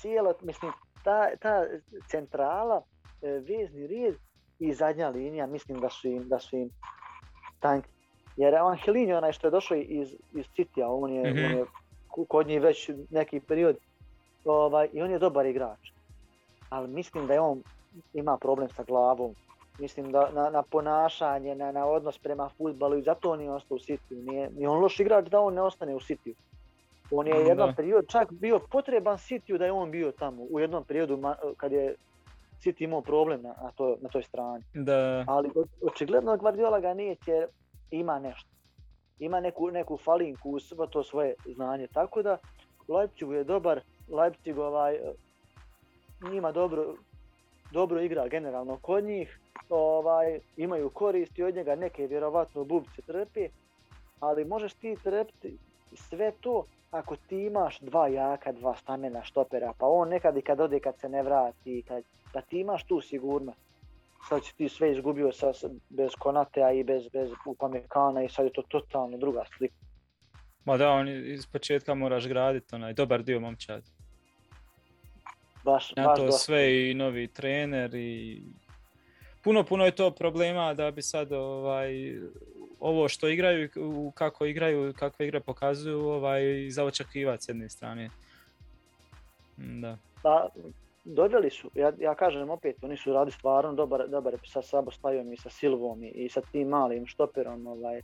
[0.00, 0.72] cijela, mislim,
[1.04, 1.64] ta, ta
[2.10, 2.82] centrala,
[3.22, 4.14] e, vezni red
[4.58, 6.70] i zadnja linija, mislim da su im, da su im
[7.60, 7.88] tanki.
[8.36, 11.44] Jer Angelini onaj što je došao iz, iz City-a, on je, mm-hmm.
[11.44, 11.64] on je
[12.28, 13.76] kod njih već neki period
[14.44, 15.92] ovaj, i on je dobar igrač.
[16.70, 17.62] Ali mislim da je on
[18.14, 19.34] ima problem sa glavom.
[19.78, 23.74] Mislim da na, na ponašanje, na, na odnos prema futbalu i zato on je ostao
[23.74, 24.26] u City.
[24.30, 26.34] Nije, nije on loš igrač da on ne ostane u City.
[27.10, 30.84] On je jedan period čak bio potreban City da je on bio tamo u jednom
[30.84, 31.18] periodu
[31.56, 31.94] kad je
[32.60, 34.64] City imao problem na, na, to, na toj strani.
[34.74, 35.24] Da.
[35.26, 35.50] Ali
[35.82, 37.46] očigledno Guardiola ga nije jer
[37.90, 38.50] ima nešto.
[39.18, 40.58] Ima neku, neku falinku
[40.90, 41.86] to svoje znanje.
[41.86, 42.38] Tako da
[42.88, 43.80] Leipzig je dobar,
[44.12, 44.98] Leipzig ovaj,
[46.30, 46.94] njima dobro,
[47.70, 49.38] dobro igra generalno kod njih,
[49.70, 53.48] ovaj, imaju koristi od njega, neke vjerovatno bubce trpi,
[54.20, 55.58] ali možeš ti trpiti
[55.94, 60.60] sve to ako ti imaš dva jaka, dva stamena štopera, pa on nekad i kad
[60.60, 63.58] ode kad se ne vrati, kad, da ti imaš tu sigurnost.
[64.28, 65.52] Sad si ti sve izgubio sa,
[65.88, 69.74] bez Konatea i bez, bez Upamekana i sad je to totalno druga slika.
[70.64, 73.84] Ma da, on iz početka moraš graditi onaj dobar dio momčad.
[75.64, 78.42] Baš, Na baš to sve i novi trener i
[79.44, 82.18] puno, puno je to problema da bi sad ovaj,
[82.80, 83.68] ovo što igraju,
[84.14, 88.10] kako igraju, kakve igre pokazuju, ovaj, za očekivati s jedne strane.
[89.56, 89.96] Da.
[90.22, 90.48] Pa,
[91.04, 95.36] dodali su, ja, ja kažem opet, oni su radili stvarno dobar, dobar sa Sabostajom i
[95.36, 98.02] sa Silvom i, i sa tim malim štoperom, ovaj,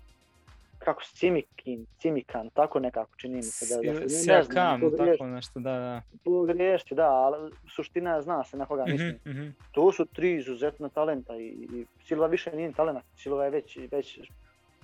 [0.79, 5.27] kako se Cimikin, Cimikan, tako nekako čini mi se da, da se, ne znam, tako
[5.27, 6.03] nešto, da, da.
[6.25, 9.19] Pogriješiti, da, ali suština zna se na koga mm mislim.
[9.27, 9.55] Mm-hmm.
[9.73, 14.21] To su tri izuzetna talenta i, i Silva više nije talent, Silva je već, već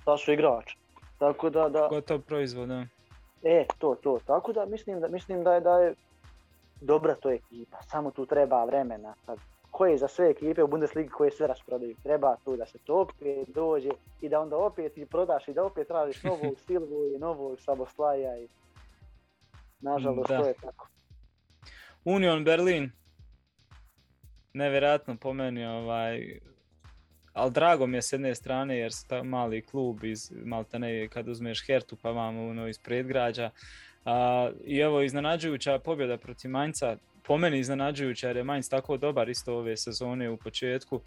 [0.04, 0.74] ta su igrač.
[1.18, 1.88] Tako da, da...
[1.88, 2.86] Gotov proizvod, da.
[3.42, 5.94] E, to, to, tako da mislim da, mislim da je, da je
[6.80, 9.14] dobra to ekipa, samo tu treba vremena.
[9.26, 9.38] Sad,
[9.74, 11.96] koje za sve ekipe u Bundesligi koje sve rasprodaju.
[12.02, 13.88] Treba tu da se to opet dođe
[14.20, 18.38] i da onda opet i prodaš i da opet tražiš novog Silvu i novog Saboslaja
[18.38, 18.48] i
[19.80, 20.42] nažalost da.
[20.42, 20.88] to je tako.
[22.04, 22.90] Union Berlin,
[24.52, 26.40] nevjerojatno po meni, ovaj,
[27.32, 31.66] ali drago mi je s jedne strane jer sta mali klub iz Maltene kad uzmeš
[31.66, 33.50] Hertu pa vam ono iz predgrađa.
[34.04, 36.96] A, I evo iznenađujuća pobjeda protiv Mainca,
[37.26, 41.00] po meni iznenađujuća jer je Mainz tako dobar isto ove sezone u početku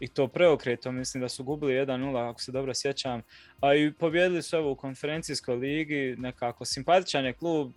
[0.00, 3.22] i to preokreto, mislim da su gubili 1-0 ako se dobro sjećam,
[3.60, 7.72] a i pobjedili su evo u konferencijskoj ligi, nekako simpatičan je klub,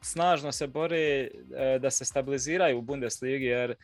[0.00, 1.28] snažno se bore e,
[1.80, 3.76] da se stabiliziraju u Bundesligi jer e,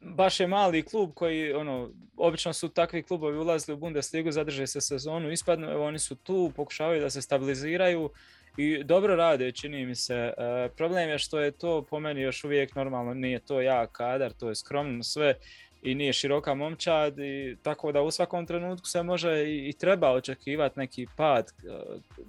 [0.00, 4.80] baš je mali klub koji, ono, obično su takvi klubovi ulazili u Bundesligu, zadrže se
[4.80, 8.10] sezonu, ispadnu, evo oni su tu, pokušavaju da se stabiliziraju
[8.56, 10.14] i dobro rade, čini mi se.
[10.14, 14.32] E, problem je što je to po meni još uvijek normalno, nije to jak kadar,
[14.32, 15.34] to je skromno sve
[15.82, 20.12] i nije široka momčad i tako da u svakom trenutku se može i, i treba
[20.12, 21.52] očekivati neki pad.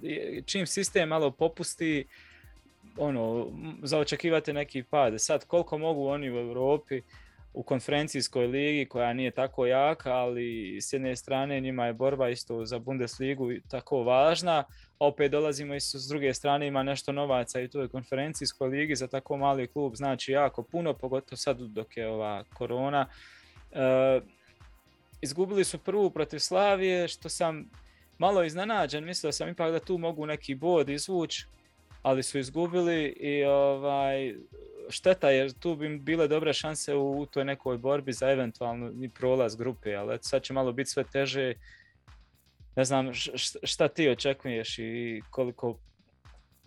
[0.02, 2.06] E, čim sistem malo popusti,
[2.96, 3.46] ono,
[3.82, 5.14] za očekivati neki pad.
[5.18, 7.02] Sad koliko mogu oni u Europi
[7.56, 12.64] u konferencijskoj ligi koja nije tako jaka, ali s jedne strane njima je borba isto
[12.64, 14.64] za Bundesligu tako važna,
[14.98, 18.96] a opet dolazimo isto s druge strane ima nešto novaca i tu je konferencijskoj ligi
[18.96, 23.06] za tako mali klub znači jako puno, pogotovo sad dok je ova korona.
[23.72, 24.20] E,
[25.20, 27.70] izgubili su prvu protiv Slavije, što sam
[28.18, 31.46] malo iznenađen, mislio sam ipak da tu mogu neki bod izvući,
[32.06, 34.34] ali su izgubili i ovaj,
[34.88, 39.94] šteta jer tu bi bile dobre šanse u, toj nekoj borbi za eventualno prolaz grupe,
[39.94, 41.54] ali sad će malo biti sve teže.
[42.76, 43.10] Ne znam
[43.62, 45.78] šta ti očekuješ i koliko,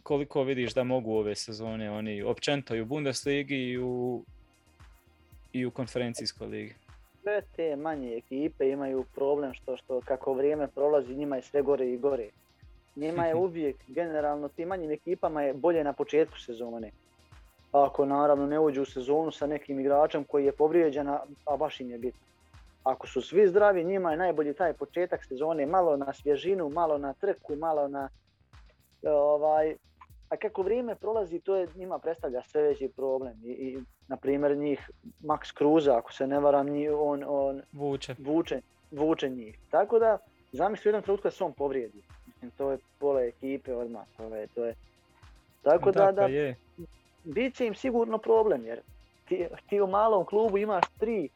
[0.03, 4.23] koliko vidiš da mogu ove sezone oni općenito i u Bundesligi i u,
[5.53, 6.75] i u konferencijskoj ligi.
[7.21, 11.91] Sve te manje ekipe imaju problem što, što kako vrijeme prolazi njima je sve gore
[11.91, 12.29] i gore.
[12.99, 16.91] Njima je uvijek, generalno, tim manjim ekipama je bolje na početku sezone
[17.71, 21.07] ako naravno ne uđu u sezonu sa nekim igračem koji je povrijeđen,
[21.45, 22.21] a baš im je bitno.
[22.83, 27.13] Ako su svi zdravi, njima je najbolji taj početak sezone, malo na svježinu, malo na
[27.13, 28.09] trku, malo na...
[29.03, 29.75] Ovaj,
[30.29, 33.41] a kako vrijeme prolazi, to je njima predstavlja sve veći problem.
[33.43, 33.77] I, i
[34.07, 34.89] na primjer njih,
[35.23, 36.67] Max Kruza, ako se ne varam,
[36.99, 38.15] on, on vuče.
[38.19, 38.61] vuče,
[38.91, 39.59] vuče njih.
[39.71, 40.17] Tako da,
[40.51, 42.03] zamisli u jednom trenutku da se on povrijedi.
[42.41, 44.05] Mislim, to je pola ekipe odmah.
[44.17, 44.75] To je, to je.
[45.63, 46.55] Tako da, da, je
[47.23, 48.79] bit će im sigurno problem jer
[49.27, 51.29] ti, ti u malom klubu imaš tri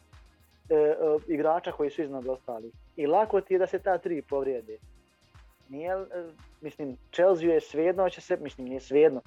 [0.70, 0.96] e, e,
[1.28, 4.78] igrača koji su iznad ostali i lako ti je da se ta tri povrijede.
[5.70, 6.06] Nije, e,
[6.62, 9.22] mislim, Chelsea je svejedno, će se, mislim, nije svejedno.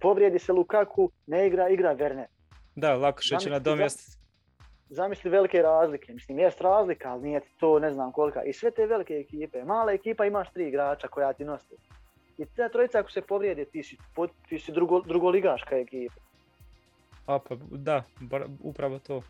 [0.00, 2.26] Povrijedi se Lukaku, ne igra, igra Werner.
[2.74, 4.18] Da, lako što će na domjest.
[4.88, 8.42] Zamisli velike razlike, mislim, jest razlika, ali nije to ne znam kolika.
[8.42, 11.74] I sve te velike ekipe, mala ekipa imaš tri igrača koja ti nosi.
[12.38, 13.96] I ta trojica ako se povrijede, ti si,
[14.48, 16.14] ti si drugo, drugoligaška ekipa.
[17.26, 18.02] A pa da,
[18.62, 19.22] upravo to.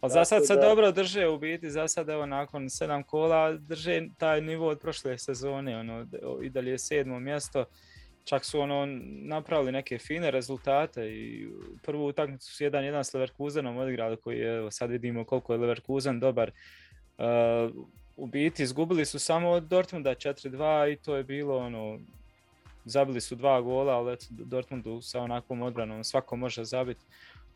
[0.00, 4.02] Ali za sad se dobro drže u biti, za sad evo nakon sedam kola drže
[4.18, 6.06] taj nivo od prošle sezone, ono,
[6.42, 7.64] i dalje je sedmo mjesto.
[8.24, 8.86] Čak su ono
[9.22, 11.48] napravili neke fine rezultate i
[11.82, 16.20] prvu utakmicu su 1-1 s Leverkusenom odigrali koji je, evo sad vidimo koliko je Leverkusen
[16.20, 16.50] dobar.
[17.18, 17.24] Uh,
[18.16, 21.98] u biti izgubili su samo od Dortmunda 4-2 i to je bilo ono,
[22.84, 27.04] zabili su dva gola, ali eto, Dortmundu sa onakvom odbranom svako može zabiti.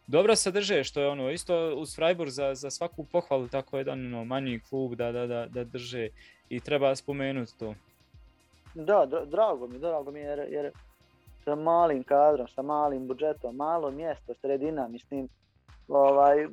[0.07, 4.07] Dobro se drže, što je ono, isto uz Freiburg za, za svaku pohvalu tako jedan
[4.07, 6.09] ono, manji klub da, da, da, da drže
[6.49, 7.75] i treba spomenuti to.
[8.85, 10.73] Da, drago mi, drago mi jer, jer
[11.45, 15.29] sa malim kadrom, sa malim budžetom, malo mjesto, sredina, mislim,
[15.89, 16.47] ovaj,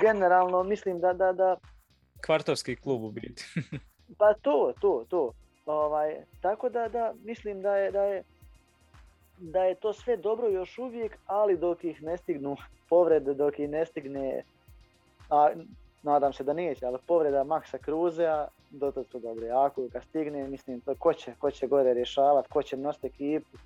[0.00, 1.56] generalno mislim da, da, da
[2.26, 3.44] kvartovski klub u biti.
[4.18, 5.32] pa to, to, to.
[5.66, 8.22] Ovaj, tako da, da mislim da je, da je
[9.40, 12.56] da je to sve dobro još uvijek, ali dok ih ne stignu
[12.88, 14.42] povrede, dok ih ne stigne,
[15.30, 15.50] a
[16.02, 19.50] nadam se da neće, ali povreda Maxa Kruzea, do to su dobre.
[19.50, 23.58] Ako kad stigne, mislim, to ko će, ko će gore rješavati, ko će nositi ekipu,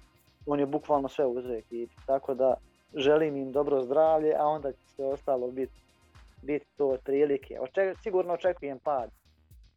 [0.46, 1.94] on je bukvalno sve uzeo ekipu.
[2.06, 2.54] Tako da
[2.94, 5.84] želim im dobro zdravlje, a onda će sve ostalo biti
[6.44, 7.60] biti to otprilike.
[7.60, 9.10] Oček, sigurno očekujem pad,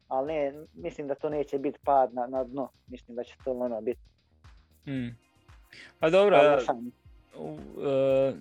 [0.08, 3.52] ali ne, mislim da to neće biti pad na, na dno, mislim da će to
[3.52, 4.00] ono biti.
[4.84, 5.16] Hmm.
[5.98, 6.58] Pa dobro,
[7.34, 8.34] uh,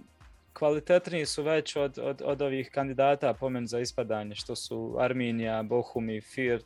[0.57, 6.09] kvalitetniji su već od, od, od ovih kandidata pomen za ispadanje, što su Arminija, Bohum
[6.09, 6.65] i Firt.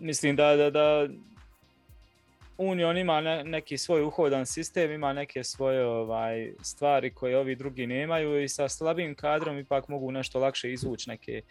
[0.00, 1.08] Mislim da, da, da
[2.58, 8.42] Union ima neki svoj uhodan sistem, ima neke svoje ovaj, stvari koje ovi drugi nemaju
[8.42, 11.42] i sa slabim kadrom ipak mogu nešto lakše izvući neke,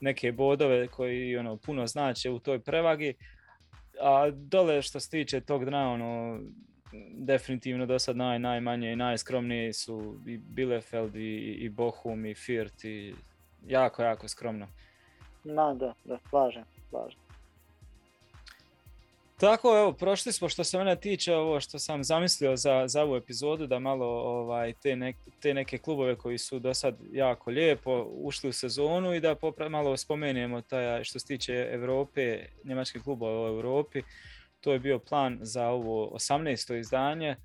[0.00, 3.14] neke bodove koji ono, puno znače u toj prevagi.
[4.00, 6.40] A dole što se tiče tog dna, ono,
[7.12, 12.84] definitivno do sad naj, najmanje i najskromniji su i Bielefeld i, i Bohum i Firt
[12.84, 13.14] i
[13.66, 14.66] jako, jako skromno.
[15.44, 17.26] Da, da, da, slažem, slažem.
[19.40, 23.16] Tako, evo, prošli smo što se mene tiče ovo što sam zamislio za, za ovu
[23.16, 28.50] epizodu, da malo ovaj, te, te neke klubove koji su do sad jako lijepo ušli
[28.50, 33.54] u sezonu i da popra, malo spomenemo taj, što se tiče Europe, njemačkih klubova u
[33.54, 34.02] Europi.
[34.66, 36.78] To je bio plan za ovo 18.
[36.78, 37.36] izdanje.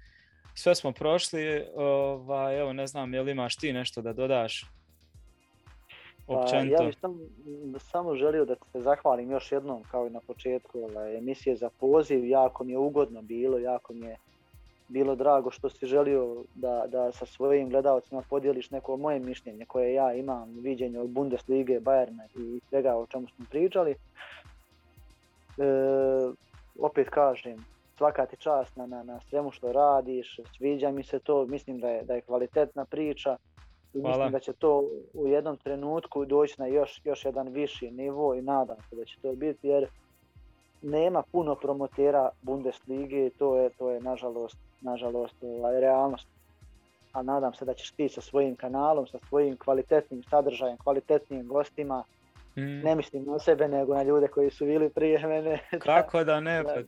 [0.55, 4.65] Sve smo prošli, ovaj, evo ne znam je li imaš ti nešto da dodaš?
[6.27, 6.77] općenito.
[6.77, 7.19] Pa, ja bih sam,
[7.79, 12.25] samo želio da se zahvalim još jednom kao i na početku ovaj, emisije za poziv.
[12.25, 14.17] Jako mi je ugodno bilo, jako mi je
[14.87, 19.93] bilo drago što si želio da, da sa svojim gledalcima podijeliš neko moje mišljenje koje
[19.93, 23.91] ja imam, viđenje od Bundeslige, Bayerna i svega o čemu smo pričali.
[23.91, 23.95] E,
[26.81, 27.65] opet kažem,
[27.97, 31.89] svaka ti čast na, na, na svemu što radiš, sviđa mi se to, mislim da
[31.89, 33.37] je, da je kvalitetna priča
[33.93, 34.83] i mislim da će to
[35.13, 39.19] u jednom trenutku doći na još, još jedan viši nivo i nadam se da će
[39.21, 39.87] to biti jer
[40.81, 46.27] nema puno promotera Bundeslige i to je, to je nažalost, nažalost ovaj, realnost.
[47.13, 52.03] A nadam se da ćeš ti sa svojim kanalom, sa svojim kvalitetnim sadržajem, kvalitetnim gostima,
[52.57, 52.81] mm.
[52.83, 55.59] ne mislim na sebe nego na ljude koji su bili prije mene.
[55.79, 56.81] Kako da ne, pa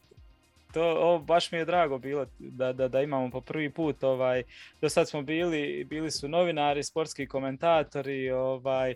[0.74, 4.44] to o, baš mi je drago bilo da, da, da imamo po prvi put ovaj
[4.82, 8.96] do sad smo bili bili su novinari sportski komentatori ovaj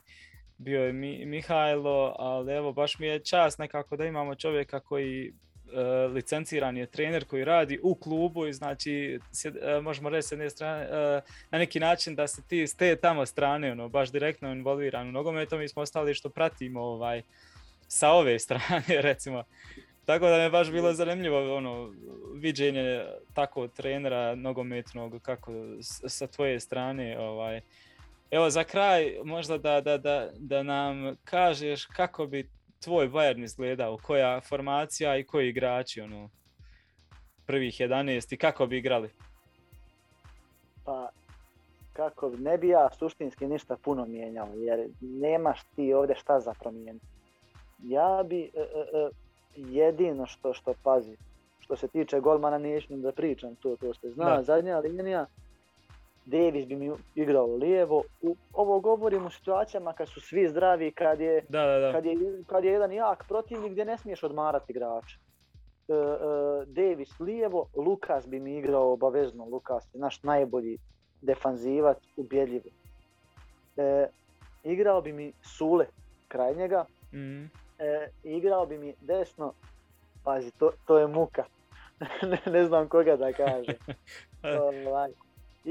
[0.57, 5.34] bio je Mi, Mihajlo ali evo baš mi je čast nekako da imamo čovjeka koji
[6.14, 10.84] licenciran je trener koji radi u klubu i znači uh, možemo reći s jedne strane
[10.84, 15.07] uh, na neki način da se ti s te tamo strane ono baš direktno involviran
[15.07, 17.22] u nogometom mi smo ostali što pratimo ovaj
[17.88, 19.44] sa ove strane recimo
[20.07, 21.94] tako da mi je baš bilo zanimljivo ono,
[22.35, 25.52] viđenje tako trenera nogometnog kako
[26.07, 27.19] sa tvoje strane.
[27.19, 27.61] Ovaj.
[28.31, 32.49] Evo za kraj možda da, da, da, da nam kažeš kako bi
[32.84, 36.30] tvoj Bayern izgledao, koja formacija i koji igrači ono,
[37.45, 39.10] prvih 11 i kako bi igrali?
[40.86, 41.10] Pa
[41.94, 47.06] kako ne bi ja suštinski ništa puno mijenjao jer nemaš ti ovdje šta za promijeniti.
[47.84, 48.64] Ja bi e, e,
[48.94, 49.10] e
[49.56, 51.18] jedino što što pazi,
[51.60, 54.44] što se tiče golmana neću da pričam, to, to ste zna, da.
[54.44, 55.26] zadnja linija,
[56.28, 61.20] Davis bi mi igrao lijevo, u, ovo govorim u situacijama kad su svi zdravi, kad
[61.20, 61.91] je, da, da, da.
[61.91, 62.16] Kad je,
[62.48, 65.18] kad je jedan jak protivnik gdje ne smiješ odmarati igrača.
[65.88, 70.78] Uh, uh, Davis lijevo, Lukas bi mi igrao obavezno, Lukas je naš najbolji
[71.22, 72.62] defanzivac, ubjedljiv.
[72.66, 73.84] Uh,
[74.64, 75.86] igrao bi mi Sule
[76.28, 79.54] kraj njega, mm e, igrao bi mi desno,
[80.24, 81.44] pazi, to, to je muka,
[82.32, 83.74] ne, ne znam koga da kaže.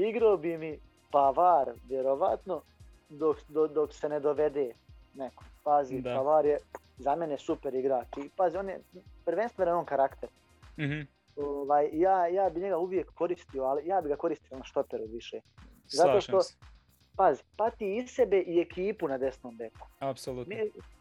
[0.01, 0.79] igrao bi mi
[1.11, 2.61] Pavar, vjerovatno,
[3.09, 4.71] dok, do, dok se ne dovede
[5.13, 5.43] neko.
[5.63, 6.15] Pazi, da.
[6.15, 6.57] Pavar je
[6.97, 8.07] za mene super igrač.
[8.17, 8.79] I pazi, on je
[9.25, 10.29] prvenstveno on karakter.
[10.79, 11.07] Mm-hmm.
[11.35, 15.39] Ovaj, ja, ja bi njega uvijek koristio, ali ja bi ga koristio na štoperu više.
[15.87, 16.39] Zato što,
[17.17, 19.87] pazi, pati i sebe i ekipu na desnom beku.
[19.99, 20.55] Apsolutno.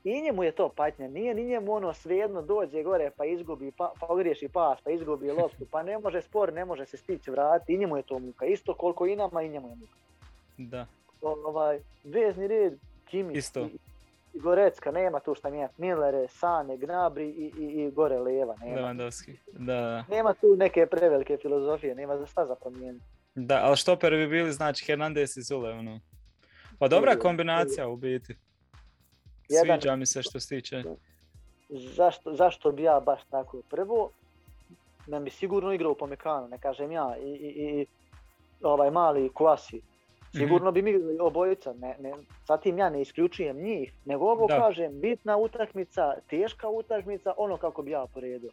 [0.05, 3.93] I njemu je to patnja, nije ni njemu ono svejedno dođe gore pa izgubi, pa,
[4.01, 7.75] pa ogriješi pas, pa izgubi loptu, pa ne može spor, ne može se stići vratiti,
[7.75, 9.97] i njemu je to muka, isto koliko i nama i njemu je muka.
[10.59, 10.87] Da.
[11.23, 13.61] Ovaj, vezni red, Kimi isto.
[13.61, 13.79] I,
[14.35, 18.81] i Gorecka, nema tu šta mijenjati, Millere, Sane, Gnabri i, i, i gore Leva, nema.
[18.81, 20.05] Lewandowski, da, da.
[20.09, 23.16] Nema tu neke prevelike filozofije, nema za šta za promijeniti.
[23.37, 26.01] Da, ali štoperi bi bili znači Hernandez i Zule, ono.
[26.79, 28.37] Pa dobra kombinacija u biti.
[29.49, 30.83] Jedan, Sviđa mi se što se tiče.
[31.69, 33.63] Zašto, zašto bi ja baš tako?
[33.71, 34.11] Prvo,
[35.07, 37.87] da bi sigurno igrao u Pomekanu, ne kažem ja, i, i, i
[38.63, 39.77] ovaj mali klasi.
[39.77, 40.39] Mhm.
[40.39, 42.13] Sigurno bi mi igrali obojica, ne, ne,
[42.49, 44.59] zatim ja ne isključujem njih, nego ovo da.
[44.59, 48.51] kažem, bitna utakmica, teška utakmica, ono kako bi ja poredio.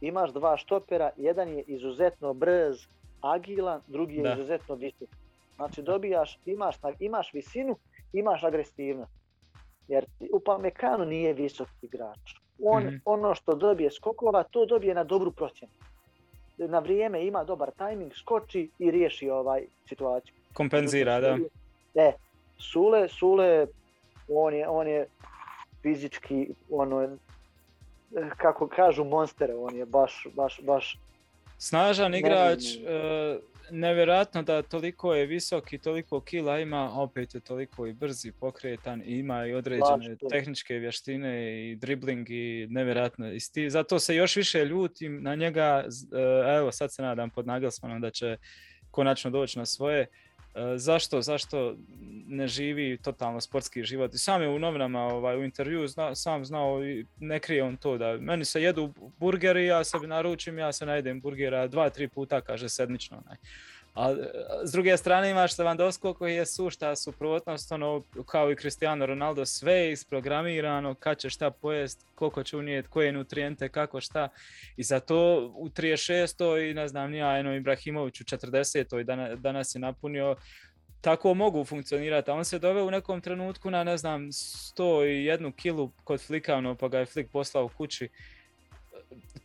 [0.00, 2.86] Imaš dva štopera, jedan je izuzetno brz,
[3.20, 4.32] agilan, drugi je da.
[4.32, 5.08] izuzetno visok.
[5.56, 7.76] Znači dobijaš, imaš, imaš visinu,
[8.12, 9.12] imaš agresivnost.
[9.88, 12.34] Jer u Pamekanu nije visok igrač.
[12.62, 13.00] On, mm-hmm.
[13.04, 15.72] Ono što dobije skokova, to dobije na dobru procjenu.
[16.58, 20.34] Na vrijeme ima dobar tajming, skoči i riješi ovaj situaciju.
[20.52, 21.38] Kompenzira, da.
[21.94, 22.12] E,
[22.58, 23.66] Sule, Sule,
[24.28, 25.06] on je, on je
[25.82, 27.16] fizički, ono,
[28.36, 30.98] kako kažu monster, on je baš, baš, baš
[31.58, 37.86] Snažan igrač, uh, nevjerojatno da toliko je visok i toliko kila ima, opet je toliko
[37.86, 43.32] i brz i pokretan i ima i određene Baš, tehničke vještine i dribling i nevjerojatno.
[43.32, 47.46] I sti, zato se još više ljutim na njega, uh, evo sad se nadam pod
[47.46, 48.36] Nagelsmanom da će
[48.90, 50.06] konačno doći na svoje.
[50.58, 51.76] E, zašto, zašto
[52.26, 54.14] ne živi totalno sportski život.
[54.14, 57.76] I sam je u novinama ovaj, u intervju zna, sam znao i ne krije on
[57.76, 62.08] to da meni se jedu burgeri, ja sebi naručim, ja se najdem burgera dva, tri
[62.08, 63.22] puta, kaže sedmično.
[63.24, 63.36] Onaj.
[63.98, 64.14] A
[64.64, 69.92] s druge strane imaš Lewandowski koji je sušta suprotnost, ono, kao i Cristiano Ronaldo, sve
[69.92, 74.28] isprogramirano, kad će šta pojest, koliko će unijeti, koje nutrijente, kako šta.
[74.76, 76.70] I zato u 36.
[76.70, 79.36] i ne znam, nija, eno Ibrahimović u 40.
[79.36, 80.36] danas je napunio
[81.00, 85.90] tako mogu funkcionirati, a on se doveo u nekom trenutku na, ne znam, 101 kilu
[86.04, 88.08] kod Flika, ono, pa ga je Flik poslao kući.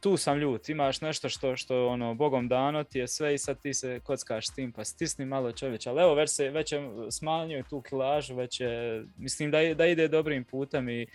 [0.04, 3.62] Tu sam ljut, imaš nešto što, što ono, bogom dano ti je sve i sad
[3.62, 6.82] ti se kockaš s tim, pa stisni malo čovječ, ali evo već, se, već je
[7.12, 11.08] smanjio tu kilažu, već je, mislim da, da ide dobrim putem i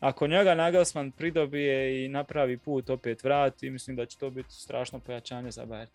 [0.00, 5.00] ako njega Nagelsmann pridobije i napravi put opet vrati, mislim da će to biti strašno
[5.00, 5.90] pojačanje za Bayern.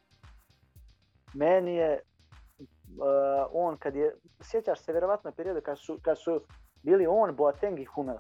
[1.34, 2.00] Meni je
[2.98, 6.42] uh, on kad je, sjećaš se vjerovatno periodu kad su, kad su
[6.84, 8.18] bili on, Boateng i Hummel.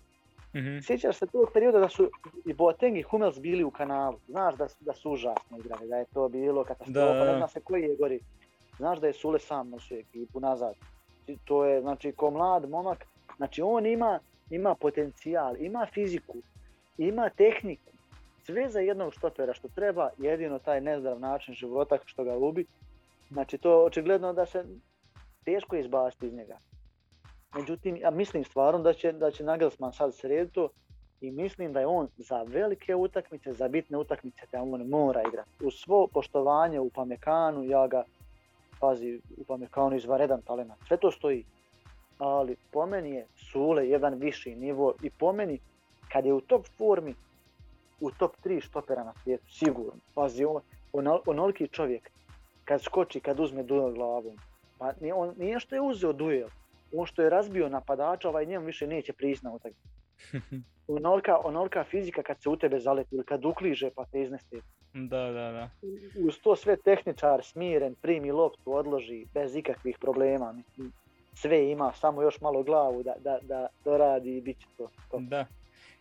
[0.55, 0.81] Mm-hmm.
[0.81, 2.09] Sjećaš se tog perioda da su
[2.45, 4.19] i Boateng i Hummels bili u kanalu.
[4.27, 7.31] Znaš da, da su užasno igrali, da je to bilo katastrofa, da.
[7.31, 8.19] ne zna se koji je gori.
[8.77, 10.75] Znaš da je Sule sam nosio ekipu nazad.
[11.45, 13.05] To je, znači, ko mlad momak,
[13.37, 14.19] znači on ima,
[14.49, 16.37] ima potencijal, ima fiziku,
[16.97, 17.91] ima tehniku.
[18.43, 22.65] Sve za jednog štopera što treba, jedino taj nezdrav način života što ga ubi,
[23.31, 24.65] Znači to očigledno da se
[25.45, 26.57] teško izbaciti iz njega.
[27.55, 30.13] Međutim, ja mislim stvarno da će, da će Nagelsmann sad
[30.53, 30.69] to
[31.21, 35.49] i mislim da je on za velike utakmice, za bitne utakmice da on mora igrati.
[35.63, 38.03] U svo poštovanje u Pamekanu, ja ga,
[38.79, 41.45] pazi, u Pamekanu izvaredan talent, sve to stoji.
[42.17, 45.59] Ali po meni je Sule jedan viši nivo i po meni
[46.11, 47.15] kad je u top formi,
[47.99, 50.01] u top 3 štopera na svijetu, sigurno.
[50.13, 50.61] Pazi, on,
[51.25, 52.11] onoliki čovjek,
[52.65, 54.37] kad skoči, kad uzme duel glavom.
[54.77, 56.47] Pa on, nije što je uzeo duel,
[56.93, 59.89] on što je razbio napadača, ovaj njemu više neće prići na utakmicu.
[60.87, 64.55] onolika, onolika fizika kad se u tebe zaleti ili kad ukliže pa te iznese.
[64.93, 65.69] Da, da, da.
[66.27, 70.51] Uz to sve tehničar smiren, primi loptu, odloži bez ikakvih problema.
[70.51, 70.91] Mislim,
[71.33, 74.89] sve ima, samo još malo glavu da, da, da to radi i bit će to.
[75.11, 75.19] to.
[75.19, 75.45] Da.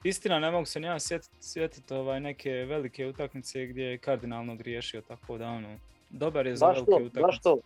[0.05, 5.01] Istina, ne mogu se ja sjetiti sjetit, ovaj, neke velike utakmice gdje je kardinalno griješio,
[5.01, 5.79] tako da ono,
[6.11, 7.21] Dobar je za baš velike utakmice.
[7.21, 7.59] Baš to,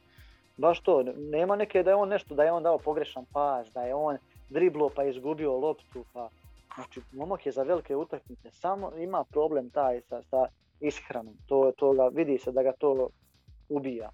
[0.57, 1.03] baš to.
[1.17, 4.19] Nema neke da je on nešto, da je on dao pogrešan pas, da je on
[4.51, 6.05] driblo pa izgubio loptu.
[6.13, 6.29] Pa...
[6.75, 8.51] Znači, momak je za velike utakmice.
[8.51, 10.47] Samo ima problem taj sa, sa
[10.81, 11.35] ishranom.
[11.47, 13.09] To, to ga, vidi se da ga to
[13.69, 14.11] ubija.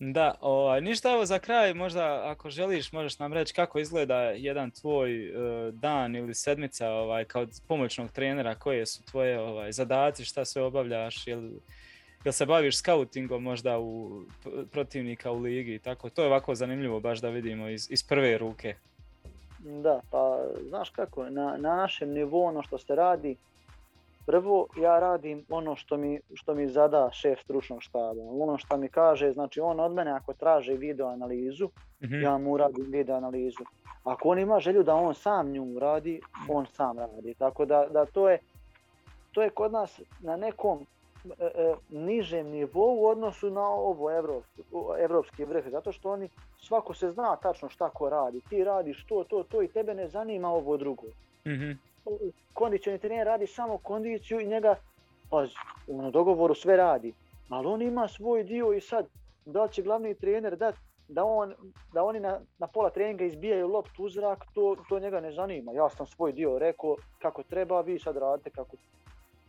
[0.00, 4.70] Da, ovaj, ništa evo za kraj, možda ako želiš možeš nam reći kako izgleda jedan
[4.70, 10.44] tvoj uh, dan ili sedmica ovaj, kao pomoćnog trenera, koje su tvoje ovaj, zadaci, šta
[10.44, 11.60] sve obavljaš, ili
[12.24, 14.22] jel se baviš scoutingom možda u
[14.72, 18.38] protivnika u ligi i tako, to je ovako zanimljivo baš da vidimo iz, iz prve
[18.38, 18.74] ruke.
[19.58, 23.36] Da, pa znaš kako, na, na našem nivou ono što se radi,
[24.26, 28.88] prvo ja radim ono što mi, što mi zada šef stručnog štaba, ono što mi
[28.88, 31.68] kaže, znači on od mene ako traže video analizu,
[32.02, 32.22] mm-hmm.
[32.22, 33.64] ja mu radim video analizu.
[34.04, 38.06] Ako on ima želju da on sam nju radi, on sam radi, tako da, da
[38.06, 38.38] to je
[39.32, 40.86] to je kod nas na nekom
[41.88, 44.62] nižem nivou u odnosu na ovo evropski,
[45.00, 46.28] evropski vrh, zato što oni
[46.60, 50.08] svako se zna tačno šta ko radi, ti radiš to, to, to i tebe ne
[50.08, 51.06] zanima ovo drugo.
[51.46, 51.78] Mm-hmm.
[52.54, 54.74] Kondicioni trener radi samo kondiciju i njega,
[55.30, 55.54] pazi,
[55.86, 57.12] u dogovoru sve radi,
[57.48, 59.06] ali on ima svoj dio i sad,
[59.46, 60.74] da će glavni trener dat
[61.08, 61.54] da, on,
[61.92, 65.72] da oni na, na pola treninga izbijaju loptu u zrak, to, to njega ne zanima.
[65.72, 68.76] Ja sam svoj dio rekao kako treba, vi sad radite kako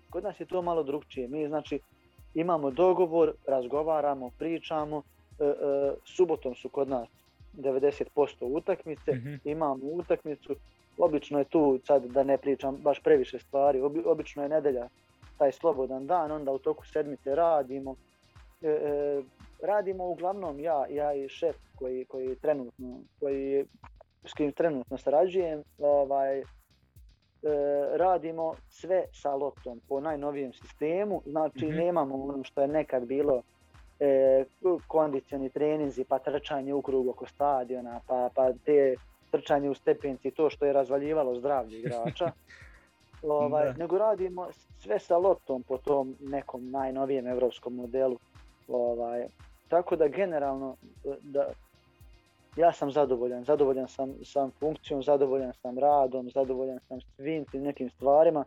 [0.10, 1.28] Kod nas je to malo drugčije.
[1.28, 1.80] Mi znači
[2.34, 5.04] imamo dogovor, razgovaramo, pričamo.
[5.40, 7.08] E, e, subotom su kod nas
[7.54, 8.06] 90%
[8.42, 9.40] utakmice, mm-hmm.
[9.44, 10.56] imamo utakmicu.
[10.98, 14.88] Obično je tu, sad da ne pričam baš previše stvari, obi, obično je nedelja
[15.38, 17.96] taj slobodan dan, onda u toku sedmice radimo.
[18.62, 19.22] E, e,
[19.62, 23.66] radimo uglavnom ja, ja i šef koji, koji trenutno, koji,
[24.26, 26.44] s kim trenutno sarađujem, ovaj,
[27.98, 31.78] radimo sve sa loptom po najnovijem sistemu, znači mm-hmm.
[31.78, 33.42] nemamo ono što je nekad bilo
[34.00, 34.46] e,
[34.88, 38.96] kondicioni treninzi pa trčanje u krug oko stadiona pa, pa te
[39.32, 42.32] trčanje u stepenci to što je razvaljivalo zdravlje igrača.
[43.24, 44.48] ovaj, nego radimo
[44.80, 48.18] sve sa loptom po tom nekom najnovijem evropskom modelu.
[48.68, 49.28] Ovaj,
[49.68, 50.76] tako da generalno
[51.22, 51.50] da,
[52.60, 57.90] ja sam zadovoljan, zadovoljan sam, sam funkcijom, zadovoljan sam radom, zadovoljan sam svim tim nekim
[57.90, 58.46] stvarima.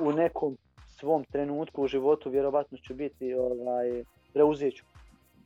[0.00, 4.84] U nekom svom trenutku u životu vjerovatno ću biti, ovaj, preuzet ću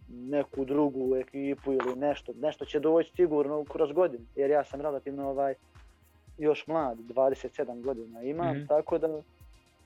[0.09, 5.29] neku drugu ekipu ili nešto, nešto će doći sigurno kroz godinu, jer ja sam relativno
[5.29, 5.55] ovaj,
[6.39, 8.67] još mlad, 27 godina imam, mm-hmm.
[8.67, 9.23] tako da,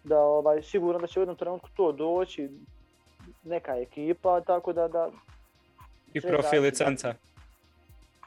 [0.05, 2.51] da ovaj, sigurno da će u jednom trenutku to doći,
[3.45, 5.11] neka ekipa, tako da, da
[6.15, 7.15] i profil licenca.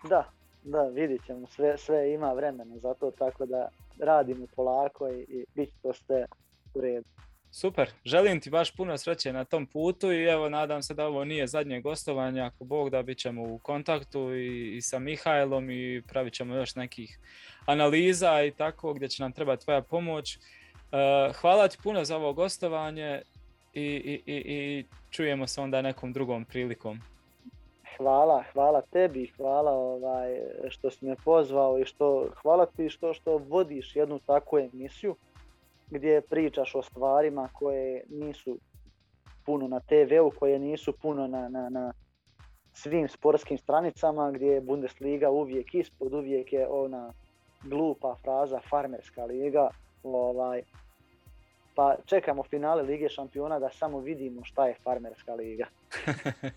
[0.04, 0.30] Da,
[0.64, 3.70] da, vidit ćemo, sve, sve ima vremena za to, tako da
[4.00, 6.26] radimo polako i, i bit to sve
[6.74, 7.06] u redu.
[7.52, 7.90] super.
[8.06, 11.48] Želim ti baš puno sreće na tom putu i evo nadam se da ovo nije
[11.48, 12.42] zadnje gostovanje.
[12.42, 16.76] Ako Bog da bit ćemo u kontaktu i, i sa Mihajlom i pravit ćemo još
[16.76, 17.20] nekih
[17.66, 20.36] analiza i tako gdje će nam trebati tvoja pomoć.
[20.36, 20.40] E,
[21.34, 23.22] hvala ti puno za ovo gostovanje
[23.74, 27.00] i, i, i čujemo se onda nekom drugom prilikom.
[27.98, 33.38] Hvala, hvala tebi, hvala ovaj, što si me pozvao i što, hvala ti što, što
[33.38, 35.16] vodiš jednu takvu emisiju
[35.90, 38.58] gdje pričaš o stvarima koje nisu
[39.46, 41.94] puno na TV-u, koje nisu puno na, na, na
[42.74, 47.14] svim sportskim stranicama, gdje je Bundesliga uvijek ispod, uvijek je ona
[47.64, 49.70] glupa fraza farmerska liga.
[50.04, 50.62] Ovaj,
[51.78, 55.66] pa čekamo finale Lige šampiona da samo vidimo šta je farmerska liga.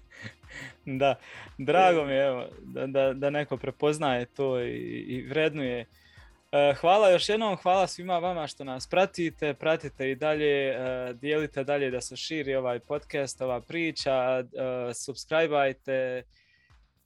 [1.01, 1.15] da,
[1.59, 5.87] drago mi je evo, da, da, da neko prepoznaje to i, i vrednuje
[6.53, 11.65] E, hvala još jednom, hvala svima vama što nas pratite, pratite i dalje, e, dijelite
[11.65, 14.45] dalje da se širi ovaj podcast, ova priča, e,
[14.95, 16.23] subscribeajte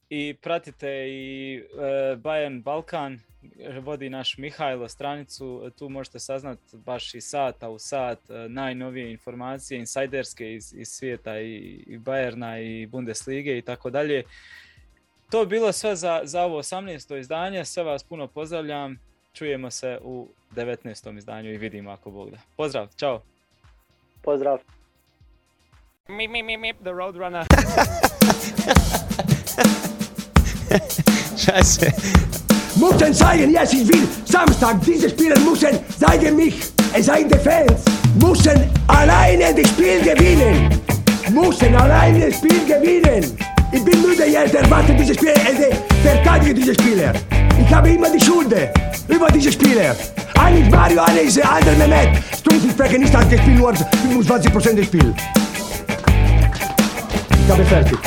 [0.08, 1.62] i pratite i
[2.16, 3.20] Bayern Balkan,
[3.80, 8.18] vodi naš Mihajlo stranicu, tu možete saznat baš i sata u sat
[8.48, 11.56] najnovije informacije, insajderske iz, iz svijeta i,
[11.86, 14.22] i Bayerna i Bundeslige i tako dalje.
[15.30, 17.18] To je bilo sve za, za ovo 18.
[17.18, 18.98] izdanje, sve vas puno pozdravljam,
[19.32, 21.18] čujemo se u 19.
[21.18, 22.38] izdanju i vidimo ako Bog da.
[22.56, 23.22] Pozdrav, čao.
[24.22, 24.58] Pozdrav.
[26.08, 27.44] Mip, mip, mip, mip, the Roadrunner.
[31.36, 31.90] Scheiße.
[32.76, 34.08] Müssen zeigen, yes, ich will.
[34.24, 36.56] Samstag, diese Spieler müssen zeigen mich.
[36.92, 37.82] Es seien die Fans.
[38.20, 40.68] Müssen alleine das Spiel gewinnen.
[41.30, 43.36] Müssen alleine das Spiel gewinnen.
[43.72, 47.12] Ich bin müde jetzt, erwarte diese Spieler, äh, verteidige diese Spieler.
[47.58, 48.54] Ich habe immer die Schuld
[49.08, 49.96] über diese Spiele.
[50.38, 52.22] Eigentlich Mario, eine ist der andere Mehmet.
[52.38, 55.14] Stumpfensprecher nicht hat gespielt, nur 25% des Spiels.
[57.44, 57.98] Ich habe fertig.